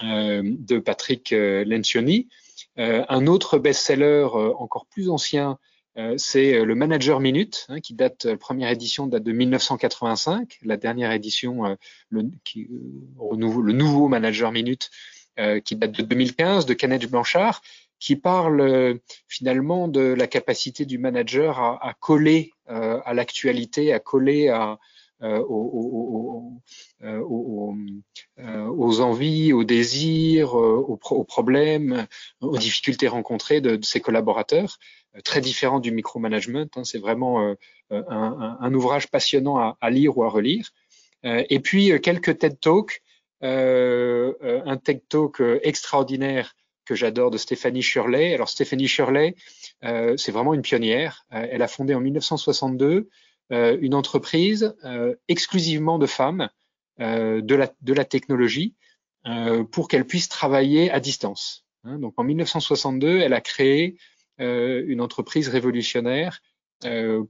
de 0.00 0.78
Patrick 0.78 1.32
Lencioni. 1.32 2.28
Un 2.76 3.26
autre 3.26 3.58
best-seller 3.58 4.28
encore 4.58 4.86
plus 4.86 5.10
ancien, 5.10 5.58
c'est 6.16 6.64
le 6.64 6.74
Manager 6.74 7.20
Minute, 7.20 7.66
hein, 7.68 7.80
qui 7.80 7.92
date, 7.92 8.24
la 8.24 8.36
première 8.36 8.70
édition 8.70 9.06
date 9.06 9.22
de 9.22 9.32
1985, 9.32 10.58
la 10.62 10.78
dernière 10.78 11.12
édition, 11.12 11.76
le, 12.08 12.30
nouveau 13.36 14.08
Manager 14.08 14.52
Minute, 14.52 14.90
qui 15.64 15.76
date 15.76 15.92
de 15.92 16.02
2015, 16.02 16.64
de 16.64 16.74
Kenneth 16.74 17.10
Blanchard, 17.10 17.60
qui 18.02 18.16
parle 18.16 18.60
euh, 18.60 18.94
finalement 19.28 19.86
de 19.86 20.00
la 20.00 20.26
capacité 20.26 20.84
du 20.84 20.98
manager 20.98 21.60
à, 21.60 21.94
coller 22.00 22.50
euh, 22.68 23.00
à 23.04 23.14
l'actualité, 23.14 23.92
à 23.92 24.00
coller 24.00 24.48
à, 24.48 24.72
euh, 24.72 24.76
aux, 25.22 26.52
aux, 27.02 27.74
aux, 28.76 29.00
envies, 29.00 29.52
aux 29.52 29.64
désirs, 29.64 30.54
aux, 30.54 31.24
problèmes, 31.24 32.06
aux 32.40 32.58
difficultés 32.58 33.08
rencontrées 33.08 33.60
de, 33.60 33.78
ses 33.82 34.00
collaborateurs, 34.00 34.78
très 35.24 35.40
différent 35.40 35.80
du 35.80 35.92
micromanagement. 35.92 36.66
Hein, 36.76 36.84
C'est 36.84 36.98
vraiment 36.98 37.54
un, 37.90 38.74
ouvrage 38.74 39.08
passionnant 39.08 39.76
à, 39.80 39.90
lire 39.90 40.18
ou 40.18 40.24
à 40.24 40.28
relire. 40.28 40.70
et 41.24 41.60
puis 41.60 41.92
quelques 42.00 42.38
TED 42.38 42.58
Talks, 42.60 43.02
un 43.42 44.76
TED 44.82 45.02
Talk 45.08 45.40
extraordinaire 45.62 46.54
que 46.84 46.94
j'adore 46.94 47.30
de 47.30 47.38
Stéphanie 47.38 47.82
Shirley. 47.82 48.34
Alors 48.34 48.48
Stéphanie 48.48 48.88
Shirley, 48.88 49.34
euh, 49.84 50.16
c'est 50.16 50.32
vraiment 50.32 50.54
une 50.54 50.62
pionnière. 50.62 51.24
Euh, 51.32 51.46
elle 51.50 51.62
a 51.62 51.68
fondé 51.68 51.94
en 51.94 52.00
1962 52.00 52.86
euh, 52.86 53.08
une 53.52 53.94
entreprise 53.94 54.74
euh, 54.84 55.14
exclusivement 55.28 55.98
de 55.98 56.06
femmes 56.06 56.48
euh, 57.00 57.40
de, 57.40 57.54
la, 57.54 57.72
de 57.80 57.92
la 57.92 58.04
technologie 58.04 58.74
pour 59.70 59.86
qu'elles 59.86 60.06
puissent 60.06 60.28
travailler 60.28 60.90
à 60.90 60.98
distance. 60.98 61.64
Hein, 61.84 62.00
donc 62.00 62.14
en 62.16 62.24
1962, 62.24 63.20
elle 63.20 63.34
a 63.34 63.40
créé 63.40 63.96
une 64.38 65.00
entreprise 65.00 65.48
révolutionnaire 65.48 66.40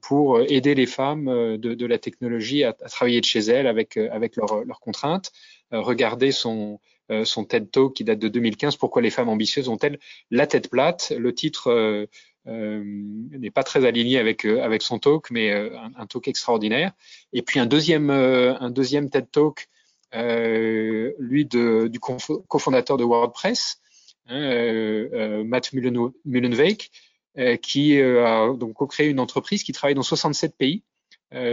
pour 0.01 0.41
aider 0.41 0.73
les 0.73 0.87
femmes 0.87 1.25
de, 1.25 1.75
de 1.75 1.85
la 1.85 1.99
technologie 1.99 2.63
à, 2.63 2.69
à, 2.69 2.89
travailler 2.89 3.21
de 3.21 3.25
chez 3.25 3.41
elles 3.41 3.67
avec, 3.67 3.97
avec 3.97 4.37
leurs 4.37 4.65
leur 4.65 4.79
contraintes. 4.79 5.31
regardez 5.69 6.31
son, 6.31 6.79
euh, 7.11 7.25
son 7.25 7.43
TED 7.43 7.69
Talk 7.69 7.93
qui 7.93 8.03
date 8.03 8.19
de 8.19 8.29
2015, 8.29 8.77
Pourquoi 8.77 9.01
les 9.01 9.09
femmes 9.09 9.29
ambitieuses 9.29 9.67
ont-elles 9.67 9.99
la 10.31 10.47
tête 10.47 10.69
plate? 10.69 11.11
Le 11.17 11.33
titre 11.33 11.67
euh, 11.67 12.05
euh, 12.05 12.07
n'est 12.45 13.51
pas 13.51 13.63
très 13.63 13.85
aligné 13.85 14.17
avec, 14.17 14.45
avec 14.45 14.81
son 14.81 14.99
talk, 14.99 15.31
mais 15.31 15.51
un, 15.51 16.05
talk 16.07 16.27
extraordinaire. 16.27 16.91
Et 17.31 17.41
puis 17.41 17.59
un 17.59 17.65
deuxième, 17.65 18.09
un 18.09 18.69
deuxième 18.69 19.09
TED 19.09 19.31
Talk, 19.31 19.67
lui 20.13 21.45
de, 21.45 21.87
du 21.87 21.99
cofondateur 21.99 22.97
de 22.97 23.03
WordPress, 23.03 23.79
hein, 24.27 25.43
Matt 25.45 25.71
Mullenweg, 25.73 26.89
qui 27.61 28.01
a 28.01 28.53
donc 28.53 28.73
co-créé 28.73 29.07
une 29.07 29.19
entreprise 29.19 29.63
qui 29.63 29.71
travaille 29.71 29.95
dans 29.95 30.03
67 30.03 30.57
pays, 30.57 30.83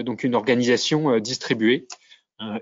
donc 0.04 0.24
une 0.24 0.34
organisation 0.34 1.18
distribuée 1.20 1.86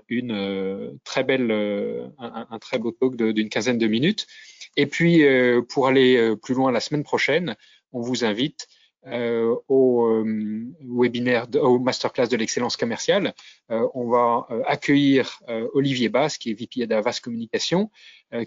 une 0.07 0.31
euh, 0.31 0.91
très 1.03 1.23
belle, 1.23 1.51
euh, 1.51 2.07
un, 2.17 2.59
très 2.59 2.79
beau 2.79 2.91
talk 2.91 3.15
d'une 3.15 3.49
quinzaine 3.49 3.77
de 3.77 3.87
minutes. 3.87 4.27
Et 4.75 4.85
puis, 4.85 5.23
euh, 5.23 5.61
pour 5.61 5.87
aller 5.87 6.35
plus 6.41 6.53
loin 6.53 6.71
la 6.71 6.79
semaine 6.79 7.03
prochaine, 7.03 7.55
on 7.91 8.01
vous 8.01 8.25
invite 8.25 8.67
euh, 9.07 9.55
au 9.69 10.07
euh, 10.07 10.65
webinaire, 10.81 11.47
au 11.55 11.79
masterclass 11.79 12.27
de 12.27 12.35
l'excellence 12.35 12.75
commerciale. 12.75 13.33
Euh, 13.71 13.87
on 13.93 14.09
va 14.09 14.45
accueillir 14.67 15.39
Olivier 15.73 16.09
Basse, 16.09 16.37
qui 16.37 16.51
est 16.51 16.53
VP 16.53 16.85
d'Avas 16.85 17.21
Communication, 17.23 17.89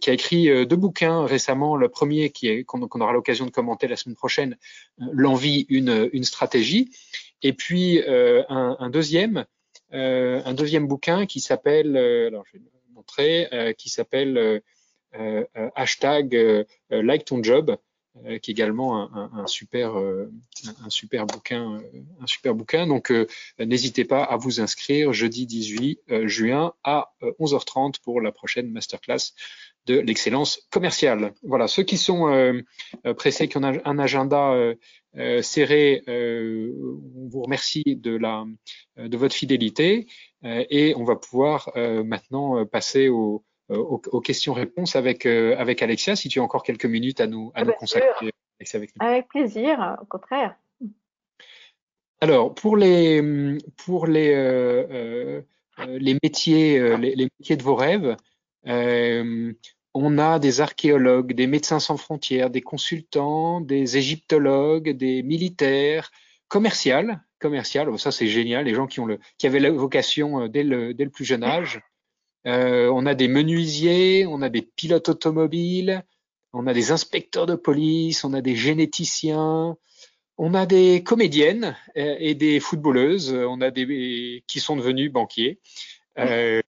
qui 0.00 0.10
a 0.10 0.12
écrit 0.12 0.66
deux 0.66 0.76
bouquins 0.76 1.24
récemment. 1.24 1.76
Le 1.76 1.88
premier, 1.88 2.30
qui 2.30 2.48
est 2.48 2.64
qu'on 2.64 2.82
aura 2.82 3.12
l'occasion 3.12 3.46
de 3.46 3.50
commenter 3.50 3.88
la 3.88 3.96
semaine 3.96 4.14
prochaine, 4.14 4.58
l'envie, 4.98 5.64
une, 5.68 6.10
une 6.12 6.24
stratégie. 6.24 6.90
Et 7.42 7.52
puis 7.54 8.00
un, 8.06 8.76
un, 8.78 8.90
deuxième, 8.90 9.46
un 9.90 10.54
deuxième 10.54 10.86
bouquin 10.86 11.26
qui 11.26 11.40
s'appelle, 11.40 11.96
alors 11.96 12.44
je 12.46 12.58
vais 12.58 12.64
le 12.64 12.94
montrer, 12.94 13.74
qui 13.78 13.88
s'appelle 13.88 14.62
hashtag 15.74 16.66
like 16.90 17.24
ton 17.24 17.42
job 17.42 17.76
euh, 18.26 18.38
qui 18.38 18.50
est 18.50 18.52
également 18.52 19.00
un, 19.00 19.30
un, 19.32 19.40
un 19.40 19.46
super, 19.46 19.98
euh, 19.98 20.30
un, 20.84 20.90
super 20.90 21.26
bouquin, 21.26 21.76
euh, 21.76 22.02
un 22.20 22.26
super 22.26 22.54
bouquin. 22.54 22.86
Donc, 22.86 23.10
n'hésitez 23.58 24.04
pas 24.04 24.22
à 24.22 24.36
vous 24.36 24.60
inscrire 24.60 25.14
jeudi 25.14 25.46
18 25.46 26.26
juin 26.26 26.74
à 26.84 27.14
11h30 27.40 28.02
pour 28.02 28.20
la 28.20 28.30
prochaine 28.30 28.70
masterclass 28.70 29.32
de 29.86 29.98
l'excellence 29.98 30.68
commerciale. 30.70 31.32
Voilà, 31.42 31.68
ceux 31.68 31.84
qui 31.84 31.96
sont 31.96 32.62
pressés, 33.16 33.48
qui 33.48 33.56
ont 33.56 33.64
un 33.64 33.98
agenda 33.98 34.54
serré, 35.40 36.02
on 36.06 37.28
vous 37.28 37.42
remercie 37.42 37.96
de, 37.96 38.14
la, 38.14 38.44
de 38.98 39.16
votre 39.16 39.34
fidélité 39.34 40.06
et 40.44 40.94
on 40.96 41.04
va 41.04 41.16
pouvoir 41.16 41.72
maintenant 41.74 42.64
passer 42.66 43.08
au, 43.08 43.42
euh, 43.70 43.76
aux, 43.76 44.20
questions-réponses 44.20 44.96
avec, 44.96 45.24
euh, 45.24 45.54
avec 45.56 45.82
Alexia, 45.82 46.16
si 46.16 46.28
tu 46.28 46.40
as 46.40 46.42
encore 46.42 46.64
quelques 46.64 46.84
minutes 46.84 47.20
à 47.20 47.28
nous, 47.28 47.52
à 47.54 47.64
nous 47.64 47.72
consacrer. 47.72 48.32
avec, 48.74 48.90
avec 48.98 49.28
plaisir, 49.28 49.96
au 50.02 50.04
contraire. 50.04 50.56
Alors, 52.20 52.54
pour 52.54 52.76
les, 52.76 53.58
pour 53.76 54.06
les, 54.06 54.32
euh, 54.34 55.40
les, 55.86 56.18
métiers, 56.22 56.96
les, 56.98 57.14
les, 57.14 57.28
métiers 57.38 57.56
de 57.56 57.62
vos 57.62 57.76
rêves, 57.76 58.16
on 58.64 60.18
a 60.18 60.38
des 60.38 60.60
archéologues, 60.60 61.32
des 61.32 61.46
médecins 61.46 61.80
sans 61.80 61.96
frontières, 61.96 62.50
des 62.50 62.62
consultants, 62.62 63.60
des 63.60 63.96
égyptologues, 63.96 64.90
des 64.90 65.22
militaires, 65.22 66.10
commerciales, 66.48 67.22
commerciales. 67.38 67.96
Ça, 67.98 68.10
c'est 68.10 68.26
génial. 68.26 68.64
Les 68.64 68.74
gens 68.74 68.86
qui 68.86 69.00
ont 69.00 69.06
le, 69.06 69.18
qui 69.38 69.46
avaient 69.46 69.60
la 69.60 69.70
vocation 69.70 70.48
dès 70.48 70.64
le, 70.64 70.94
dès 70.94 71.04
le 71.04 71.10
plus 71.10 71.24
jeune 71.24 71.44
âge. 71.44 71.80
Euh, 72.46 72.88
on 72.88 73.06
a 73.06 73.14
des 73.14 73.28
menuisiers, 73.28 74.26
on 74.26 74.42
a 74.42 74.48
des 74.48 74.62
pilotes 74.62 75.08
automobiles, 75.08 76.04
on 76.52 76.66
a 76.66 76.74
des 76.74 76.90
inspecteurs 76.90 77.46
de 77.46 77.54
police, 77.54 78.24
on 78.24 78.34
a 78.34 78.40
des 78.40 78.56
généticiens, 78.56 79.76
on 80.38 80.54
a 80.54 80.66
des 80.66 81.04
comédiennes 81.04 81.76
euh, 81.96 82.16
et 82.18 82.34
des 82.34 82.58
footballeuses, 82.58 83.32
on 83.32 83.60
a 83.60 83.70
des 83.70 84.44
qui 84.48 84.60
sont 84.60 84.76
devenus 84.76 85.12
banquiers. 85.12 85.60
Euh, 86.18 86.60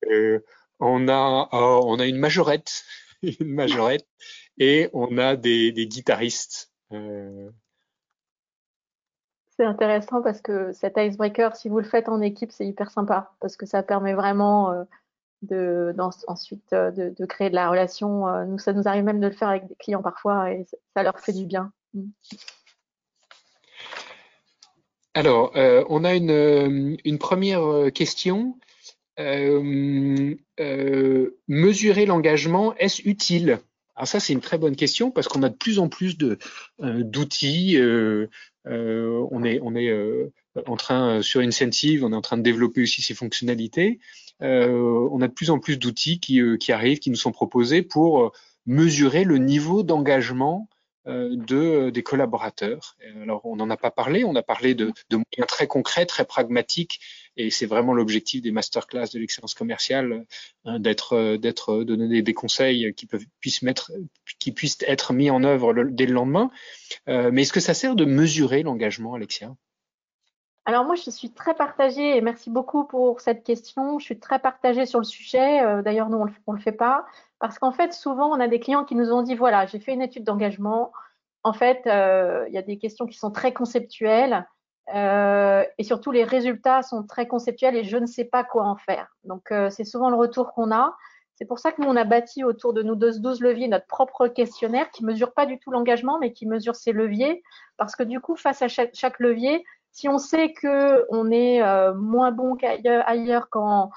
on 0.79 1.09
a 1.09 1.49
oh, 1.53 1.83
on 1.87 1.99
a 1.99 2.07
une 2.07 2.18
majorette, 2.18 2.85
une 3.22 3.53
majorette, 3.53 4.07
et 4.59 4.89
on 4.93 5.18
a 5.18 5.35
des, 5.37 5.72
des 5.72 5.87
guitaristes. 5.87 6.70
Euh... 6.93 7.51
C'est 9.57 9.64
intéressant 9.64 10.22
parce 10.22 10.41
que 10.41 10.72
cet 10.72 10.95
icebreaker, 10.97 11.55
si 11.55 11.68
vous 11.68 11.79
le 11.79 11.85
faites 11.85 12.09
en 12.09 12.20
équipe, 12.20 12.51
c'est 12.51 12.66
hyper 12.66 12.91
sympa 12.91 13.35
parce 13.41 13.57
que 13.57 13.66
ça 13.66 13.85
permet 13.85 14.14
vraiment 14.14 14.85
de, 15.47 15.95
ensuite 16.26 16.72
euh, 16.72 16.90
de, 16.90 17.26
créer 17.26 17.51
de 17.51 17.55
la 17.55 17.68
relation. 17.70 18.28
Euh, 18.28 18.45
nous, 18.45 18.59
ça 18.59 18.72
nous 18.72 18.88
arrive 18.88 19.05
même 19.05 19.20
de 19.20 19.26
le 19.26 19.32
faire 19.32 19.49
avec 19.49 19.66
des 19.66 19.74
clients 19.74 20.03
parfois 20.03 20.51
et 20.53 20.66
ça 20.95 21.03
leur 21.03 21.18
fait 21.20 21.32
du 21.32 21.47
bien. 21.47 21.72
Mm. 21.95 22.09
Alors, 25.14 25.53
euh, 25.57 25.84
on 25.88 26.05
a 26.05 26.14
une, 26.14 26.97
une 27.05 27.18
première 27.18 27.92
question. 27.92 28.59
mesurer 31.49 32.07
l'engagement, 32.07 32.74
est-ce 32.76 33.09
utile? 33.09 33.61
Alors 33.97 34.09
ça, 34.09 34.18
c'est 34.18 34.32
une 34.32 34.40
très 34.40 34.59
bonne 34.59 34.74
question 34.74 35.12
parce 35.12 35.28
qu'on 35.28 35.45
a 35.45 35.49
de 35.49 35.55
plus 35.55 35.78
en 35.78 35.88
plus 35.88 36.18
de 36.18 36.36
d'outils. 36.80 37.78
on 38.66 39.45
est, 39.45 39.61
on 39.62 39.76
est 39.76 40.32
en 40.66 40.76
train 40.76 41.22
sur 41.22 41.40
Incentive, 41.42 42.05
on 42.05 42.12
est 42.12 42.16
en 42.16 42.20
train 42.20 42.36
de 42.36 42.42
développer 42.42 42.82
aussi 42.82 43.01
ces 43.03 43.14
fonctionnalités. 43.14 44.01
Euh, 44.43 45.09
on 45.11 45.20
a 45.20 45.28
de 45.28 45.32
plus 45.32 45.51
en 45.51 45.59
plus 45.59 45.78
d'outils 45.78 46.20
qui, 46.20 46.41
euh, 46.41 46.57
qui, 46.57 46.72
arrivent, 46.72 46.99
qui 46.99 47.11
nous 47.11 47.16
sont 47.16 47.32
proposés 47.32 47.82
pour 47.82 48.24
euh, 48.24 48.30
mesurer 48.66 49.24
le 49.24 49.39
niveau 49.39 49.82
d'engagement 49.82 50.68
de, 51.07 51.91
des 51.91 52.03
collaborateurs. 52.03 52.97
Alors, 53.20 53.45
on 53.45 53.57
n'en 53.57 53.68
a 53.68 53.76
pas 53.76 53.91
parlé, 53.91 54.24
on 54.24 54.35
a 54.37 54.43
parlé 54.43 54.74
de, 54.74 54.91
de 55.11 55.16
moyens 55.16 55.47
très 55.47 55.66
concrets, 55.66 56.07
très 56.07 56.24
pragmatiques, 56.24 56.99
et 57.37 57.51
c'est 57.51 57.66
vraiment 57.66 57.93
l'objectif 57.93 58.41
des 58.41 58.53
masterclass 58.53 59.09
de 59.12 59.18
l'excellence 59.18 59.53
commerciale, 59.53 60.24
hein, 60.64 60.78
d'être, 60.78 61.37
d'être, 61.37 61.85
de 61.85 61.95
donner 61.95 62.22
des 62.22 62.32
conseils 62.32 62.95
qui 62.95 63.05
peuvent, 63.05 63.26
puissent 63.39 63.61
mettre, 63.61 63.93
qui 64.39 64.51
puissent 64.51 64.78
être 64.87 65.12
mis 65.12 65.28
en 65.28 65.45
œuvre 65.45 65.74
dès 65.91 66.07
le 66.07 66.14
lendemain. 66.14 66.51
mais 67.07 67.43
est-ce 67.43 67.53
que 67.53 67.61
ça 67.61 67.74
sert 67.74 67.97
de 67.97 68.07
mesurer 68.07 68.62
l'engagement, 68.62 69.12
Alexia? 69.12 69.55
Alors 70.67 70.87
moi, 70.87 70.95
je 70.95 71.11
suis 71.11 71.31
très 71.31 71.55
partagée 71.55 72.17
et 72.17 72.21
merci 72.23 72.49
beaucoup 72.49 72.85
pour 72.85 73.21
cette 73.21 73.45
question. 73.45 73.99
Je 73.99 74.05
suis 74.05 74.19
très 74.19 74.39
partagée 74.39 74.87
sur 74.87 74.99
le 74.99 75.05
sujet. 75.05 75.62
Euh, 75.62 75.83
d'ailleurs, 75.83 76.09
nous, 76.09 76.17
on 76.17 76.25
ne 76.25 76.57
le, 76.57 76.59
fait 76.61 76.73
pas 76.73 77.05
parce 77.39 77.59
qu'en 77.59 77.73
fait, 77.73 77.93
souvent, 77.93 78.31
on 78.31 78.41
a 78.41 78.49
des 78.49 78.61
clients 78.61 78.85
qui 78.85 78.95
nous 78.95 79.12
ont 79.12 79.23
dit, 79.23 79.35
voilà, 79.35 79.67
j'ai 79.67 79.79
fait 79.79 79.93
une 79.93 80.01
étude 80.01 80.25
d'engagement. 80.25 80.93
En 81.43 81.53
fait, 81.53 81.87
euh, 81.87 82.47
il 82.49 82.55
y 82.55 82.59
a 82.59 82.62
des 82.62 82.79
questions 82.79 83.07
qui 83.07 83.19
sont 83.19 83.31
très 83.31 83.53
conceptuelles 83.53 84.47
euh, 84.95 85.65
et 85.77 85.85
surtout, 85.85 86.11
les 86.11 86.25
résultats 86.25 86.83
sont 86.83 87.07
très 87.07 87.27
conceptuels 87.29 87.77
et 87.77 87.85
je 87.85 87.99
ne 87.99 88.07
sais 88.07 88.25
pas 88.25 88.43
quoi 88.43 88.65
en 88.65 88.77
faire. 88.77 89.09
Donc, 89.25 89.53
c'est 89.71 89.85
souvent 89.85 90.09
le 90.09 90.17
retour 90.17 90.55
qu'on 90.55 90.73
a. 90.73 90.97
C'est 91.37 91.47
pour 91.47 91.59
ça 91.59 91.73
que 91.73 91.83
nous, 91.83 91.89
on 91.89 91.97
a 91.97 92.05
bâti 92.05 92.45
autour 92.45 92.73
de 92.73 92.83
nous 92.83 92.95
12, 92.95 93.21
12 93.21 93.41
leviers 93.41 93.69
notre 93.69 93.87
propre 93.87 94.29
questionnaire 94.29 94.91
qui 94.93 95.05
mesure 95.05 95.35
pas 95.35 95.47
du 95.47 95.59
tout 95.59 95.71
l'engagement, 95.71 96.19
mais 96.19 96.33
qui 96.33 96.47
mesure 96.47 96.77
ses 96.77 96.93
leviers. 96.93 97.43
Parce 97.77 97.97
que 97.97 98.03
du 98.03 98.21
coup, 98.21 98.37
face 98.37 98.62
à 98.62 98.69
chaque 98.69 99.19
levier, 99.19 99.65
si 99.95 100.09
on 100.09 100.18
sait 100.18 100.53
que 100.53 101.07
on 101.09 101.30
est 101.30 101.62
euh, 101.62 101.95
moins 101.95 102.32
bon 102.32 102.57
qu'ailleurs 102.57 103.09
ailleurs 103.09 103.49
qu'en, 103.49 103.90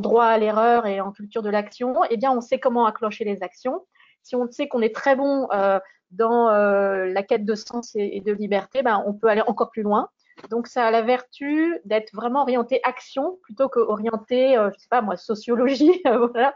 droit 0.00 0.24
à 0.24 0.38
l'erreur 0.38 0.86
et 0.86 1.00
en 1.00 1.12
culture 1.12 1.42
de 1.42 1.50
l'action, 1.50 2.02
eh 2.08 2.16
bien, 2.16 2.32
on 2.32 2.40
sait 2.40 2.58
comment 2.58 2.86
accrocher 2.86 3.24
les 3.24 3.42
actions. 3.42 3.84
Si 4.22 4.34
on 4.34 4.50
sait 4.50 4.66
qu'on 4.66 4.80
est 4.80 4.94
très 4.94 5.14
bon 5.14 5.48
euh, 5.52 5.78
dans 6.10 6.48
euh, 6.48 7.06
la 7.06 7.22
quête 7.22 7.44
de 7.44 7.54
sens 7.54 7.90
et, 7.96 8.22
de 8.24 8.32
liberté, 8.32 8.82
ben, 8.82 9.02
on 9.06 9.12
peut 9.12 9.28
aller 9.28 9.42
encore 9.46 9.70
plus 9.70 9.82
loin. 9.82 10.08
Donc, 10.48 10.68
ça 10.68 10.86
a 10.86 10.90
la 10.90 11.02
vertu 11.02 11.78
d'être 11.84 12.14
vraiment 12.14 12.42
orienté 12.42 12.80
action 12.82 13.38
plutôt 13.42 13.68
qu'orienté, 13.68 14.54
je 14.54 14.78
sais 14.78 14.88
pas 14.88 15.02
moi, 15.02 15.16
sociologie. 15.18 16.00
voilà. 16.32 16.54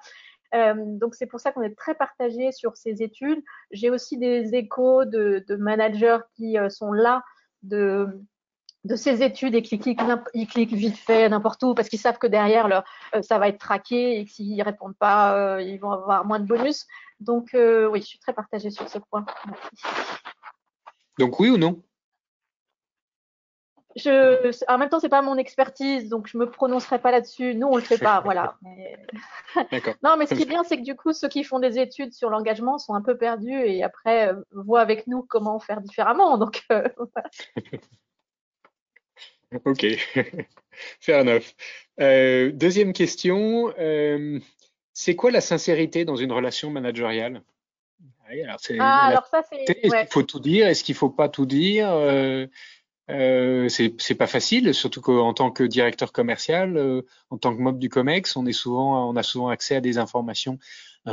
donc 0.74 1.14
c'est 1.14 1.26
pour 1.26 1.40
ça 1.40 1.52
qu'on 1.52 1.62
est 1.62 1.76
très 1.76 1.94
partagé 1.94 2.50
sur 2.50 2.78
ces 2.78 3.02
études. 3.02 3.42
J'ai 3.72 3.90
aussi 3.90 4.16
des 4.16 4.54
échos 4.54 5.04
de, 5.04 5.44
de 5.46 5.56
managers 5.56 6.20
qui 6.34 6.56
sont 6.70 6.92
là 6.92 7.22
de, 7.62 8.08
de 8.86 8.96
ces 8.96 9.22
études 9.22 9.54
et 9.54 9.62
qui 9.62 9.78
cliquent, 9.78 10.00
ils 10.34 10.46
cliquent 10.46 10.72
vite 10.72 10.96
fait 10.96 11.28
n'importe 11.28 11.62
où 11.62 11.74
parce 11.74 11.88
qu'ils 11.88 11.98
savent 11.98 12.18
que 12.18 12.26
derrière 12.26 12.68
leur, 12.68 12.84
euh, 13.14 13.22
ça 13.22 13.38
va 13.38 13.48
être 13.48 13.58
traqué 13.58 14.18
et 14.18 14.24
que 14.24 14.30
s'ils 14.30 14.62
répondent 14.62 14.96
pas, 14.96 15.36
euh, 15.36 15.62
ils 15.62 15.78
vont 15.78 15.90
avoir 15.90 16.24
moins 16.24 16.38
de 16.38 16.46
bonus. 16.46 16.86
Donc 17.20 17.54
euh, 17.54 17.86
oui, 17.88 18.00
je 18.00 18.06
suis 18.06 18.18
très 18.18 18.32
partagée 18.32 18.70
sur 18.70 18.88
ce 18.88 18.98
point. 18.98 19.26
Donc 21.18 21.40
oui 21.40 21.50
ou 21.50 21.58
non? 21.58 21.82
Je, 23.96 24.52
en 24.70 24.76
même 24.76 24.90
temps, 24.90 25.00
c'est 25.00 25.08
pas 25.08 25.22
mon 25.22 25.38
expertise, 25.38 26.10
donc 26.10 26.26
je 26.26 26.36
me 26.36 26.50
prononcerai 26.50 26.98
pas 26.98 27.10
là-dessus. 27.10 27.54
Nous, 27.54 27.66
on 27.66 27.76
le 27.76 27.82
fait 27.82 27.96
pas, 27.96 28.20
voilà. 28.20 28.58
non, 30.02 30.18
mais 30.18 30.26
ce 30.26 30.34
qui 30.34 30.42
est 30.42 30.46
bien, 30.46 30.64
c'est 30.64 30.76
que 30.76 30.82
du 30.82 30.94
coup, 30.94 31.14
ceux 31.14 31.28
qui 31.28 31.44
font 31.44 31.60
des 31.60 31.78
études 31.78 32.12
sur 32.12 32.28
l'engagement 32.28 32.76
sont 32.76 32.92
un 32.92 33.00
peu 33.00 33.16
perdus 33.16 33.58
et 33.58 33.82
après 33.82 34.34
voient 34.52 34.82
avec 34.82 35.06
nous 35.06 35.22
comment 35.22 35.58
faire 35.60 35.80
différemment. 35.80 36.36
Donc, 36.36 36.62
voilà. 36.70 37.30
Ok, 39.64 39.86
fair 41.00 41.20
enough. 41.20 41.54
Euh, 42.00 42.50
deuxième 42.52 42.92
question, 42.92 43.72
euh, 43.78 44.38
c'est 44.92 45.14
quoi 45.14 45.30
la 45.30 45.40
sincérité 45.40 46.04
dans 46.04 46.16
une 46.16 46.32
relation 46.32 46.70
managériale? 46.70 47.42
Alors, 48.28 48.56
ah, 48.80 49.06
alors 49.06 49.26
ça, 49.26 49.42
c'est. 49.48 49.62
Est-ce 49.68 49.94
qu'il 49.94 50.08
faut 50.10 50.22
tout 50.22 50.40
dire 50.40 50.66
Est-ce 50.66 50.82
qu'il 50.82 50.94
faut 50.94 51.10
pas 51.10 51.28
tout 51.28 51.46
dire? 51.46 51.90
Euh, 51.90 52.46
euh, 53.10 53.68
C'est 53.68 54.14
pas 54.16 54.26
facile, 54.26 54.74
surtout 54.74 55.00
qu'en 55.00 55.32
tant 55.32 55.50
que 55.50 55.62
directeur 55.62 56.12
commercial, 56.12 56.76
euh, 56.76 57.02
en 57.30 57.38
tant 57.38 57.54
que 57.54 57.60
mob 57.60 57.78
du 57.78 57.88
Comex, 57.88 58.36
on 58.36 58.46
est 58.46 58.52
souvent, 58.52 59.08
on 59.08 59.16
a 59.16 59.22
souvent 59.22 59.48
accès 59.48 59.76
à 59.76 59.80
des 59.80 59.98
informations 59.98 60.58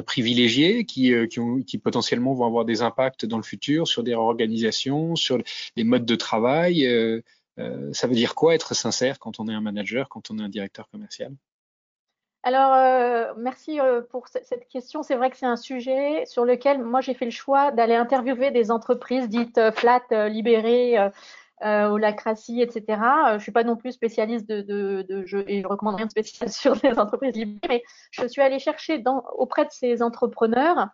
privilégiées 0.07 0.85
qui, 0.85 1.13
qui, 1.29 1.39
ont, 1.39 1.61
qui, 1.61 1.77
potentiellement 1.77 2.33
vont 2.33 2.47
avoir 2.47 2.65
des 2.65 2.81
impacts 2.81 3.27
dans 3.27 3.37
le 3.37 3.43
futur 3.43 3.87
sur 3.87 4.01
des 4.01 4.15
organisations, 4.15 5.15
sur 5.15 5.37
les 5.75 5.83
modes 5.83 6.05
de 6.05 6.15
travail. 6.15 6.89
Euh, 7.59 7.93
ça 7.93 8.07
veut 8.07 8.15
dire 8.15 8.35
quoi 8.35 8.55
être 8.55 8.73
sincère 8.73 9.19
quand 9.19 9.39
on 9.39 9.47
est 9.47 9.53
un 9.53 9.61
manager, 9.61 10.09
quand 10.09 10.31
on 10.31 10.39
est 10.39 10.43
un 10.43 10.49
directeur 10.49 10.89
commercial? 10.89 11.33
Alors, 12.45 12.73
euh, 12.73 13.33
merci 13.37 13.79
euh, 13.79 14.01
pour 14.01 14.27
cette 14.27 14.67
question. 14.67 15.01
C'est 15.01 15.15
vrai 15.15 15.29
que 15.29 15.37
c'est 15.37 15.45
un 15.45 15.55
sujet 15.55 16.25
sur 16.25 16.43
lequel 16.43 16.83
moi 16.83 16.99
j'ai 16.99 17.13
fait 17.13 17.25
le 17.25 17.31
choix 17.31 17.71
d'aller 17.71 17.95
interviewer 17.95 18.51
des 18.51 18.69
entreprises 18.69 19.29
dites 19.29 19.59
flat, 19.71 20.01
libérées, 20.27 20.97
holacratie, 21.61 22.61
etc. 22.61 23.01
Je 23.35 23.39
suis 23.39 23.53
pas 23.53 23.63
non 23.63 23.77
plus 23.77 23.93
spécialiste 23.93 24.47
de, 24.47 25.23
jeux 25.25 25.45
et 25.47 25.61
je 25.61 25.67
recommande 25.67 25.95
rien 25.95 26.07
de 26.07 26.11
spécial 26.11 26.49
sur 26.51 26.75
les 26.83 26.99
entreprises 26.99 27.35
libres, 27.35 27.59
mais 27.69 27.83
je 28.11 28.27
suis 28.27 28.41
allée 28.41 28.59
chercher 28.59 29.01
auprès 29.37 29.63
de 29.63 29.71
ces 29.71 30.01
entrepreneurs 30.01 30.89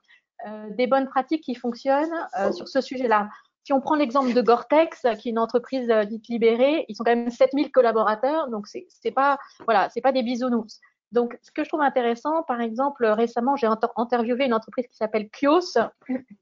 des 0.70 0.86
bonnes 0.86 1.08
pratiques 1.08 1.44
qui 1.44 1.56
fonctionnent 1.56 2.28
sur 2.54 2.68
ce 2.68 2.80
sujet-là. 2.80 3.28
Si 3.70 3.74
on 3.74 3.82
prend 3.82 3.94
l'exemple 3.94 4.34
de 4.34 4.42
Gore-Tex, 4.42 5.06
qui 5.20 5.28
est 5.28 5.32
une 5.32 5.38
entreprise 5.38 5.92
euh, 5.92 6.04
dite 6.04 6.28
libérée, 6.28 6.86
ils 6.88 6.96
sont 6.96 7.04
quand 7.04 7.16
même 7.16 7.30
7000 7.30 7.70
collaborateurs, 7.72 8.50
donc 8.50 8.66
c'est 8.66 9.12
pas 9.12 9.38
voilà, 9.66 9.90
pas 10.02 10.12
des 10.12 10.24
bisounours. 10.24 10.80
Donc, 11.12 11.38
ce 11.44 11.52
que 11.52 11.64
je 11.64 11.70
trouve 11.70 11.82
intéressant, 11.82 12.42
par 12.48 12.62
exemple, 12.62 13.06
récemment, 13.06 13.56
j'ai 13.56 13.68
interviewé 13.96 14.46
une 14.46 14.56
entreprise 14.56 14.88
qui 14.88 14.96
s'appelle 14.96 15.30
Kios 15.30 15.78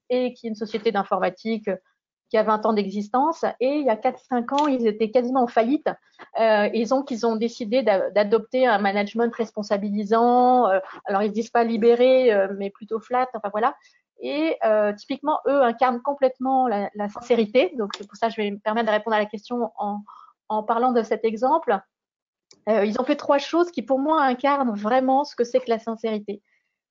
et 0.09 0.34
qui 0.36 0.47
est 0.47 0.49
une 0.51 0.55
société 0.55 0.93
d'informatique 0.93 1.69
qui 2.30 2.38
a 2.38 2.43
20 2.43 2.65
ans 2.65 2.71
d'existence. 2.71 3.43
Et 3.59 3.75
il 3.75 3.86
y 3.86 3.89
a 3.89 3.97
4-5 3.97 4.53
ans, 4.53 4.67
ils 4.67 4.88
étaient 4.88 5.11
quasiment 5.11 5.43
en 5.43 5.47
faillite. 5.47 5.89
Euh, 6.39 6.69
ils 6.73 6.93
ont 6.93 7.36
décidé 7.36 7.84
d'adopter 7.84 8.65
un 8.67 8.80
management 8.80 9.36
responsabilisant. 9.36 10.69
Euh, 10.69 10.80
alors, 11.03 11.23
ils 11.23 11.34
disent 11.34 11.49
pas 11.49 11.65
libéré, 11.65 12.34
euh, 12.34 12.47
mais 12.57 12.69
plutôt 12.69 13.01
flat. 13.01 13.28
Enfin, 13.34 13.49
voilà. 13.51 13.75
Et 14.20 14.57
euh, 14.65 14.93
typiquement, 14.93 15.39
eux 15.47 15.61
incarnent 15.61 16.01
complètement 16.01 16.68
la, 16.68 17.09
sincérité. 17.09 17.74
Donc, 17.78 17.91
c'est 17.97 18.07
pour 18.07 18.18
ça 18.18 18.28
que 18.28 18.34
je 18.34 18.41
vais 18.41 18.51
me 18.51 18.59
permettre 18.59 18.88
de 18.88 18.91
répondre 18.91 19.15
à 19.15 19.20
la 19.20 19.26
question 19.26 19.72
en, 19.78 20.01
en 20.49 20.63
parlant 20.63 20.91
de 20.91 21.03
cet 21.03 21.24
exemple. 21.26 21.80
Euh, 22.70 22.86
ils 22.86 22.99
ont 22.99 23.03
fait 23.03 23.15
trois 23.15 23.38
choses 23.38 23.72
qui, 23.72 23.82
pour 23.82 23.99
moi, 23.99 24.22
incarnent 24.24 24.76
vraiment 24.76 25.24
ce 25.24 25.36
que 25.36 25.43
c'est 25.43 25.59
que 25.59 25.70
la 25.70 25.80
sincérité. 25.80 26.41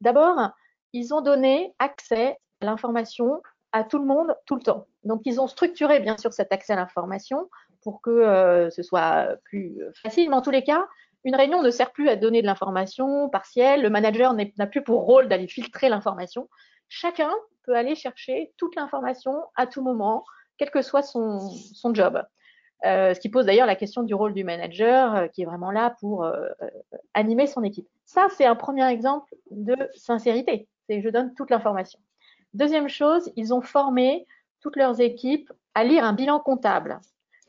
D'abord, 0.00 0.50
ils 0.92 1.12
ont 1.14 1.20
donné 1.20 1.74
accès 1.78 2.38
à 2.60 2.66
l'information 2.66 3.42
à 3.72 3.84
tout 3.84 3.98
le 3.98 4.06
monde, 4.06 4.34
tout 4.46 4.54
le 4.54 4.62
temps. 4.62 4.86
Donc, 5.04 5.22
ils 5.24 5.40
ont 5.40 5.48
structuré, 5.48 6.00
bien 6.00 6.16
sûr, 6.16 6.32
cet 6.32 6.52
accès 6.52 6.72
à 6.72 6.76
l'information 6.76 7.50
pour 7.82 8.00
que 8.00 8.10
euh, 8.10 8.70
ce 8.70 8.82
soit 8.82 9.28
plus 9.44 9.78
facile. 10.02 10.30
Mais 10.30 10.36
en 10.36 10.42
tous 10.42 10.50
les 10.50 10.64
cas, 10.64 10.86
une 11.24 11.34
réunion 11.34 11.62
ne 11.62 11.70
sert 11.70 11.92
plus 11.92 12.08
à 12.08 12.16
donner 12.16 12.40
de 12.40 12.46
l'information 12.46 13.28
partielle. 13.28 13.82
Le 13.82 13.90
manager 13.90 14.32
n'a 14.34 14.66
plus 14.66 14.82
pour 14.82 15.02
rôle 15.02 15.28
d'aller 15.28 15.48
filtrer 15.48 15.88
l'information. 15.88 16.48
Chacun 16.88 17.30
peut 17.64 17.74
aller 17.74 17.94
chercher 17.94 18.52
toute 18.56 18.76
l'information 18.76 19.34
à 19.56 19.66
tout 19.66 19.82
moment, 19.82 20.24
quel 20.58 20.70
que 20.70 20.82
soit 20.82 21.02
son, 21.02 21.50
job. 21.92 22.22
Euh, 22.84 23.14
ce 23.14 23.20
qui 23.20 23.28
pose 23.28 23.46
d'ailleurs 23.46 23.66
la 23.66 23.76
question 23.76 24.02
du 24.02 24.14
rôle 24.14 24.34
du 24.34 24.44
manager, 24.44 25.14
euh, 25.14 25.26
qui 25.28 25.42
est 25.42 25.46
vraiment 25.46 25.70
là 25.70 25.96
pour 26.00 26.24
euh, 26.24 26.48
animer 27.14 27.46
son 27.46 27.62
équipe. 27.62 27.88
Ça, 28.04 28.28
c'est 28.36 28.44
un 28.44 28.54
premier 28.54 28.86
exemple 28.88 29.34
de 29.50 29.76
sincérité. 29.94 30.68
C'est 30.88 31.02
je 31.02 31.08
donne 31.08 31.34
toute 31.34 31.50
l'information. 31.50 31.98
Deuxième 32.54 32.88
chose, 32.88 33.32
ils 33.36 33.52
ont 33.52 33.62
formé 33.62 34.26
toutes 34.60 34.76
leurs 34.76 35.00
équipes 35.00 35.52
à 35.74 35.84
lire 35.84 36.04
un 36.04 36.12
bilan 36.12 36.40
comptable, 36.40 37.00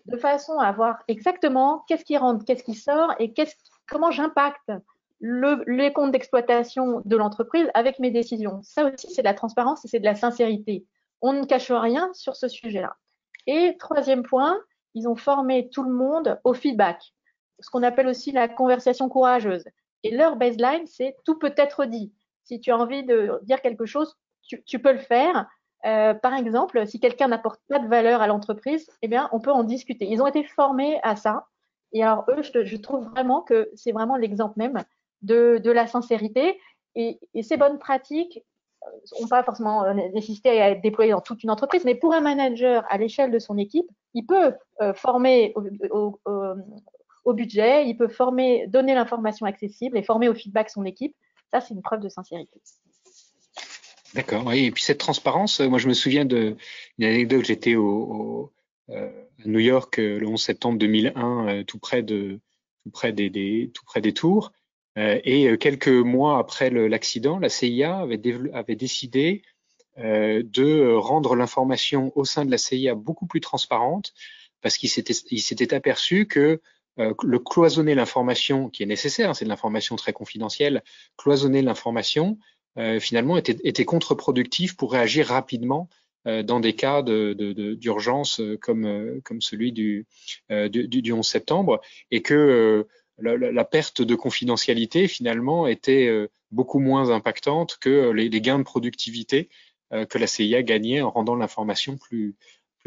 de 0.06 0.18
façon 0.18 0.60
à 0.60 0.72
voir 0.72 1.04
exactement 1.08 1.84
qu'est-ce 1.88 2.04
qui 2.04 2.18
rentre, 2.18 2.44
qu'est-ce 2.46 2.64
qui 2.64 2.74
sort 2.74 3.14
et 3.20 3.34
comment 3.88 4.12
j'impacte 4.12 4.72
le, 5.20 5.64
les 5.68 5.94
comptes 5.94 6.12
d'exploitation 6.12 7.02
de 7.06 7.18
l'entreprise 7.18 7.70
avec 7.74 8.00
mes 8.00 8.12
décisions. 8.12 8.62
Ça 8.64 8.86
aussi, 8.86 9.12
c'est 9.12 9.22
de 9.22 9.28
la 9.28 9.34
transparence 9.34 9.84
et 9.86 9.88
c'est 9.88 10.00
de 10.00 10.06
la 10.06 10.16
sincérité. 10.16 10.86
On 11.22 11.34
ne 11.34 11.46
cache 11.46 11.72
rien 11.72 12.10
sur 12.14 12.36
ce 12.36 12.48
sujet-là. 12.48 12.96
Et 13.48 13.76
troisième 13.80 14.24
point, 14.24 14.60
ils 14.94 15.08
ont 15.08 15.16
formé 15.16 15.70
tout 15.70 15.84
le 15.84 15.94
monde 15.94 16.40
au 16.44 16.54
feedback, 16.54 17.14
ce 17.60 17.70
qu'on 17.70 17.84
appelle 17.84 18.08
aussi 18.08 18.32
la 18.32 18.48
conversation 18.48 19.10
courageuse. 19.10 19.66
Et 20.04 20.16
leur 20.16 20.36
baseline, 20.36 20.86
c'est 20.86 21.16
tout 21.26 21.40
peut 21.40 21.54
être 21.58 21.86
dit. 21.86 22.14
Si 22.44 22.60
tu 22.60 22.72
as 22.72 22.78
envie 22.78 23.04
de 23.04 23.40
dire 23.44 23.62
quelque 23.62 23.86
chose, 23.86 24.16
tu, 24.44 24.64
tu 24.64 24.80
peux 24.80 24.94
le 24.94 25.00
faire. 25.00 25.48
Euh, 25.86 26.14
par 26.14 26.34
exemple, 26.34 26.86
si 26.88 27.00
quelqu'un 27.00 27.28
n'apporte 27.28 27.62
pas 27.68 27.80
de 27.80 27.88
valeur 27.88 28.22
à 28.22 28.28
l'entreprise, 28.28 28.90
eh 29.02 29.08
bien, 29.08 29.30
on 29.32 29.40
peut 29.40 29.52
en 29.52 29.64
discuter. 29.64 30.06
Ils 30.06 30.22
ont 30.22 30.28
été 30.28 30.44
formés 30.44 31.00
à 31.04 31.16
ça. 31.16 31.48
Et 31.94 32.04
alors, 32.04 32.26
eux, 32.30 32.42
je, 32.42 32.64
je 32.64 32.78
trouve 32.78 33.06
vraiment 33.10 33.42
que 33.42 33.70
c'est 33.76 33.92
vraiment 33.92 34.18
l'exemple 34.18 34.54
même 34.58 34.84
de, 35.22 35.72
la 35.72 35.88
sincérité. 35.88 36.60
Et, 36.96 37.20
ces 37.42 37.58
bonnes 37.58 37.80
pratiques 37.80 38.44
n'ont 39.20 39.26
euh, 39.26 39.30
pas 39.30 39.44
forcément 39.44 39.84
euh, 39.84 39.94
nécessité 39.94 40.50
à 40.62 40.72
être 40.72 40.82
déployées 40.82 41.12
dans 41.12 41.22
toute 41.22 41.44
une 41.44 41.50
entreprise, 41.50 41.84
mais 41.86 41.96
pour 41.96 42.14
un 42.14 42.22
manager 42.22 42.86
à 42.90 42.98
l'échelle 42.98 43.32
de 43.32 43.40
son 43.40 43.58
équipe, 43.58 43.88
il 44.14 44.26
peut 44.26 44.54
euh, 44.82 44.94
former 44.94 45.54
au, 45.92 47.34
budget, 47.34 47.88
il 47.88 47.98
peut 47.98 48.08
former, 48.08 48.68
donner 48.68 48.96
l'information 48.96 49.46
accessible 49.46 49.98
et 49.98 50.04
former 50.04 50.30
au 50.30 50.34
feedback 50.34 50.70
son 50.70 50.86
équipe. 50.86 51.16
Ça, 51.52 51.62
c'est 51.62 51.74
une 51.74 51.82
preuve 51.82 52.00
de 52.00 52.10
sincérité. 52.10 52.60
D'accord. 54.14 54.52
Et 54.54 54.72
puis 54.72 54.82
cette 54.82 54.98
transparence, 54.98 55.60
moi 55.60 55.78
je 55.78 55.90
me 55.90 55.94
souviens 55.94 56.24
d'une 56.24 56.56
anecdote. 57.00 57.44
J'étais 57.44 57.76
au, 57.76 58.54
à 58.90 59.46
New 59.46 59.60
York 59.60 59.98
le 59.98 60.26
11 60.26 60.42
septembre 60.42 60.78
2001, 60.80 61.48
euh, 61.48 61.64
tout 61.64 61.80
près 61.80 62.04
de 62.04 62.40
tout 62.84 62.92
près 62.92 63.12
des 64.02 64.14
tours. 64.14 64.52
Et 64.98 65.58
quelques 65.60 65.88
mois 65.88 66.40
après 66.40 66.70
l'accident, 66.72 67.38
la 67.38 67.50
CIA 67.50 68.00
avait, 68.00 68.20
avait 68.54 68.76
décidé 68.76 69.44
de 69.98 70.96
rendre 70.96 71.36
l'information 71.36 72.12
au 72.16 72.26
sein 72.26 72.46
de 72.46 72.52
la 72.52 72.58
CIA 72.58 72.96
beaucoup 72.96 73.28
plus 73.28 73.42
transparente 73.42 74.14
parce 74.62 74.78
qu'il 74.78 74.90
s'était 74.90 75.74
aperçu 75.74 76.26
que 76.26 76.62
euh, 77.00 77.14
le 77.24 77.40
cloisonner 77.40 77.96
l'information 77.96 78.70
qui 78.70 78.84
est 78.84 78.88
nécessaire, 78.88 79.36
c'est 79.36 79.46
de 79.46 79.50
l'information 79.50 79.96
très 79.96 80.14
confidentielle, 80.14 80.84
cloisonner 81.16 81.62
l'information 81.62 82.38
euh, 82.78 83.00
finalement 83.00 83.38
était, 83.38 83.58
était 83.64 83.86
contre-productif 83.86 84.76
pour 84.76 84.92
réagir 84.92 85.28
rapidement 85.28 85.90
euh, 86.28 86.44
dans 86.44 86.60
des 86.60 86.74
cas 86.74 87.04
d'urgence 87.04 88.40
de, 88.40 88.46
de, 88.46 88.56
comme, 88.56 89.22
comme 89.24 89.42
celui 89.42 89.72
du, 89.72 90.06
du, 90.50 90.88
du, 90.88 91.14
11 91.14 91.26
septembre 91.26 91.82
et 92.12 92.22
que 92.22 92.88
la, 93.20 93.36
la, 93.38 93.66
perte 93.66 94.02
de 94.02 94.16
confidentialité 94.16 95.08
finalement 95.08 95.68
était 95.68 96.30
beaucoup 96.52 96.80
moins 96.80 97.10
impactante 97.10 97.78
que 97.80 98.12
les, 98.12 98.30
les 98.30 98.42
gains 98.42 98.60
de 98.60 98.64
productivité 98.64 99.50
que 99.92 100.18
la 100.18 100.28
CIA 100.28 100.64
gagnait 100.64 101.02
en 101.02 101.10
rendant 101.10 101.36
l'information 101.36 101.98
plus, 101.98 102.36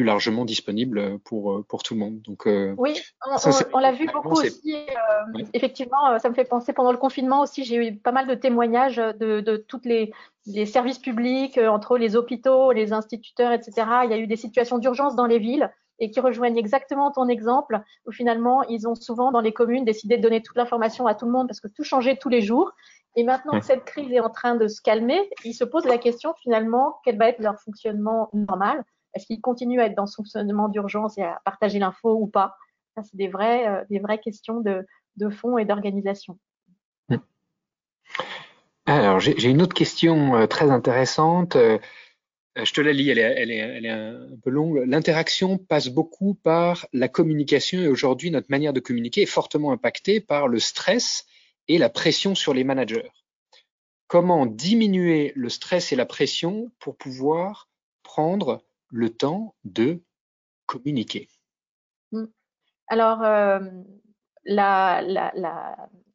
plus 0.01 0.05
largement 0.05 0.45
disponible 0.45 1.19
pour, 1.21 1.53
euh, 1.53 1.65
pour 1.69 1.83
tout 1.83 1.95
le 1.95 2.01
monde. 2.01 2.23
Donc, 2.23 2.47
euh, 2.47 2.75
oui, 2.79 2.99
on, 3.27 3.35
on, 3.35 3.53
on 3.75 3.79
l'a 3.79 3.93
vu 3.93 4.07
beaucoup 4.07 4.41
aussi. 4.41 4.75
Euh, 4.75 5.33
oui. 5.35 5.47
Effectivement, 5.53 6.19
ça 6.19 6.29
me 6.29 6.35
fait 6.35 6.45
penser 6.45 6.73
pendant 6.73 6.93
le 6.93 6.99
confinement 6.99 7.43
aussi, 7.43 7.65
j'ai 7.65 7.77
eu 7.77 7.97
pas 7.97 8.13
mal 8.13 8.27
de 8.27 8.35
témoignages 8.35 8.97
de, 8.97 9.41
de 9.41 9.57
toutes 9.57 9.85
les, 9.85 10.13
les 10.47 10.67
services 10.67 10.99
publics, 10.99 11.59
entre 11.59 11.99
les 11.99 12.17
hôpitaux, 12.17 12.73
les 12.73 12.93
instituteurs, 12.93 13.53
etc. 13.53 13.87
Il 14.05 14.11
y 14.11 14.15
a 14.15 14.19
eu 14.19 14.27
des 14.27 14.37
situations 14.37 14.79
d'urgence 14.79 15.17
dans 15.17 15.27
les 15.27 15.39
villes 15.39 15.71
et 16.01 16.11
qui 16.11 16.19
rejoignent 16.21 16.57
exactement 16.57 17.11
ton 17.13 17.29
exemple, 17.29 17.81
où 18.07 18.13
finalement, 18.13 18.63
ils 18.65 18.89
ont 18.89 18.95
souvent 18.95 19.31
dans 19.31 19.41
les 19.41 19.53
communes 19.53 19.85
décidé 19.85 20.17
de 20.17 20.23
donner 20.23 20.43
toute 20.43 20.57
l'information 20.57 21.07
à 21.07 21.15
tout 21.15 21.27
le 21.27 21.33
monde 21.33 21.47
parce 21.47 21.61
que 21.61 21.69
tout 21.69 21.85
changeait 21.85 22.17
tous 22.17 22.31
les 22.31 22.41
jours. 22.41 22.73
Et 23.17 23.25
maintenant 23.25 23.59
que 23.59 23.65
cette 23.65 23.85
crise 23.85 24.11
est 24.13 24.21
en 24.21 24.31
train 24.31 24.55
de 24.55 24.67
se 24.67 24.81
calmer, 24.81 25.21
ils 25.45 25.53
se 25.53 25.65
posent 25.65 25.85
la 25.85 25.99
question 25.99 26.33
finalement, 26.43 27.01
quel 27.05 27.19
va 27.19 27.29
être 27.29 27.41
leur 27.41 27.61
fonctionnement 27.61 28.31
normal? 28.33 28.83
Est-ce 29.15 29.27
qu'il 29.27 29.41
continue 29.41 29.81
à 29.81 29.87
être 29.87 29.97
dans 29.97 30.07
son 30.07 30.23
fonctionnement 30.23 30.69
d'urgence 30.69 31.19
et 31.19 31.23
à 31.23 31.41
partager 31.45 31.79
l'info 31.79 32.15
ou 32.15 32.29
pas? 32.29 32.57
Ça, 32.97 33.03
c'est 33.03 33.17
des, 33.17 33.29
vrais, 33.29 33.69
euh, 33.69 33.85
des 33.91 33.99
vraies 33.99 34.19
questions 34.19 34.61
de, 34.61 34.87
de 35.17 35.29
fond 35.29 35.59
et 35.59 35.65
d'organisation. 35.65 36.39
Hmm. 37.09 37.17
Alors, 38.87 39.21
j'ai 39.21 39.51
une 39.51 39.63
autre 39.63 39.75
question 39.75 40.37
euh, 40.37 40.47
très 40.47 40.71
intéressante. 40.71 41.57
Euh, 42.59 42.65
je 42.65 42.73
te 42.73 42.81
la 42.81 42.93
lis, 42.93 43.11
elle 43.11 43.19
est, 43.19 43.89
un 43.89 44.37
peu 44.43 44.51
longue. 44.51 44.83
L'interaction 44.87 45.59
passe 45.59 45.89
beaucoup 45.89 46.35
par 46.35 46.87
la 46.93 47.09
communication 47.09 47.81
et 47.81 47.89
aujourd'hui, 47.89 48.31
notre 48.31 48.51
manière 48.51 48.73
de 48.73 48.81
communiquer 48.81 49.23
est 49.23 49.27
fortement 49.27 49.73
impactée 49.73 50.21
par 50.21 50.49
le 50.49 50.59
stress 50.59 51.27
et 51.69 51.79
la 51.79 51.89
pression 51.89 52.35
sur 52.35 52.55
les 52.55 52.65
managers. 52.65 53.11
Comment 54.09 54.47
diminuer 54.47 55.33
le 55.37 55.49
stress 55.49 55.93
et 55.93 55.97
la 55.97 56.07
pression 56.07 56.73
pour 56.81 56.97
pouvoir 56.97 57.69
prendre 58.03 58.65
le 58.89 59.11
temps 59.11 59.55
de 59.63 60.03
communiquer? 60.67 61.29
Mmh. 62.11 62.25
Alors, 62.89 63.23
euh, 63.23 63.61
la, 64.45 65.01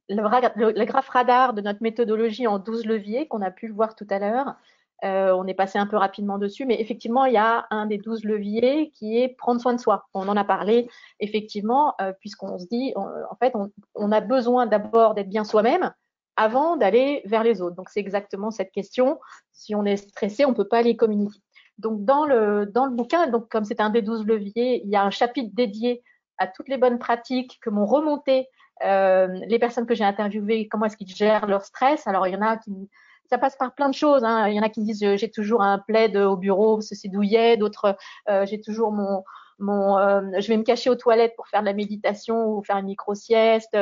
le, 0.09 0.77
le, 0.77 0.85
graphe 0.85 1.07
radar 1.07 1.53
de 1.53 1.61
notre 1.61 1.81
méthodologie 1.81 2.47
en 2.47 2.59
12 2.59 2.85
leviers 2.85 3.29
qu'on 3.29 3.41
a 3.41 3.51
pu 3.51 3.69
voir 3.69 3.95
tout 3.95 4.07
à 4.09 4.19
l'heure, 4.19 4.57
euh, 5.03 5.33
on 5.33 5.45
est 5.45 5.53
passé 5.53 5.77
un 5.77 5.87
peu 5.87 5.97
rapidement 5.97 6.37
dessus, 6.37 6.65
mais 6.65 6.79
effectivement, 6.79 7.25
il 7.25 7.33
y 7.33 7.37
a 7.37 7.67
un 7.69 7.85
des 7.85 7.97
12 7.97 8.23
leviers 8.23 8.91
qui 8.91 9.17
est 9.17 9.29
prendre 9.29 9.59
soin 9.59 9.73
de 9.73 9.79
soi. 9.79 10.07
On 10.13 10.27
en 10.27 10.37
a 10.37 10.43
parlé, 10.43 10.89
effectivement, 11.19 11.95
euh, 12.01 12.13
puisqu'on 12.19 12.57
se 12.57 12.65
dit, 12.67 12.93
en 12.95 13.35
fait, 13.35 13.53
on, 13.95 14.11
a 14.11 14.21
besoin 14.21 14.65
d'abord 14.67 15.13
d'être 15.13 15.29
bien 15.29 15.43
soi-même 15.43 15.91
avant 16.37 16.77
d'aller 16.77 17.21
vers 17.25 17.43
les 17.43 17.61
autres. 17.61 17.75
Donc, 17.75 17.89
c'est 17.89 17.99
exactement 17.99 18.51
cette 18.51 18.71
question. 18.71 19.19
Si 19.51 19.75
on 19.75 19.85
est 19.85 19.97
stressé, 19.97 20.45
on 20.45 20.51
ne 20.51 20.55
peut 20.55 20.67
pas 20.67 20.79
aller 20.79 20.95
communiquer. 20.95 21.39
Donc 21.77 22.05
dans 22.05 22.25
le, 22.25 22.65
dans 22.65 22.85
le 22.85 22.91
bouquin, 22.91 23.27
donc 23.27 23.49
comme 23.49 23.65
c'est 23.65 23.81
un 23.81 23.89
des 23.89 24.01
douze 24.01 24.25
leviers, 24.25 24.81
il 24.83 24.89
y 24.89 24.95
a 24.95 25.03
un 25.03 25.09
chapitre 25.09 25.49
dédié 25.53 26.03
à 26.37 26.47
toutes 26.47 26.69
les 26.69 26.77
bonnes 26.77 26.99
pratiques 26.99 27.59
que 27.61 27.69
m'ont 27.69 27.85
remonté 27.85 28.47
euh, 28.83 29.27
les 29.47 29.59
personnes 29.59 29.85
que 29.85 29.95
j'ai 29.95 30.03
interviewées, 30.03 30.67
comment 30.67 30.85
est-ce 30.85 30.97
qu'ils 30.97 31.13
gèrent 31.13 31.47
leur 31.47 31.63
stress. 31.63 32.07
Alors 32.07 32.27
il 32.27 32.33
y 32.33 32.37
en 32.37 32.41
a 32.41 32.57
qui 32.57 32.89
ça 33.29 33.37
passe 33.37 33.55
par 33.55 33.73
plein 33.73 33.89
de 33.89 33.93
choses. 33.93 34.23
Hein. 34.23 34.47
Il 34.47 34.55
y 34.55 34.59
en 34.59 34.63
a 34.63 34.69
qui 34.69 34.83
disent 34.83 35.15
j'ai 35.15 35.31
toujours 35.31 35.61
un 35.61 35.79
plaid 35.79 36.15
au 36.15 36.37
bureau, 36.37 36.81
c'est 36.81 37.07
douillet. 37.07 37.57
D'autres, 37.57 37.97
euh, 38.29 38.45
j'ai 38.45 38.61
toujours 38.61 38.91
mon 38.91 39.23
mon, 39.57 39.97
je 40.37 40.47
vais 40.49 40.57
me 40.57 40.63
cacher 40.63 40.89
aux 40.89 40.95
toilettes 40.95 41.33
pour 41.37 41.47
faire 41.47 41.61
de 41.61 41.65
la 41.65 41.71
méditation 41.71 42.49
ou 42.49 42.61
faire 42.61 42.75
une 42.75 42.87
micro 42.87 43.15
sieste. 43.15 43.77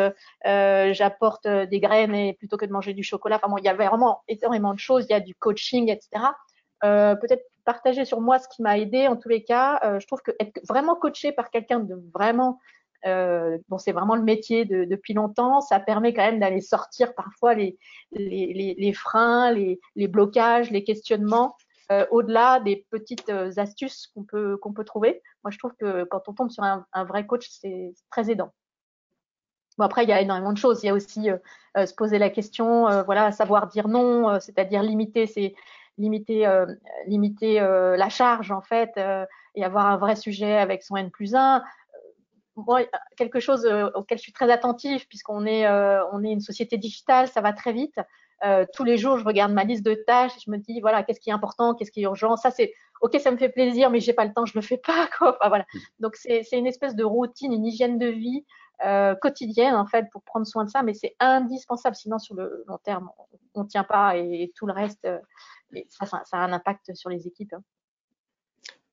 J'apporte 0.45 1.47
des 1.47 1.79
graines 1.79 2.13
et 2.13 2.33
plutôt 2.33 2.57
que 2.57 2.65
de 2.65 2.71
manger 2.71 2.93
du 2.93 3.01
chocolat. 3.01 3.37
Enfin 3.37 3.49
bon, 3.49 3.57
il 3.57 3.65
y 3.65 3.69
a 3.69 3.73
vraiment 3.73 4.21
énormément 4.27 4.75
de 4.75 4.79
choses. 4.79 5.07
Il 5.09 5.13
y 5.13 5.15
a 5.15 5.19
du 5.19 5.33
coaching, 5.33 5.89
etc. 5.89 6.25
Peut-être 6.81 7.43
partager 7.65 8.05
sur 8.05 8.21
moi 8.21 8.37
ce 8.37 8.47
qui 8.49 8.61
m'a 8.61 8.77
aidé. 8.77 9.07
En 9.07 9.15
tous 9.15 9.29
les 9.29 9.43
cas, 9.43 9.79
je 9.99 10.05
trouve 10.05 10.21
que 10.21 10.29
être 10.39 10.61
vraiment 10.69 10.93
coaché 10.95 11.31
par 11.31 11.49
quelqu'un 11.49 11.79
de 11.79 11.95
vraiment 12.13 12.59
euh, 13.05 13.57
bon, 13.69 13.77
c'est 13.77 13.91
vraiment 13.91 14.15
le 14.15 14.23
métier 14.23 14.65
de, 14.65 14.85
depuis 14.85 15.13
longtemps. 15.13 15.61
Ça 15.61 15.79
permet 15.79 16.13
quand 16.13 16.23
même 16.23 16.39
d'aller 16.39 16.61
sortir 16.61 17.13
parfois 17.15 17.53
les, 17.53 17.77
les, 18.11 18.75
les, 18.77 18.93
freins, 18.93 19.51
les, 19.51 19.79
les, 19.95 20.07
blocages, 20.07 20.71
les 20.71 20.83
questionnements, 20.83 21.55
euh, 21.91 22.05
au-delà 22.11 22.59
des 22.61 22.85
petites 22.89 23.29
euh, 23.29 23.51
astuces 23.57 24.07
qu'on 24.13 24.23
peut, 24.23 24.57
qu'on 24.57 24.73
peut 24.73 24.85
trouver. 24.85 25.21
Moi, 25.43 25.51
je 25.51 25.57
trouve 25.57 25.73
que 25.79 26.05
quand 26.05 26.27
on 26.27 26.33
tombe 26.33 26.49
sur 26.49 26.63
un, 26.63 26.85
un 26.93 27.03
vrai 27.03 27.25
coach, 27.25 27.47
c'est 27.49 27.93
très 28.09 28.31
aidant. 28.31 28.53
Bon, 29.77 29.85
après, 29.85 30.03
il 30.03 30.09
y 30.09 30.13
a 30.13 30.21
énormément 30.21 30.53
de 30.53 30.57
choses. 30.57 30.83
Il 30.83 30.87
y 30.87 30.89
a 30.89 30.93
aussi 30.93 31.29
euh, 31.29 31.37
euh 31.77 31.85
se 31.85 31.93
poser 31.93 32.19
la 32.19 32.29
question, 32.29 32.87
euh, 32.87 33.03
voilà, 33.03 33.31
savoir 33.31 33.67
dire 33.67 33.87
non, 33.87 34.39
c'est-à-dire 34.39 34.83
limiter, 34.83 35.27
c'est 35.27 35.55
limiter, 35.97 36.47
limiter 37.05 37.59
la 37.59 38.09
charge 38.09 38.51
en 38.51 38.61
fait, 38.61 38.99
et 39.55 39.63
avoir 39.63 39.85
un 39.85 39.97
vrai 39.97 40.15
sujet 40.15 40.57
avec 40.57 40.81
son 40.81 40.95
N 40.95 41.11
plus 41.11 41.35
1 41.35 41.63
moi, 42.55 42.81
quelque 43.17 43.39
chose 43.39 43.65
euh, 43.65 43.89
auquel 43.95 44.17
je 44.17 44.23
suis 44.23 44.33
très 44.33 44.51
attentive, 44.51 45.07
puisqu'on 45.07 45.45
est, 45.45 45.65
euh, 45.65 46.05
on 46.11 46.23
est 46.23 46.31
une 46.31 46.41
société 46.41 46.77
digitale, 46.77 47.27
ça 47.27 47.41
va 47.41 47.53
très 47.53 47.73
vite. 47.73 47.95
Euh, 48.43 48.65
tous 48.73 48.83
les 48.83 48.97
jours, 48.97 49.17
je 49.17 49.23
regarde 49.23 49.53
ma 49.53 49.63
liste 49.63 49.85
de 49.85 49.93
tâches 49.93 50.33
je 50.45 50.51
me 50.51 50.57
dis, 50.57 50.81
voilà, 50.81 51.03
qu'est-ce 51.03 51.19
qui 51.19 51.29
est 51.29 51.33
important, 51.33 51.73
qu'est-ce 51.75 51.91
qui 51.91 52.01
est 52.01 52.03
urgent. 52.03 52.35
Ça, 52.35 52.51
c'est, 52.51 52.73
ok, 53.01 53.17
ça 53.19 53.31
me 53.31 53.37
fait 53.37 53.49
plaisir, 53.49 53.89
mais 53.89 53.99
j'ai 53.99 54.13
pas 54.13 54.25
le 54.25 54.33
temps, 54.33 54.45
je 54.45 54.53
le 54.55 54.61
fais 54.61 54.77
pas, 54.77 55.07
quoi. 55.17 55.37
Enfin, 55.39 55.49
voilà. 55.49 55.65
Donc, 55.99 56.15
c'est, 56.15 56.45
une 56.51 56.67
espèce 56.67 56.95
de 56.95 57.03
routine, 57.03 57.53
une 57.53 57.65
hygiène 57.65 57.97
de 57.97 58.07
vie 58.07 58.45
euh, 58.85 59.15
quotidienne, 59.15 59.75
en 59.75 59.85
fait, 59.85 60.07
pour 60.11 60.23
prendre 60.23 60.45
soin 60.45 60.65
de 60.65 60.69
ça, 60.69 60.83
mais 60.83 60.93
c'est 60.93 61.15
indispensable. 61.19 61.95
Sinon, 61.95 62.19
sur 62.19 62.35
le 62.35 62.63
long 62.67 62.79
terme, 62.83 63.09
on, 63.55 63.63
ne 63.63 63.67
tient 63.67 63.83
pas 63.83 64.17
et, 64.17 64.51
tout 64.55 64.65
le 64.65 64.73
reste, 64.73 65.07
ça, 65.89 66.05
ça, 66.05 66.21
ça, 66.25 66.37
a 66.37 66.39
un 66.41 66.51
impact 66.51 66.93
sur 66.95 67.09
les 67.09 67.27
équipes. 67.27 67.53
Hein 67.53 67.63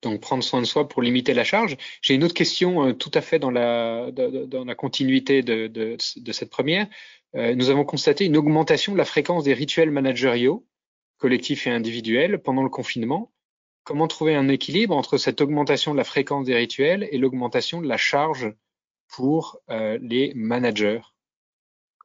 donc 0.01 0.21
prendre 0.21 0.43
soin 0.43 0.61
de 0.61 0.65
soi 0.65 0.87
pour 0.87 1.01
limiter 1.01 1.33
la 1.33 1.43
charge. 1.43 1.77
J'ai 2.01 2.15
une 2.15 2.23
autre 2.23 2.33
question 2.33 2.87
euh, 2.87 2.93
tout 2.93 3.11
à 3.13 3.21
fait 3.21 3.39
dans 3.39 3.51
la, 3.51 4.11
dans 4.11 4.65
la 4.65 4.75
continuité 4.75 5.43
de, 5.43 5.67
de, 5.67 6.31
cette 6.31 6.49
première. 6.49 6.87
Euh, 7.35 7.55
nous 7.55 7.69
avons 7.69 7.85
constaté 7.85 8.25
une 8.25 8.37
augmentation 8.37 8.93
de 8.93 8.97
la 8.97 9.05
fréquence 9.05 9.43
des 9.43 9.53
rituels 9.53 9.91
managériaux, 9.91 10.65
collectifs 11.17 11.67
et 11.67 11.71
individuels, 11.71 12.39
pendant 12.41 12.63
le 12.63 12.69
confinement. 12.69 13.31
Comment 13.83 14.07
trouver 14.07 14.35
un 14.35 14.47
équilibre 14.47 14.95
entre 14.95 15.17
cette 15.17 15.41
augmentation 15.41 15.91
de 15.93 15.97
la 15.97 16.03
fréquence 16.03 16.45
des 16.45 16.55
rituels 16.55 17.07
et 17.11 17.17
l'augmentation 17.17 17.81
de 17.81 17.87
la 17.87 17.97
charge 17.97 18.53
pour 19.07 19.59
euh, 19.69 19.97
les 20.01 20.33
managers? 20.35 21.01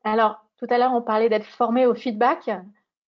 Alors, 0.05 0.37
tout 0.59 0.67
à 0.71 0.79
l'heure, 0.79 0.95
on 0.95 1.03
parlait 1.03 1.29
d'être 1.29 1.47
formé 1.47 1.87
au 1.87 1.95
feedback. 1.95 2.51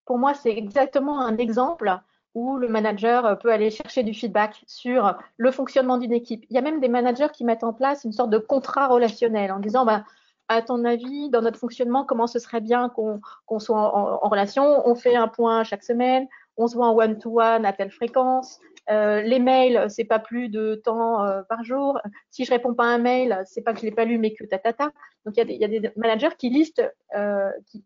Pour 0.04 0.18
moi, 0.18 0.34
c'est 0.34 0.56
exactement 0.56 1.20
un 1.20 1.36
exemple 1.38 1.98
où 2.38 2.56
le 2.56 2.68
manager 2.68 3.26
euh, 3.26 3.34
peut 3.34 3.52
aller 3.52 3.70
chercher 3.70 4.04
du 4.04 4.14
feedback 4.14 4.62
sur 4.66 5.16
le 5.36 5.50
fonctionnement 5.50 5.98
d'une 5.98 6.12
équipe. 6.12 6.46
Il 6.50 6.54
y 6.54 6.58
a 6.58 6.62
même 6.62 6.80
des 6.80 6.88
managers 6.88 7.28
qui 7.32 7.44
mettent 7.44 7.64
en 7.64 7.72
place 7.72 8.04
une 8.04 8.12
sorte 8.12 8.30
de 8.30 8.38
contrat 8.38 8.86
relationnel 8.86 9.50
en 9.50 9.58
disant, 9.58 9.84
bah, 9.84 10.04
à 10.48 10.62
ton 10.62 10.84
avis, 10.84 11.28
dans 11.30 11.42
notre 11.42 11.58
fonctionnement, 11.58 12.04
comment 12.04 12.26
ce 12.26 12.38
serait 12.38 12.60
bien 12.60 12.88
qu'on 12.88 13.58
soit 13.58 13.96
en, 14.24 14.28
relation? 14.28 14.88
On 14.88 14.94
fait 14.94 15.16
un 15.16 15.28
point 15.28 15.64
chaque 15.64 15.84
semaine, 15.84 16.26
on 16.56 16.68
se 16.68 16.74
voit 16.74 16.86
en 16.86 16.96
one-to-one 16.96 17.66
à 17.66 17.72
telle 17.72 17.90
fréquence, 17.90 18.60
euh, 18.90 19.20
les 19.20 19.38
mails, 19.38 19.86
c'est 19.88 20.04
pas 20.04 20.18
plus 20.18 20.48
de 20.48 20.74
temps 20.74 21.24
euh, 21.24 21.42
par 21.48 21.62
jour. 21.62 21.98
Si 22.30 22.44
je 22.44 22.50
réponds 22.50 22.74
pas 22.74 22.84
à 22.84 22.88
un 22.88 22.98
mail, 22.98 23.42
c'est 23.46 23.62
pas 23.62 23.74
que 23.74 23.80
je 23.80 23.84
l'ai 23.84 23.92
pas 23.92 24.04
lu, 24.04 24.18
mais 24.18 24.32
que 24.32 24.44
tatata. 24.44 24.90
Donc 25.24 25.36
il 25.36 25.50
y, 25.50 25.64
a 25.64 25.68
des, 25.68 25.90
managers 25.96 26.34
qui 26.38 26.48
listent, 26.48 26.82
euh, 27.14 27.50
qui, 27.66 27.84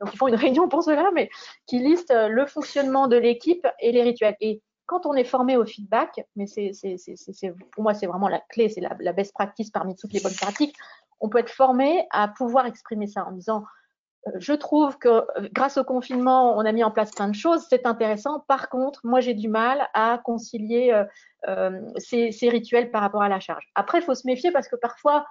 donc 0.00 0.12
ils 0.12 0.16
font 0.16 0.28
une 0.28 0.34
réunion 0.36 0.68
pour 0.68 0.82
cela, 0.82 1.10
mais 1.14 1.30
qui 1.66 1.78
listent 1.78 2.14
le 2.14 2.46
fonctionnement 2.46 3.06
de 3.06 3.16
l'équipe 3.16 3.66
et 3.80 3.92
les 3.92 4.02
rituels. 4.02 4.36
Et 4.40 4.60
quand 4.86 5.06
on 5.06 5.14
est 5.14 5.24
formé 5.24 5.56
au 5.56 5.64
feedback, 5.64 6.26
mais 6.34 6.46
c'est, 6.46 6.72
pour 7.70 7.84
moi 7.84 7.94
c'est 7.94 8.06
vraiment 8.06 8.28
la 8.28 8.40
clé, 8.48 8.68
c'est 8.68 8.80
la, 8.80 8.96
la 8.98 9.12
best 9.12 9.32
practice 9.32 9.70
parmi 9.70 9.94
toutes 9.94 10.12
les 10.12 10.20
bonnes 10.20 10.34
pratiques. 10.34 10.74
On 11.20 11.28
peut 11.28 11.38
être 11.38 11.50
formé 11.50 12.06
à 12.10 12.26
pouvoir 12.26 12.66
exprimer 12.66 13.06
ça 13.06 13.24
en 13.24 13.32
disant 13.32 13.62
je 14.38 14.52
trouve 14.52 14.98
que 14.98 15.08
euh, 15.08 15.48
grâce 15.52 15.78
au 15.78 15.84
confinement, 15.84 16.56
on 16.56 16.60
a 16.60 16.72
mis 16.72 16.84
en 16.84 16.90
place 16.90 17.10
plein 17.10 17.28
de 17.28 17.34
choses, 17.34 17.64
c'est 17.68 17.86
intéressant. 17.86 18.40
Par 18.48 18.68
contre, 18.68 19.00
moi, 19.04 19.20
j'ai 19.20 19.34
du 19.34 19.48
mal 19.48 19.88
à 19.94 20.20
concilier 20.22 20.92
euh, 20.92 21.04
euh, 21.48 21.80
ces, 21.96 22.32
ces, 22.32 22.50
rituels 22.50 22.90
par 22.90 23.00
rapport 23.00 23.22
à 23.22 23.28
la 23.28 23.40
charge. 23.40 23.70
Après, 23.74 23.98
il 23.98 24.02
faut 24.02 24.14
se 24.14 24.26
méfier 24.26 24.50
parce 24.50 24.68
que 24.68 24.76
parfois, 24.76 25.26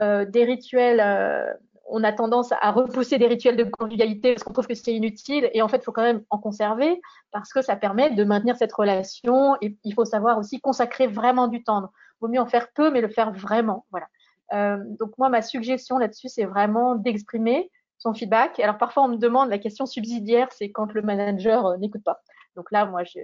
euh, 0.00 0.24
des 0.24 0.44
rituels, 0.44 1.00
euh, 1.00 1.52
on 1.86 2.02
a 2.02 2.12
tendance 2.12 2.52
à 2.62 2.70
repousser 2.70 3.18
des 3.18 3.26
rituels 3.26 3.56
de 3.56 3.64
convivialité 3.64 4.32
parce 4.32 4.42
qu'on 4.42 4.54
trouve 4.54 4.68
que 4.68 4.74
c'est 4.74 4.94
inutile. 4.94 5.50
Et 5.52 5.60
en 5.60 5.68
fait, 5.68 5.78
il 5.78 5.84
faut 5.84 5.92
quand 5.92 6.02
même 6.02 6.22
en 6.30 6.38
conserver 6.38 6.98
parce 7.30 7.52
que 7.52 7.60
ça 7.60 7.76
permet 7.76 8.10
de 8.10 8.24
maintenir 8.24 8.56
cette 8.56 8.72
relation. 8.72 9.56
Et 9.60 9.76
il 9.84 9.92
faut 9.92 10.06
savoir 10.06 10.38
aussi 10.38 10.60
consacrer 10.60 11.08
vraiment 11.08 11.46
du 11.46 11.62
temps. 11.62 11.90
Vaut 12.20 12.28
mieux 12.28 12.40
en 12.40 12.46
faire 12.46 12.72
peu, 12.72 12.90
mais 12.90 13.02
le 13.02 13.08
faire 13.08 13.32
vraiment. 13.32 13.84
Voilà. 13.90 14.06
donc 14.98 15.16
moi, 15.18 15.28
ma 15.28 15.42
suggestion 15.42 15.98
là-dessus, 15.98 16.28
c'est 16.28 16.44
vraiment 16.44 16.94
d'exprimer 16.94 17.70
son 18.00 18.12
feedback. 18.12 18.58
Alors 18.58 18.78
parfois 18.78 19.04
on 19.04 19.08
me 19.08 19.16
demande 19.16 19.50
la 19.50 19.58
question 19.58 19.86
subsidiaire, 19.86 20.48
c'est 20.50 20.72
quand 20.72 20.92
le 20.92 21.02
manager 21.02 21.66
euh, 21.66 21.76
n'écoute 21.76 22.02
pas. 22.02 22.20
Donc 22.56 22.72
là, 22.72 22.84
moi, 22.84 23.04
je, 23.04 23.20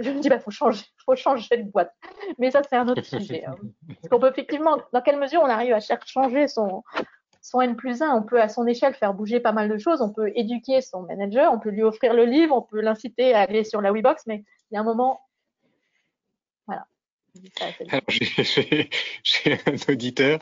me 0.00 0.20
dis, 0.20 0.30
bah, 0.30 0.40
faut 0.40 0.50
changer, 0.50 0.84
faut 1.04 1.14
changer 1.14 1.58
de 1.58 1.70
boîte. 1.70 1.94
Mais 2.38 2.50
ça, 2.50 2.62
c'est 2.68 2.76
un 2.76 2.88
autre 2.88 3.04
sujet. 3.04 3.44
Hein. 3.44 3.54
Parce 3.86 4.08
qu'on 4.08 4.18
peut 4.18 4.30
effectivement, 4.30 4.78
dans 4.92 5.02
quelle 5.02 5.18
mesure 5.18 5.42
on 5.42 5.48
arrive 5.50 5.74
à 5.74 5.80
changer 6.06 6.48
son, 6.48 6.82
son 7.42 7.60
N 7.60 7.76
plus 7.76 8.02
1, 8.02 8.10
on 8.10 8.22
peut 8.22 8.40
à 8.40 8.48
son 8.48 8.66
échelle 8.66 8.94
faire 8.94 9.14
bouger 9.14 9.40
pas 9.40 9.52
mal 9.52 9.68
de 9.68 9.78
choses. 9.78 10.00
On 10.00 10.12
peut 10.12 10.32
éduquer 10.34 10.80
son 10.80 11.02
manager, 11.02 11.52
on 11.52 11.58
peut 11.58 11.70
lui 11.70 11.82
offrir 11.82 12.14
le 12.14 12.24
livre, 12.24 12.56
on 12.56 12.62
peut 12.62 12.80
l'inciter 12.80 13.34
à 13.34 13.40
aller 13.40 13.64
sur 13.64 13.80
la 13.80 13.92
WeBox, 13.92 14.22
mais 14.26 14.44
il 14.70 14.74
y 14.74 14.76
a 14.78 14.80
un 14.80 14.84
moment, 14.84 15.20
voilà. 16.66 16.86
J'ai 18.08 19.52
un 19.66 19.92
auditeur 19.92 20.38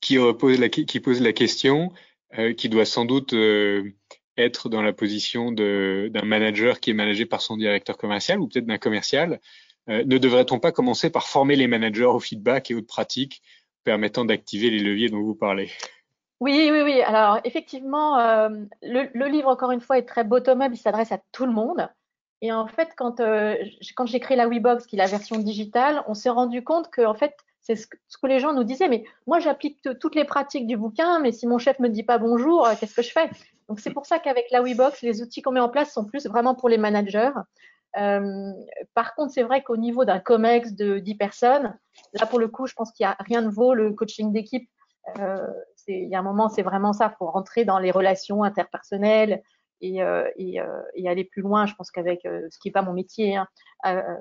qui 0.00 0.16
pose 0.38 0.58
la, 0.58 0.68
qui 0.68 1.00
pose 1.00 1.20
la 1.20 1.32
question 1.32 1.92
euh, 2.38 2.54
qui 2.54 2.68
doit 2.68 2.84
sans 2.84 3.04
doute 3.04 3.32
euh, 3.32 3.92
être 4.36 4.68
dans 4.68 4.82
la 4.82 4.92
position 4.92 5.50
d'un 5.50 6.22
manager 6.22 6.78
qui 6.78 6.90
est 6.90 6.94
managé 6.94 7.26
par 7.26 7.40
son 7.40 7.56
directeur 7.56 7.96
commercial 7.96 8.38
ou 8.38 8.46
peut-être 8.46 8.66
d'un 8.66 8.78
commercial. 8.78 9.40
Euh, 9.88 10.04
ne 10.04 10.16
devrait-on 10.16 10.60
pas 10.60 10.70
commencer 10.70 11.10
par 11.10 11.26
former 11.26 11.56
les 11.56 11.66
managers 11.66 12.04
au 12.04 12.20
feedback 12.20 12.70
et 12.70 12.74
aux 12.74 12.82
pratiques 12.82 13.42
permettant 13.82 14.24
d'activer 14.24 14.70
les 14.70 14.78
leviers 14.78 15.08
dont 15.08 15.22
vous 15.22 15.34
parlez? 15.34 15.70
Oui, 16.38 16.68
oui, 16.70 16.82
oui. 16.82 17.02
Alors, 17.02 17.40
effectivement, 17.42 18.16
le, 18.82 19.28
livre, 19.28 19.48
encore 19.48 19.72
une 19.72 19.80
fois, 19.80 19.98
est 19.98 20.06
très 20.06 20.24
bottom-up. 20.24 20.70
Il 20.72 20.78
s'adresse 20.78 21.12
à 21.12 21.20
tout 21.32 21.44
le 21.44 21.52
monde. 21.52 21.88
Et 22.40 22.52
en 22.52 22.66
fait, 22.66 22.90
quand, 22.96 23.20
quand 23.96 24.06
j'ai 24.06 24.20
créé 24.20 24.36
la 24.36 24.48
WeBox, 24.48 24.86
qui 24.86 24.96
est 24.96 24.98
la 24.98 25.06
version 25.06 25.36
digitale, 25.36 26.02
on 26.06 26.14
s'est 26.14 26.30
rendu 26.30 26.62
compte 26.62 26.90
que, 26.90 27.02
en 27.02 27.14
fait, 27.14 27.34
c'est 27.76 27.88
ce, 28.08 28.18
que 28.18 28.26
les 28.26 28.40
gens 28.40 28.52
nous 28.52 28.64
disaient. 28.64 28.88
Mais 28.88 29.04
moi, 29.26 29.38
j'applique 29.38 29.80
toutes 30.00 30.14
les 30.14 30.24
pratiques 30.24 30.66
du 30.66 30.76
bouquin, 30.76 31.20
mais 31.20 31.32
si 31.32 31.46
mon 31.46 31.58
chef 31.58 31.78
me 31.78 31.88
dit 31.88 32.02
pas 32.02 32.18
bonjour, 32.18 32.66
euh, 32.66 32.74
qu'est-ce 32.78 32.94
que 32.94 33.02
je 33.02 33.12
fais? 33.12 33.30
Donc, 33.68 33.80
c'est 33.80 33.92
pour 33.92 34.06
ça 34.06 34.18
qu'avec 34.18 34.50
la 34.50 34.62
WeBox, 34.62 35.02
les 35.02 35.22
outils 35.22 35.42
qu'on 35.42 35.52
met 35.52 35.60
en 35.60 35.68
place 35.68 35.92
sont 35.92 36.04
plus 36.04 36.26
vraiment 36.26 36.54
pour 36.54 36.68
les 36.68 36.78
managers. 36.78 37.30
Euh, 37.96 38.52
par 38.94 39.14
contre, 39.14 39.32
c'est 39.32 39.42
vrai 39.42 39.62
qu'au 39.62 39.76
niveau 39.76 40.04
d'un 40.04 40.20
COMEX 40.20 40.74
de 40.74 40.98
10 40.98 41.14
personnes, 41.16 41.76
là, 42.14 42.26
pour 42.26 42.38
le 42.38 42.48
coup, 42.48 42.66
je 42.66 42.74
pense 42.74 42.92
qu'il 42.92 43.06
n'y 43.06 43.12
a 43.12 43.16
rien 43.20 43.42
de 43.42 43.48
vaut 43.48 43.74
le 43.74 43.92
coaching 43.92 44.32
d'équipe. 44.32 44.68
Euh, 45.18 45.46
il 45.88 46.08
y 46.08 46.14
a 46.14 46.18
un 46.18 46.22
moment, 46.22 46.48
c'est 46.48 46.62
vraiment 46.62 46.92
ça. 46.92 47.12
Il 47.12 47.16
faut 47.18 47.30
rentrer 47.30 47.64
dans 47.64 47.78
les 47.78 47.90
relations 47.90 48.44
interpersonnelles 48.44 49.42
et, 49.80 50.00
aller 50.02 51.24
plus 51.24 51.42
loin. 51.42 51.66
Je 51.66 51.74
pense 51.74 51.90
qu'avec, 51.90 52.20
ce 52.22 52.58
qui 52.60 52.68
n'est 52.68 52.72
pas 52.72 52.82
mon 52.82 52.92
métier, 52.92 53.36
hein, 53.36 53.48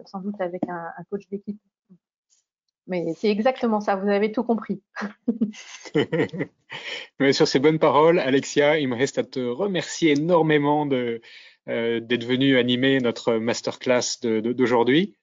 sans 0.06 0.20
doute 0.20 0.40
avec 0.40 0.62
un 0.68 1.04
coach 1.10 1.28
d'équipe 1.30 1.60
mais 2.90 3.14
c'est 3.16 3.30
exactement 3.30 3.80
ça, 3.80 3.96
vous 3.96 4.10
avez 4.10 4.32
tout 4.32 4.44
compris. 4.44 4.82
Mais 7.20 7.34
sur 7.34 7.48
ces 7.48 7.60
bonnes 7.60 7.80
paroles, 7.80 8.20
Alexia, 8.20 8.80
il 8.80 8.88
me 8.90 8.96
reste 8.96 9.18
à 9.18 9.24
te 9.24 9.40
remercier 9.40 10.12
énormément 10.12 10.86
de, 10.86 11.22
euh, 11.68 12.00
d'être 12.00 12.26
venu 12.26 12.58
animer 12.58 13.00
notre 13.00 13.36
masterclass 13.36 14.20
d'aujourd'hui. 14.24 15.16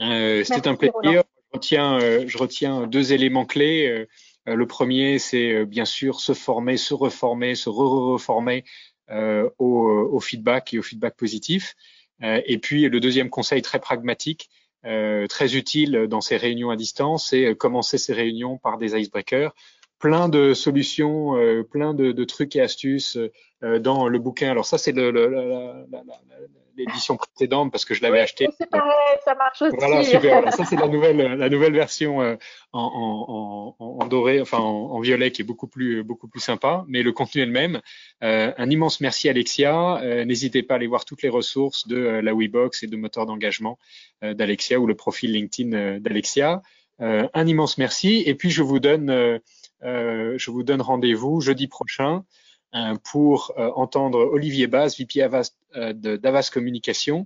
Euh, 0.00 0.42
C'était 0.44 0.68
un 0.68 0.74
plaisir. 0.74 0.94
Je 1.04 1.20
retiens, 1.52 2.00
euh, 2.00 2.24
je 2.26 2.38
retiens, 2.38 2.86
deux 2.86 3.12
éléments 3.12 3.44
clés. 3.44 3.86
Euh, 3.88 4.06
le 4.46 4.66
premier, 4.66 5.18
c'est 5.18 5.66
bien 5.66 5.84
sûr 5.84 6.20
se 6.20 6.32
former, 6.32 6.76
se 6.76 6.94
reformer, 6.94 7.54
se 7.54 7.68
re-reformer 7.68 8.64
au, 9.58 10.08
au, 10.12 10.20
feedback 10.20 10.72
et 10.72 10.78
au 10.78 10.82
feedback 10.82 11.16
positif. 11.16 11.74
et 12.22 12.58
puis 12.58 12.88
le 12.88 13.00
deuxième 13.00 13.28
conseil 13.28 13.60
très 13.60 13.80
pragmatique, 13.80 14.48
très 14.82 15.56
utile 15.56 16.06
dans 16.08 16.20
ces 16.20 16.36
réunions 16.36 16.70
à 16.70 16.76
distance, 16.76 17.28
c'est 17.30 17.54
commencer 17.54 17.98
ces 17.98 18.12
réunions 18.12 18.58
par 18.58 18.78
des 18.78 18.98
icebreakers 18.98 19.54
plein 20.00 20.28
de 20.28 20.54
solutions, 20.54 21.34
plein 21.70 21.94
de, 21.94 22.24
trucs 22.24 22.56
et 22.56 22.60
astuces 22.60 23.18
dans 23.62 24.08
le 24.08 24.18
bouquin. 24.18 24.50
Alors 24.50 24.64
ça, 24.64 24.78
c'est 24.78 24.92
l'édition 26.80 27.16
précédente 27.16 27.70
parce 27.72 27.84
que 27.84 27.94
je 27.94 28.02
l'avais 28.02 28.20
acheté. 28.20 28.48
C'est 28.58 28.68
pareil, 28.68 29.18
ça 29.24 29.34
marche 29.34 29.62
aussi. 29.62 29.76
Voilà, 29.78 30.02
super. 30.02 30.52
ça, 30.52 30.64
c'est 30.68 30.76
la 30.76 30.88
nouvelle, 30.88 31.16
la 31.16 31.48
nouvelle 31.48 31.72
version 31.72 32.22
euh, 32.22 32.36
en, 32.72 33.76
en, 33.78 33.84
en, 33.84 34.06
doré, 34.06 34.40
enfin 34.40 34.58
en, 34.58 35.00
violet, 35.00 35.30
qui 35.30 35.42
est 35.42 35.44
beaucoup 35.44 35.66
plus, 35.66 36.02
beaucoup 36.02 36.28
plus 36.28 36.40
sympa. 36.40 36.84
Mais 36.88 37.02
le 37.02 37.12
contenu 37.12 37.42
est 37.42 37.46
le 37.46 37.52
même. 37.52 37.80
Euh, 38.22 38.52
un 38.56 38.70
immense 38.70 39.00
merci 39.00 39.28
Alexia. 39.28 40.00
Euh, 40.02 40.24
n'hésitez 40.24 40.62
pas 40.62 40.74
à 40.74 40.76
aller 40.76 40.86
voir 40.86 41.04
toutes 41.04 41.22
les 41.22 41.28
ressources 41.28 41.86
de 41.86 41.96
la 41.96 42.34
WeBox 42.34 42.82
et 42.82 42.86
de 42.86 42.96
moteur 42.96 43.26
d'engagement 43.26 43.78
d'Alexia 44.22 44.78
ou 44.78 44.86
le 44.86 44.94
profil 44.94 45.32
LinkedIn 45.32 45.98
d'Alexia. 46.00 46.62
un 46.98 47.46
immense 47.46 47.78
merci. 47.78 48.22
Et 48.26 48.34
puis 48.34 48.50
je 48.50 48.62
vous 48.62 48.80
donne, 48.80 49.40
je 49.82 50.50
vous 50.50 50.62
donne 50.62 50.82
rendez-vous 50.82 51.40
jeudi 51.40 51.66
prochain 51.68 52.24
pour 53.10 53.52
entendre 53.56 54.18
Olivier 54.18 54.66
Baz, 54.66 54.98
VP 54.98 55.20
euh, 55.76 55.92
d'Avas 55.92 56.50
Communication, 56.52 57.24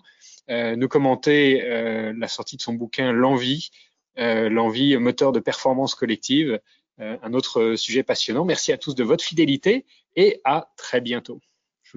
euh, 0.50 0.76
nous 0.76 0.88
commenter 0.88 1.62
euh, 1.64 2.12
la 2.16 2.28
sortie 2.28 2.56
de 2.56 2.62
son 2.62 2.74
bouquin 2.74 3.12
L'envie, 3.12 3.70
l'envie 4.16 4.96
moteur 4.96 5.32
de 5.32 5.40
performance 5.40 5.96
collective, 5.96 6.60
un 6.98 7.32
autre 7.32 7.74
sujet 7.74 8.04
passionnant. 8.04 8.44
Merci 8.44 8.70
à 8.70 8.78
tous 8.78 8.94
de 8.94 9.02
votre 9.02 9.24
fidélité 9.24 9.86
et 10.14 10.40
à 10.44 10.70
très 10.76 11.00
bientôt. 11.00 11.40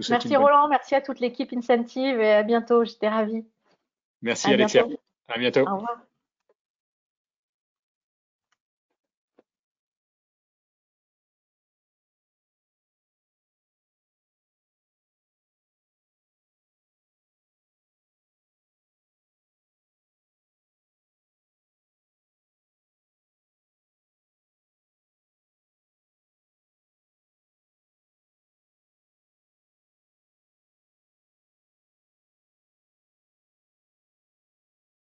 merci 0.10 0.36
Roland, 0.36 0.68
merci 0.68 0.96
à 0.96 1.02
toute 1.02 1.20
l'équipe 1.20 1.54
Incentive 1.54 2.20
et 2.20 2.34
à 2.34 2.42
bientôt. 2.42 2.84
J'étais 2.86 3.10
ravie. 3.10 3.46
Merci 4.24 4.48
Alexia. 4.48 4.88
À 5.28 5.38
bientôt. 5.38 5.62
Au 5.62 5.76
revoir. 5.76 6.07